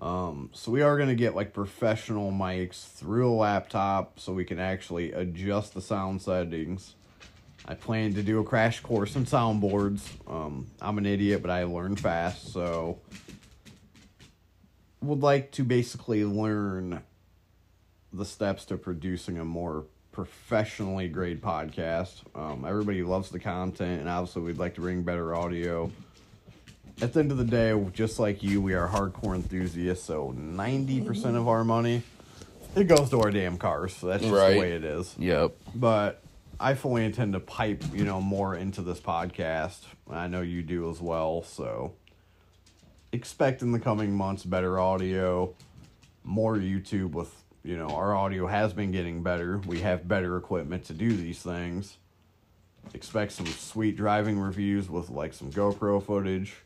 [0.00, 4.58] So we are going to get like professional mics through a laptop so we can
[4.58, 6.94] actually adjust the sound settings.
[7.64, 10.00] I plan to do a crash course in soundboards.
[10.26, 12.98] Um, I'm an idiot, but I learn fast, so
[15.00, 17.02] would like to basically learn
[18.12, 22.22] the steps to producing a more professionally grade podcast.
[22.34, 25.92] Um, everybody loves the content, and obviously, we'd like to bring better audio
[27.00, 30.04] at the end of the day, just like you, we are hardcore enthusiasts.
[30.04, 32.02] So ninety percent of our money,
[32.74, 33.94] it goes to our damn cars.
[33.94, 34.54] So that's just Right.
[34.54, 35.14] the way it is.
[35.18, 35.52] Yep.
[35.74, 36.22] But
[36.60, 39.80] I fully intend to pipe, you know, more into this podcast.
[40.10, 41.42] I know you do as well.
[41.42, 41.92] So
[43.12, 45.54] expect in the coming months better audio,
[46.24, 49.58] more YouTube with, you know, our audio has been getting better.
[49.66, 51.96] We have better equipment to do these things.
[52.94, 56.56] Expect some sweet driving reviews with like some GoPro footage.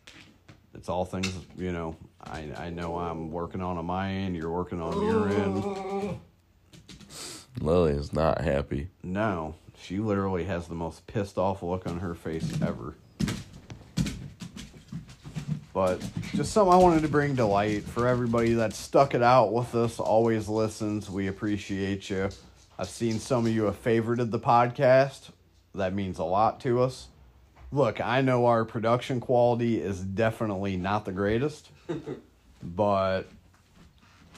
[0.75, 4.51] It's all things, you know, I, I know I'm working on on my end, you're
[4.51, 6.19] working on your end.
[7.61, 8.89] Lily is not happy.
[9.03, 12.95] No, she literally has the most pissed off look on her face ever.
[15.75, 16.01] But
[16.35, 19.75] just something I wanted to bring to light for everybody that stuck it out with
[19.75, 21.09] us, always listens.
[21.09, 22.29] We appreciate you.
[22.79, 25.31] I've seen some of you have favorited the podcast.
[25.75, 27.09] That means a lot to us.
[27.73, 31.71] Look, I know our production quality is definitely not the greatest,
[32.63, 33.23] but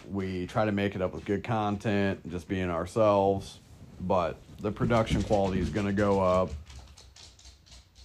[0.08, 3.58] we try to make it up with good content, just being ourselves.
[4.00, 6.50] But the production quality is going to go up.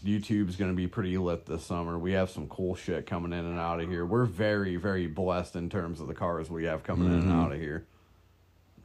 [0.03, 1.99] YouTube's going to be pretty lit this summer.
[1.99, 4.05] We have some cool shit coming in and out of here.
[4.05, 7.39] We're very, very blessed in terms of the cars we have coming in and mm-hmm.
[7.39, 7.85] out of here.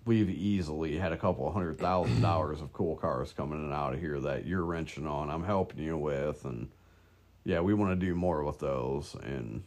[0.06, 3.94] We've easily had a couple hundred thousand dollars of cool cars coming in and out
[3.94, 5.30] of here that you're wrenching on.
[5.30, 6.68] I'm helping you with, and
[7.44, 9.62] yeah, we want to do more with those, and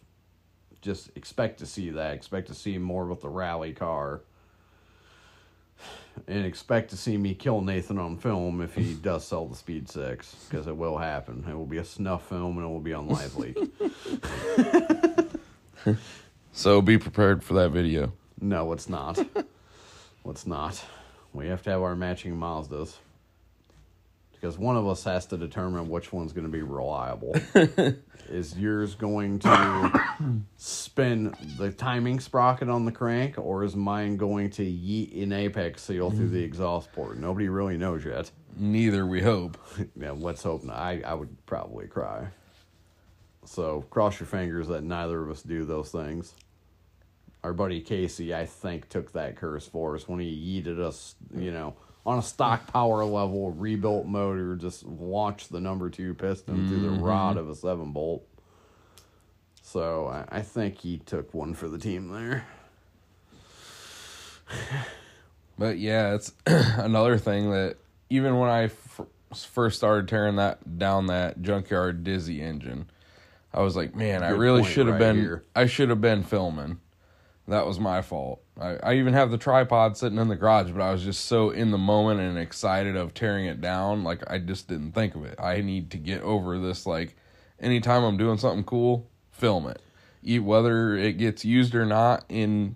[0.82, 2.14] just expect to see that.
[2.14, 4.22] Expect to see more with the rally car,
[6.28, 9.90] and expect to see me kill Nathan on film if he does sell the Speed
[9.90, 11.46] Six, because it will happen.
[11.50, 13.58] It will be a snuff film, and it will be on Live Leak.
[16.58, 18.14] So be prepared for that video.
[18.42, 19.20] No, it's not.
[20.30, 20.84] it's not.
[21.34, 22.96] We have to have our matching Mazdas.
[24.32, 27.36] Because one of us has to determine which one's going to be reliable.
[28.30, 30.04] is yours going to
[30.58, 35.82] spin the timing sprocket on the crank, or is mine going to yeet an apex
[35.82, 37.18] seal through the exhaust port?
[37.18, 38.30] Nobody really knows yet.
[38.56, 39.58] Neither, we hope.
[39.96, 40.78] yeah, let's hope not.
[40.78, 42.28] I, I would probably cry.
[43.46, 46.36] So cross your fingers that neither of us do those things.
[47.44, 51.52] Our buddy Casey, I think, took that curse for us when he yeeted us, you
[51.52, 56.80] know, on a stock power level, rebuilt motor, just launched the number two piston through
[56.80, 57.04] the mm-hmm.
[57.04, 58.26] rod of a seven bolt.
[59.62, 62.46] So I, I think he took one for the team there.
[65.58, 67.78] But yeah, it's another thing that
[68.10, 69.02] even when I f-
[69.34, 72.90] first started tearing that down that junkyard DISI engine,
[73.54, 75.18] I was like, man, I really should have right been.
[75.18, 75.44] here.
[75.56, 76.80] I should have been filming.
[77.48, 78.42] That was my fault.
[78.60, 81.50] I, I even have the tripod sitting in the garage, but I was just so
[81.50, 84.04] in the moment and excited of tearing it down.
[84.04, 85.40] Like I just didn't think of it.
[85.40, 86.86] I need to get over this.
[86.86, 87.16] Like
[87.60, 89.82] anytime I'm doing something cool, film it.
[90.42, 92.76] Whether it gets used or not in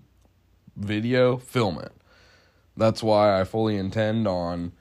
[0.76, 1.92] video, film it.
[2.74, 4.72] That's why I fully intend on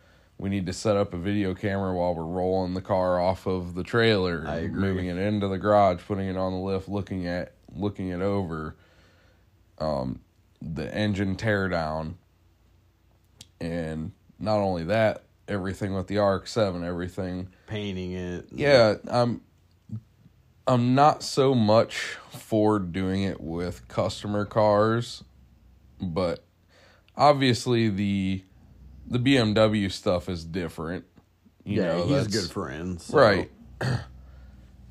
[0.42, 3.76] we need to set up a video camera while we're rolling the car off of
[3.76, 8.08] the trailer, moving it into the garage, putting it on the lift, looking at looking
[8.10, 8.76] it over.
[9.82, 10.20] Um,
[10.62, 12.14] the engine teardown,
[13.60, 18.48] and not only that, everything with the RX Seven, everything Painting it.
[18.54, 19.42] yeah, I'm
[20.68, 21.96] I'm not so much
[22.32, 25.24] for doing it with customer cars,
[26.00, 26.44] but
[27.18, 28.44] obviously the
[29.08, 31.06] the BMW stuff is different.
[31.64, 33.06] You yeah, know, he's good friends.
[33.06, 33.50] so- Right.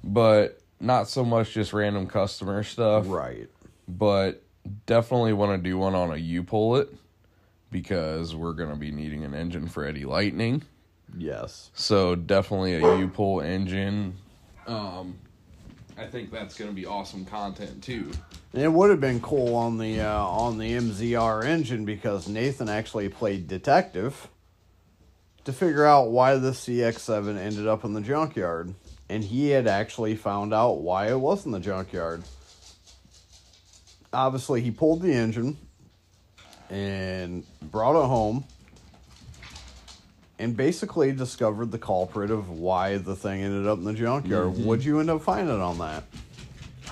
[0.02, 3.04] but not so much just random customer stuff.
[3.08, 3.48] Right.
[3.88, 4.42] But
[4.86, 6.94] definitely want to do one on a U-Pull-It
[7.70, 10.62] because we're gonna be needing an engine for Eddie Lightning.
[11.16, 11.70] Yes.
[11.74, 14.16] So definitely a U pull engine.
[14.66, 15.18] Um,
[15.98, 18.10] I think that's going to be awesome content too.
[18.52, 22.68] And it would have been cool on the uh, on the MZR engine because Nathan
[22.68, 24.28] actually played detective
[25.44, 28.74] to figure out why the CX7 ended up in the junkyard,
[29.08, 32.22] and he had actually found out why it was in the junkyard.
[34.12, 35.56] Obviously, he pulled the engine
[36.68, 38.44] and brought it home.
[40.38, 44.56] And basically discovered the culprit of why the thing ended up in the junkyard.
[44.64, 46.04] What'd you end up finding on that?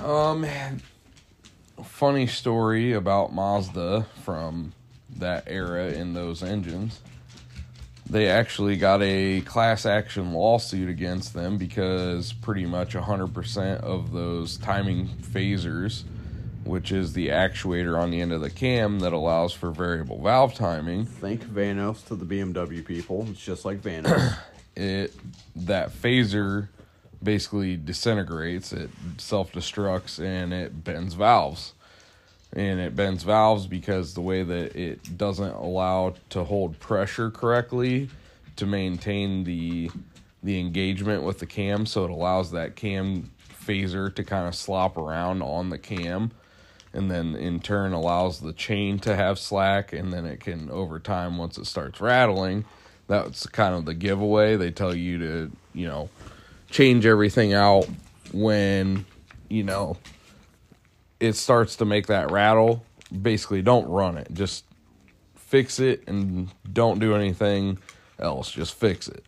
[0.04, 0.46] Um,
[1.82, 4.74] funny story about Mazda from
[5.16, 7.00] that era in those engines.
[8.08, 14.56] They actually got a class action lawsuit against them because pretty much 100% of those
[14.58, 16.04] timing phasers,
[16.68, 20.54] which is the actuator on the end of the cam that allows for variable valve
[20.54, 23.26] timing, Thank Vanos to the BMW people.
[23.30, 24.36] It's just like Vanos.
[24.76, 25.14] it
[25.56, 26.68] that phaser
[27.20, 31.72] basically disintegrates it self-destructs and it bends valves
[32.52, 38.08] and it bends valves because the way that it doesn't allow to hold pressure correctly
[38.54, 39.90] to maintain the
[40.44, 43.28] the engagement with the cam so it allows that cam
[43.66, 46.30] phaser to kind of slop around on the cam
[46.98, 50.98] and then in turn allows the chain to have slack and then it can over
[50.98, 52.64] time once it starts rattling
[53.08, 54.56] that's kind of the giveaway.
[54.56, 56.08] They tell you to you know
[56.70, 57.88] change everything out
[58.32, 59.04] when
[59.48, 59.96] you know
[61.18, 62.84] it starts to make that rattle.
[63.10, 64.28] Basically don't run it.
[64.32, 64.64] Just
[65.34, 67.78] fix it and don't do anything
[68.18, 68.52] else.
[68.52, 69.24] Just fix it.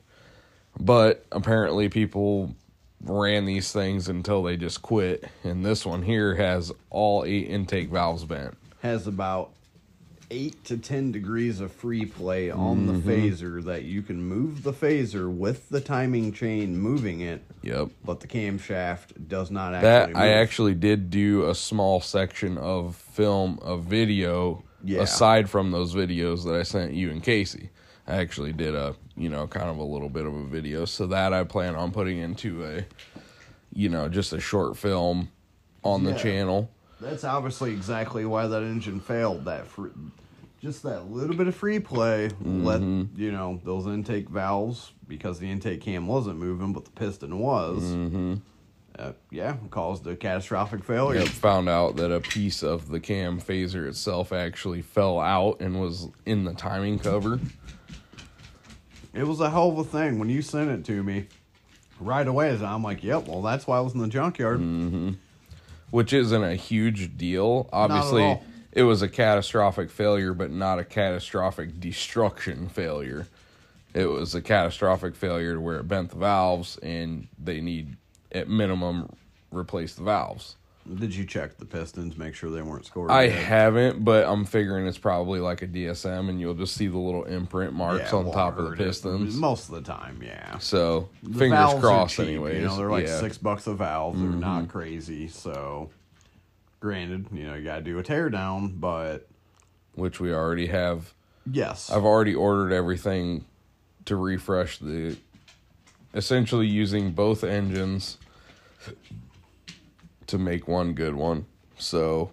[0.78, 2.55] But apparently people
[3.02, 7.89] ran these things until they just quit and this one here has all eight intake
[7.89, 9.52] valves bent Has about
[10.31, 13.10] eight to ten degrees of free play on the mm-hmm.
[13.10, 18.20] phaser that you can move the phaser with the timing chain moving it, yep but
[18.20, 20.16] the camshaft does not actually that move.
[20.16, 25.02] I actually did do a small section of film of video Yeah.
[25.02, 27.70] aside from those videos that I sent you and Casey.
[28.11, 31.07] I actually did a you know kind of a little bit of a video, so
[31.07, 32.85] that I plan on putting into a
[33.73, 35.31] you know just a short film
[35.85, 36.70] on the channel.
[37.01, 39.45] That's obviously exactly why that engine failed.
[39.47, 39.89] That fr-
[40.61, 43.19] just that little bit of free play let Mm-hmm.
[43.20, 47.82] you know those intake valves because the intake cam wasn't moving, but the piston was.
[47.82, 48.35] Mm-hmm.
[48.99, 51.20] Uh, yeah, caused a catastrophic failure.
[51.20, 55.81] Yep, found out that a piece of the cam phaser itself actually fell out and
[55.81, 57.41] was in the timing cover.
[59.12, 61.27] It was a hell of a thing when you sent it to me.
[61.99, 65.16] Right away, I'm like, "Yep, well, that's why I was in the junkyard." Mm.
[65.91, 67.69] which isn't a huge deal.
[67.73, 68.39] Obviously,
[68.73, 73.27] it was a catastrophic failure, but not a catastrophic destruction failure.
[73.93, 77.97] It was a catastrophic failure to where it bent the valves, and they need,
[78.31, 79.11] at minimum,
[79.51, 80.55] replace the valves.
[80.99, 83.11] Did you check the pistons, make sure they weren't scored?
[83.11, 83.33] I yet?
[83.45, 87.25] haven't, but I'm figuring it's probably like a DSM, and you'll just see the little
[87.25, 88.85] imprint marks Yeah, on top of the heard it.
[88.85, 89.37] pistons.
[89.37, 90.59] Most of the time, yeah.
[90.59, 92.61] So The fingers crossed, cheap, anyways.
[92.61, 93.11] You know, they're like Yeah.
[93.12, 93.21] Mm-hmm.
[93.21, 94.19] six bucks a valve.
[94.19, 95.29] They're not crazy.
[95.29, 95.91] So,
[96.81, 99.29] granted, you know, you got to do a teardown, but
[99.95, 101.12] which we already have
[101.51, 103.45] yes, I've already ordered everything
[104.07, 105.17] to refresh the
[106.15, 108.19] essentially using both engines
[110.31, 111.47] to make one good one.
[111.78, 112.32] So,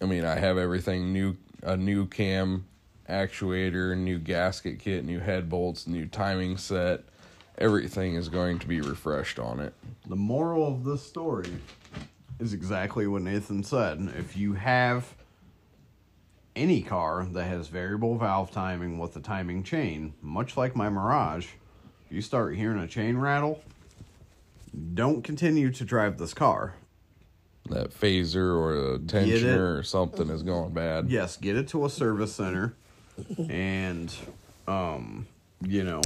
[0.00, 2.66] I mean, I have everything new a new cam
[3.08, 7.04] actuator, new gasket kit, new head bolts, new timing set.
[7.58, 9.74] Everything is going to be refreshed on it.
[10.06, 11.50] The moral of this story
[12.38, 14.12] is exactly what Nathan said.
[14.18, 15.14] If you have
[16.56, 21.46] any car that has variable valve timing with the timing chain, much like my Mirage,
[22.06, 23.62] if you start hearing a chain rattle,
[24.94, 26.74] don't continue to drive this car.
[27.70, 31.08] That phaser or a tensioner or something is going bad.
[31.10, 32.74] Yes, get it to a service center
[33.48, 34.12] and
[34.66, 35.26] um
[35.60, 36.00] you know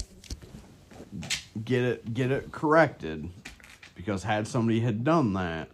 [1.64, 3.28] get it get it corrected
[3.94, 5.70] because had somebody had done that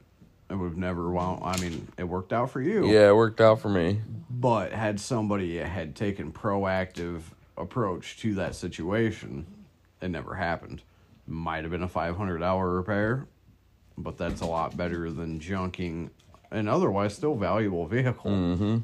[0.48, 2.86] it would have never well I mean it worked out for you.
[2.86, 4.00] Yeah, it worked out for me.
[4.30, 7.22] But had somebody had taken proactive
[7.56, 9.46] approach to that situation,
[10.00, 10.82] it never happened.
[11.26, 13.26] Might have been a five hundred hour repair,
[13.96, 16.10] but that's a lot better than junking
[16.50, 18.30] an otherwise still valuable vehicle.
[18.30, 18.78] Mm-hmm.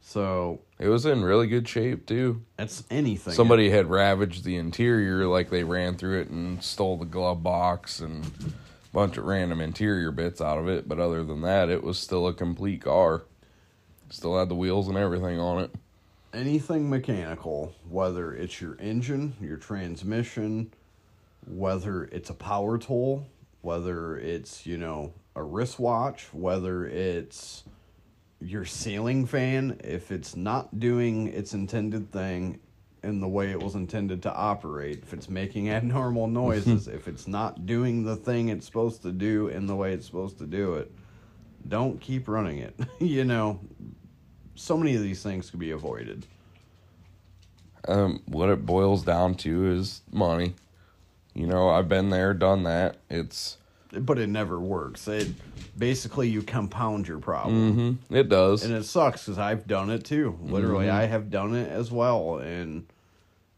[0.00, 2.42] So It was in really good shape too.
[2.56, 3.32] that's anything.
[3.32, 8.00] Somebody had ravaged the interior, like they ran through it and stole the glove box
[8.00, 8.28] and a
[8.92, 10.86] bunch of random interior bits out of it.
[10.86, 13.22] But other than that, it was still a complete car.
[14.10, 15.70] Still had the wheels and everything on it.
[16.34, 20.70] anything mechanical, whether it's your engine, your transmission,
[21.46, 23.26] whether it's a power tool,
[23.60, 27.64] whether it's, you know, a wristwatch, whether it's
[28.40, 32.60] your ceiling fan, if it's not doing its intended thing
[33.02, 37.26] in the way it was intended to operate, if it's making abnormal noises, if it's
[37.26, 40.74] not doing the thing it's supposed to do in the way it's supposed to do
[40.74, 40.90] it,
[41.68, 42.78] don't keep running it.
[42.98, 43.60] you know,
[44.54, 46.26] so many of these things could be avoided.
[47.86, 50.54] Um, what it boils down to is money.
[51.34, 52.96] You know, I've been there, done that.
[53.10, 53.58] It's
[53.92, 55.06] but it never works.
[55.06, 55.28] It
[55.78, 58.64] basically you compound your problem, mhm, it does.
[58.64, 60.38] and it sucks because I've done it too.
[60.42, 62.86] Literally, I have done it as well, and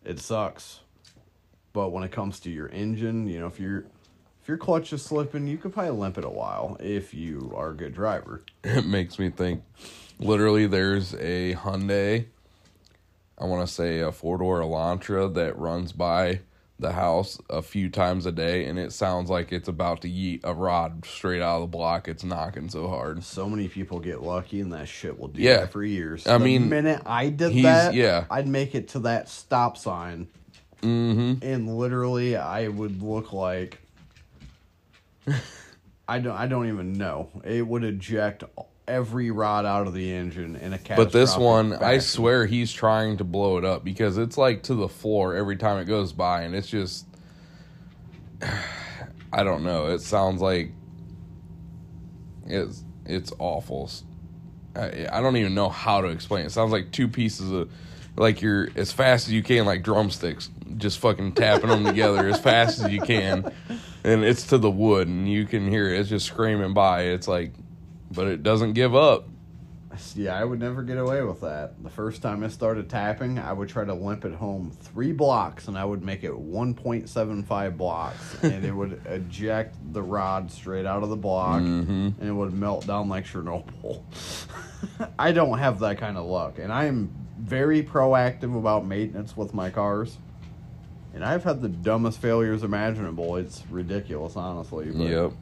[0.04, 0.80] it sucks.
[1.72, 3.84] But when it comes to your engine, you know, if your
[4.42, 7.70] if your clutch is slipping, you could probably limp it a while if you are
[7.70, 8.42] a good driver.
[8.64, 9.62] it makes me think
[10.18, 12.26] literally there's a Hyundai
[13.38, 16.40] I want to say a four-door Elantra that runs by
[16.78, 20.40] the house a few times a day and it sounds like it's about to yeet
[20.44, 24.22] a rod straight out of the block it's knocking so hard So many people get
[24.22, 25.60] lucky, and that shit will do Yeah.
[25.60, 26.26] that for years.
[26.26, 28.24] I the mean, minute I did that, yeah.
[28.30, 30.28] I'd make it to that stop sign,
[30.82, 33.78] mm-hmm and literally, I would look like
[36.08, 36.36] I don't.
[36.36, 37.30] I don't even know.
[37.44, 38.44] It would eject
[38.88, 40.96] every rod out of the engine in a cat.
[40.96, 44.74] but this one I swear he's trying to blow it up because it's like to
[44.74, 47.06] the floor every time it goes by and it's just
[49.32, 49.88] I don't know.
[49.88, 50.72] It sounds like
[52.46, 53.90] it's it's awful.
[54.74, 56.46] I, I don't even know how to explain it.
[56.46, 57.70] it sounds like two pieces of
[58.16, 60.48] like you're as fast as you can like drumsticks
[60.78, 63.52] just fucking tapping them together as fast as you can.
[64.04, 66.00] And it's to the wood and you can hear it.
[66.00, 67.02] It's just screaming by.
[67.02, 67.52] It's like
[68.10, 69.28] but it doesn't give up
[70.14, 71.82] Yeah, I would never get away with that.
[71.82, 75.68] The first time I started tapping, I would try to limp it home three blocks,
[75.68, 81.02] and I would make it 1.75 blocks, and it would eject the rod straight out
[81.02, 82.20] of the block, Mm-hmm.
[82.20, 84.02] and it would melt down like Chernobyl.
[85.18, 89.54] I don't have that kind of luck, and I am very proactive about maintenance with
[89.54, 90.18] my cars.
[91.14, 93.36] And I've had the dumbest failures imaginable.
[93.36, 94.90] It's ridiculous, honestly.
[94.90, 95.32] But Yep.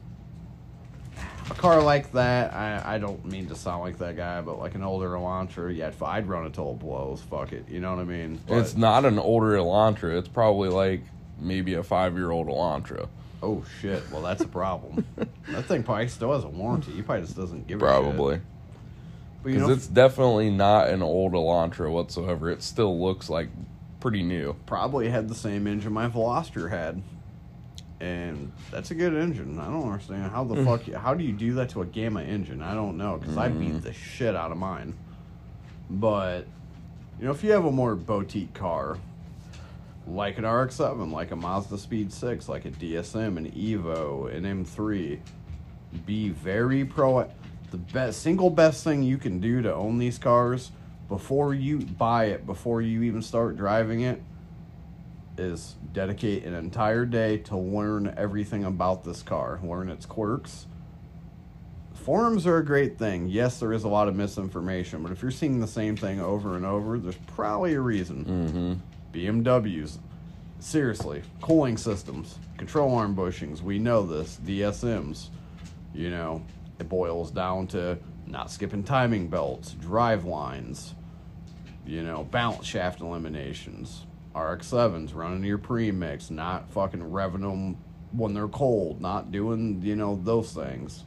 [1.49, 4.75] A car like that, I, I don't mean to sound like that guy, but like
[4.75, 7.21] an older Elantra, yeah, I'd, I'd run it till it blows.
[7.21, 8.39] Fuck it, you know what I mean?
[8.47, 10.17] But- It's not an older Elantra.
[10.17, 11.01] It's probably like
[11.39, 13.07] maybe a five year old Elantra.
[13.43, 14.03] oh shit.
[14.11, 15.05] Well, that's a problem.
[15.49, 16.91] that thing probably still has a warranty.
[16.93, 17.85] He probably just doesn't give a.
[17.85, 18.41] Probably.
[19.43, 22.49] But you Because know, it's definitely not an old Elantra whatsoever.
[22.49, 23.49] It still looks like
[23.99, 24.55] pretty new.
[24.65, 27.01] probably had the same engine my Veloster had,
[27.99, 29.59] and that's a good engine.
[29.59, 30.65] I don't understand how the mm.
[30.65, 30.87] fuck.
[30.87, 32.61] You, how do you do that to a Gamma engine?
[32.61, 33.81] I don't know because I beat mm.
[33.81, 34.93] the shit out of mine.
[35.89, 36.45] But
[37.19, 38.97] you know, if you have a more boutique car,
[40.07, 45.19] like an RX-7, like a Mazda Speed 6, like a DSM, an Evo, an M3,
[46.05, 47.29] be very pro.
[47.71, 50.71] The best single best thing you can do to own these cars
[51.07, 54.21] before you buy it, before you even start driving it,
[55.37, 60.67] is dedicate an entire day to learn everything about this car, learn its quirks.
[61.93, 63.27] Forums are a great thing.
[63.27, 66.55] Yes, there is a lot of misinformation, but if you're seeing the same thing over
[66.55, 68.81] and over, there's probably a reason.
[69.13, 69.41] Mm-hmm.
[69.41, 69.97] BMWs,
[70.59, 75.29] seriously, cooling systems, control arm bushings, we know this, DSMs,
[75.93, 76.43] You know,
[76.79, 77.97] it boils down to
[78.27, 80.93] not skipping timing belts, drive lines,
[81.85, 84.05] you know, balance shaft eliminations,
[84.35, 87.77] RX 7s, running your premix, not fucking revving them
[88.11, 91.03] when they're cold, not doing, you know, those things.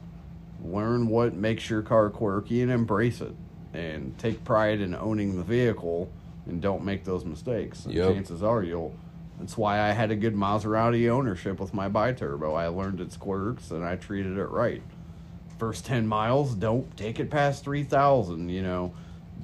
[0.63, 3.35] Learn what makes your car quirky and embrace it.
[3.73, 6.09] And take pride in owning the vehicle
[6.47, 7.85] and don't make those mistakes.
[7.85, 8.13] And Yep.
[8.13, 8.93] chances are you'll.
[9.39, 12.57] That's why I had a good Maserati ownership with my biturbo.
[12.57, 14.81] I learned its quirks and I treated it right.
[15.57, 18.91] First 10 miles, don't take it past 3,000, you know.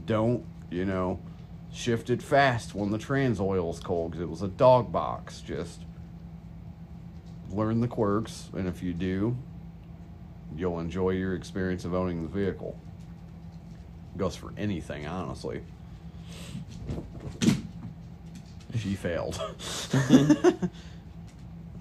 [0.06, 1.20] Don't, you know,
[1.76, 5.42] shift it fast when the trans oil's cold because it was a dog box.
[5.42, 5.82] Just
[7.52, 9.38] learn the quirks, and if you do,
[10.56, 12.80] you'll enjoy your experience of owning the vehicle.
[14.18, 15.62] Goes for anything, honestly.
[18.78, 19.42] She failed.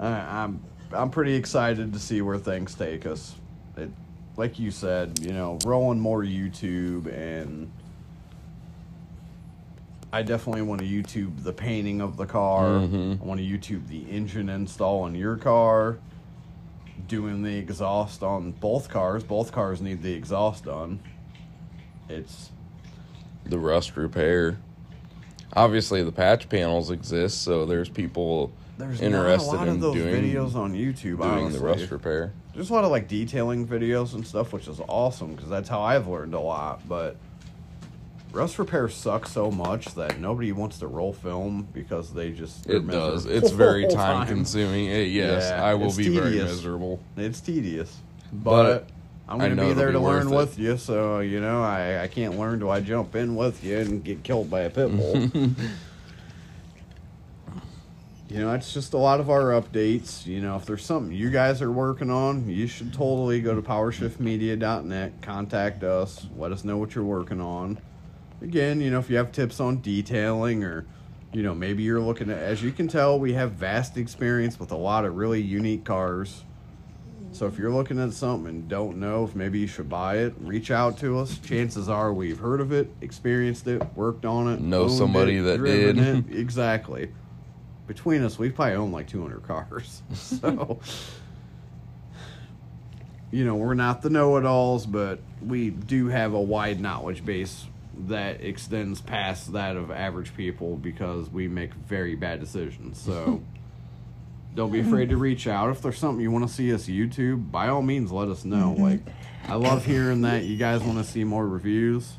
[0.01, 0.61] I, I'm
[0.93, 3.35] I'm pretty excited to see where things take us.
[3.77, 3.91] It,
[4.37, 7.71] like you said, you know, rolling more YouTube and
[10.15, 12.66] I definitely want to YouTube the painting of the car.
[12.66, 13.20] Mhm.
[13.20, 15.99] I want to YouTube the engine install in your car.
[17.09, 19.24] Doing the exhaust on both cars.
[19.24, 21.01] Both cars need the exhaust done.
[22.09, 22.53] It's
[23.45, 24.59] the rust repair.
[25.53, 29.81] Obviously, the patch panels exist, so there's people there's interested not a lot in of
[29.81, 31.16] those doing videos on YouTube.
[31.19, 31.59] doing honestly.
[31.59, 32.32] the rust repair.
[32.55, 35.82] There's a lot of like detailing videos and stuff, which is awesome because that's how
[35.82, 36.82] I've learned a lot.
[36.89, 37.16] But
[38.35, 42.86] rust repair sucks so much that nobody wants to roll film because they just It
[42.86, 43.27] does.
[43.27, 44.27] It's very whole time time.
[44.27, 44.86] consuming.
[44.86, 47.01] It, yes, Yeah, I will be very miserable.
[47.16, 47.97] It's tedious,
[48.32, 48.89] But but,
[49.28, 50.36] I'm gonna be there to learn it.
[50.36, 50.77] with you.
[50.77, 54.23] So you know, I I can't learn till I jump in with you and get
[54.23, 55.31] killed by a pit bull.
[58.28, 60.27] You know, it's just a lot of our updates.
[60.27, 63.62] You know, if there's something you guys are working on, you should totally go to
[63.62, 67.78] powershiftmedia.net, contact us, let us know what you're working on.
[68.45, 70.85] Again, you know, if you have tips on detailing or,
[71.33, 74.71] you know, maybe you're looking at, as you can tell, we have vast experience with
[74.71, 76.45] a lot of really unique cars.
[77.33, 80.35] So if you're looking at something and don't know if maybe you should buy it,
[80.41, 81.39] reach out to us.
[81.39, 85.65] Chances are we've heard of it, experienced it, worked on it, Know somebody it, that
[85.65, 85.97] did.
[85.99, 86.25] it.
[86.31, 87.11] Exactly.
[87.87, 90.03] Between us, we probably own like 200 cars.
[90.15, 90.81] So,
[93.31, 97.66] you know, we're not the know-it-alls, but we do have a wide knowledge base
[98.07, 103.01] that extends past that of average people because we make very bad decisions.
[103.01, 103.43] So.
[104.55, 105.71] Don't be afraid to reach out.
[105.71, 108.73] If there's something you want to see us YouTube, by all means, let us know.
[108.73, 108.83] Mm-hmm.
[108.85, 109.01] Like,
[109.49, 112.12] I love hearing that you guys want to see more reviews.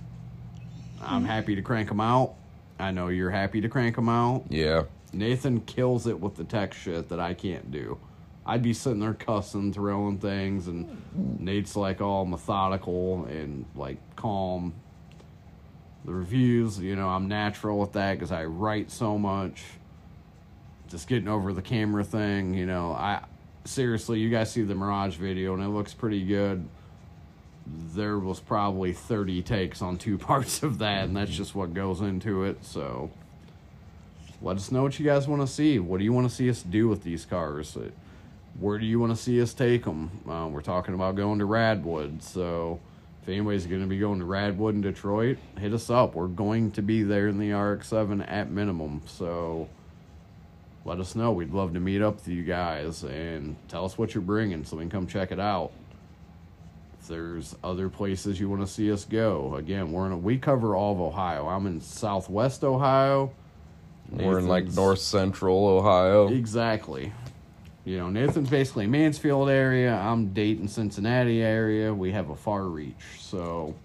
[1.01, 1.27] I'm mm-hmm.
[1.27, 2.35] happy to crank them out.
[2.77, 4.45] I know you're happy to crank them out.
[4.49, 4.83] Yeah,
[5.13, 7.97] Nathan kills it with the tech shit that I can't do.
[8.45, 11.39] I'd be sitting there cussing, throwing things, and mm.
[11.39, 14.73] Nate's like all methodical and like calm.
[16.05, 19.63] The reviews, you know, I'm natural with that because I write so much.
[20.87, 23.23] Just getting over the camera thing, you know, I
[23.65, 26.67] seriously, you guys see the Mirage video and it looks pretty good.
[27.65, 32.01] There was probably 30 takes on two parts of that, and that's just what goes
[32.01, 32.63] into it.
[32.63, 33.09] So,
[34.41, 35.79] let us know what you guys want to see.
[35.79, 37.75] What do you want to see us do with these cars?
[38.59, 40.11] Where do you want to see us take them?
[40.29, 42.79] Uh, we're talking about going to Radwood, so
[43.25, 46.13] if anybody's going to be going to Radwood in Detroit, hit us up.
[46.13, 49.67] We're going to be there in the RX-7 at minimum, so
[50.85, 51.31] let us know.
[51.31, 54.77] We'd love to meet up with you guys and tell us what you're bringing so
[54.77, 55.71] we can come check it out.
[57.01, 60.37] If there's other places you want to see us go, again, we're in a, we
[60.37, 61.47] cover all of Ohio.
[61.47, 63.31] I'm in Southwest Ohio.
[64.11, 66.27] we're in like north central Ohio.
[66.27, 67.11] Exactly.
[67.85, 69.93] You know, Nathan's basically Mansfield area.
[69.93, 71.93] I'm Dayton, Cincinnati area.
[71.93, 73.75] We have a far reach, so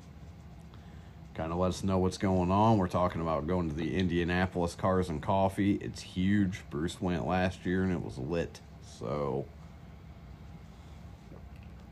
[1.35, 2.79] kind of let us know what's going on.
[2.79, 5.75] We're talking about going to the Indianapolis Cars and Coffee.
[5.83, 6.63] It's huge.
[6.71, 8.61] Bruce went last year and it was lit.
[8.99, 9.45] So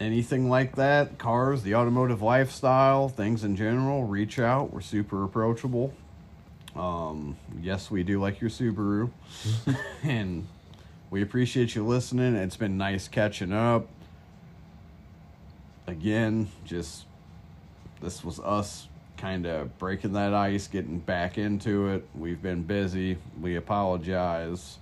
[0.00, 4.72] anything like that, cars, the automotive lifestyle, things in general, reach out.
[4.72, 5.92] We're super approachable.
[6.74, 9.10] Um, yes, we do like your Subaru.
[10.02, 10.46] and
[11.10, 12.34] we appreciate you listening.
[12.34, 13.88] It's been nice catching up.
[15.86, 17.06] Again, just
[18.00, 22.06] this was us kind of breaking that ice, getting back into it.
[22.14, 23.18] We've been busy.
[23.40, 24.78] We apologize.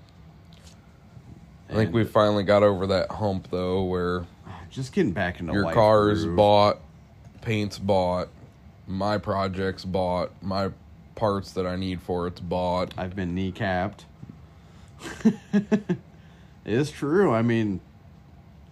[1.69, 4.27] I think And we finally got over that hump though, where
[4.71, 6.37] just getting back into your car's groove.
[6.37, 6.79] bought,
[7.41, 8.29] paint's bought,
[8.87, 10.71] my project's bought, my
[11.15, 12.93] parts that I need for it's bought.
[12.97, 14.05] I've been kneecapped.
[16.67, 17.33] it is true.
[17.33, 17.81] I mean,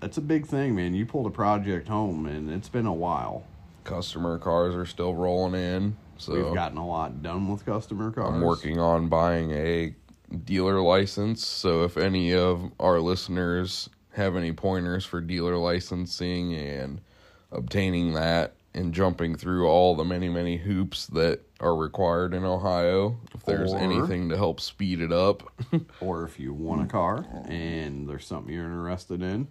[0.01, 0.95] that's a big thing, man.
[0.95, 3.45] You pulled a project home, and it's been a while.
[3.85, 5.97] Customer cars are still rolling in.
[6.19, 8.35] So We've gotten a lot done with customer cars.
[8.35, 9.95] I'm working on buying a
[10.45, 11.47] dealer license.
[11.47, 17.01] So if any of our listeners have any pointers for dealer licensing and
[17.53, 23.16] obtaining that and jumping through all the many, many hoops that are required in Ohio,
[23.34, 25.42] if there's Or- anything to help speed it up,
[26.01, 29.46] or if you want a car and there's something you're interested in,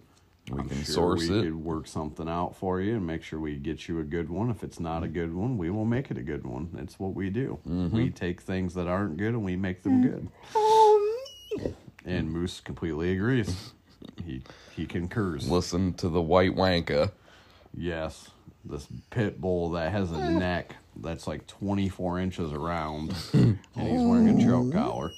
[0.50, 1.42] we I'm can sure source we it.
[1.44, 4.50] could work something out for you and make sure we get you a good one.
[4.50, 6.68] If it's not a good one, we will make it a good one.
[6.78, 7.58] It's what we do.
[7.66, 7.96] Mm-hmm.
[7.96, 10.28] We take things that aren't good and we make them good.
[12.04, 13.72] And Moose completely agrees.
[14.22, 14.42] He
[14.76, 15.50] he concurs.
[15.50, 17.10] Listen to the white wanka.
[17.72, 18.28] Yes,
[18.64, 20.30] this pit bull that has a eh.
[20.30, 25.12] neck that's like 24 inches around, and he's wearing a choke collar.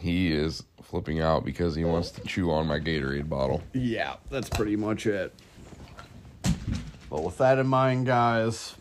[0.00, 3.62] He is flipping out because he wants to chew on my Gatorade bottle.
[3.72, 5.34] Yeah, that's pretty much it.
[7.10, 8.76] But with that in mind, guys,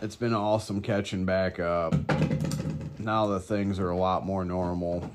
[0.00, 1.94] it's been awesome catching back up.
[2.98, 5.10] Now that things are a lot more normal,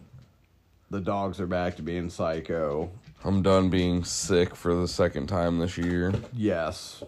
[0.90, 2.90] the dogs are back to being psycho.
[3.24, 6.14] I'm done being sick for the second time this year.
[6.34, 7.04] Yes.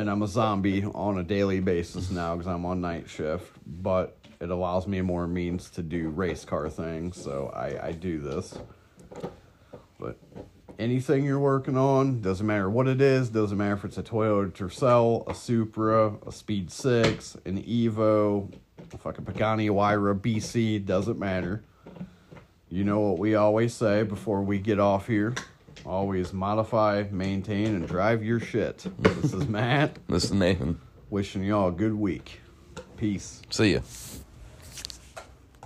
[0.00, 4.16] And I'm a zombie on a daily basis now because I'm on night shift, but
[4.40, 8.58] it allows me more means to do race car things, so I, I do this.
[9.98, 10.16] But
[10.78, 14.50] anything you're working on, doesn't matter what it is, doesn't matter if it's a Toyota
[14.50, 18.50] Tercel, a Supra, a Speed 6, an Evo,
[18.94, 21.62] a fucking Pagani Huayra BC, doesn't matter.
[22.70, 25.34] You know what we always say before we get off here.
[25.86, 28.86] Always modify, maintain, and drive your shit.
[28.98, 29.98] This is Matt.
[30.08, 30.80] This is Nathan.
[31.08, 32.40] Wishing y'all a good week.
[32.96, 33.42] Peace.
[33.50, 33.80] See ya.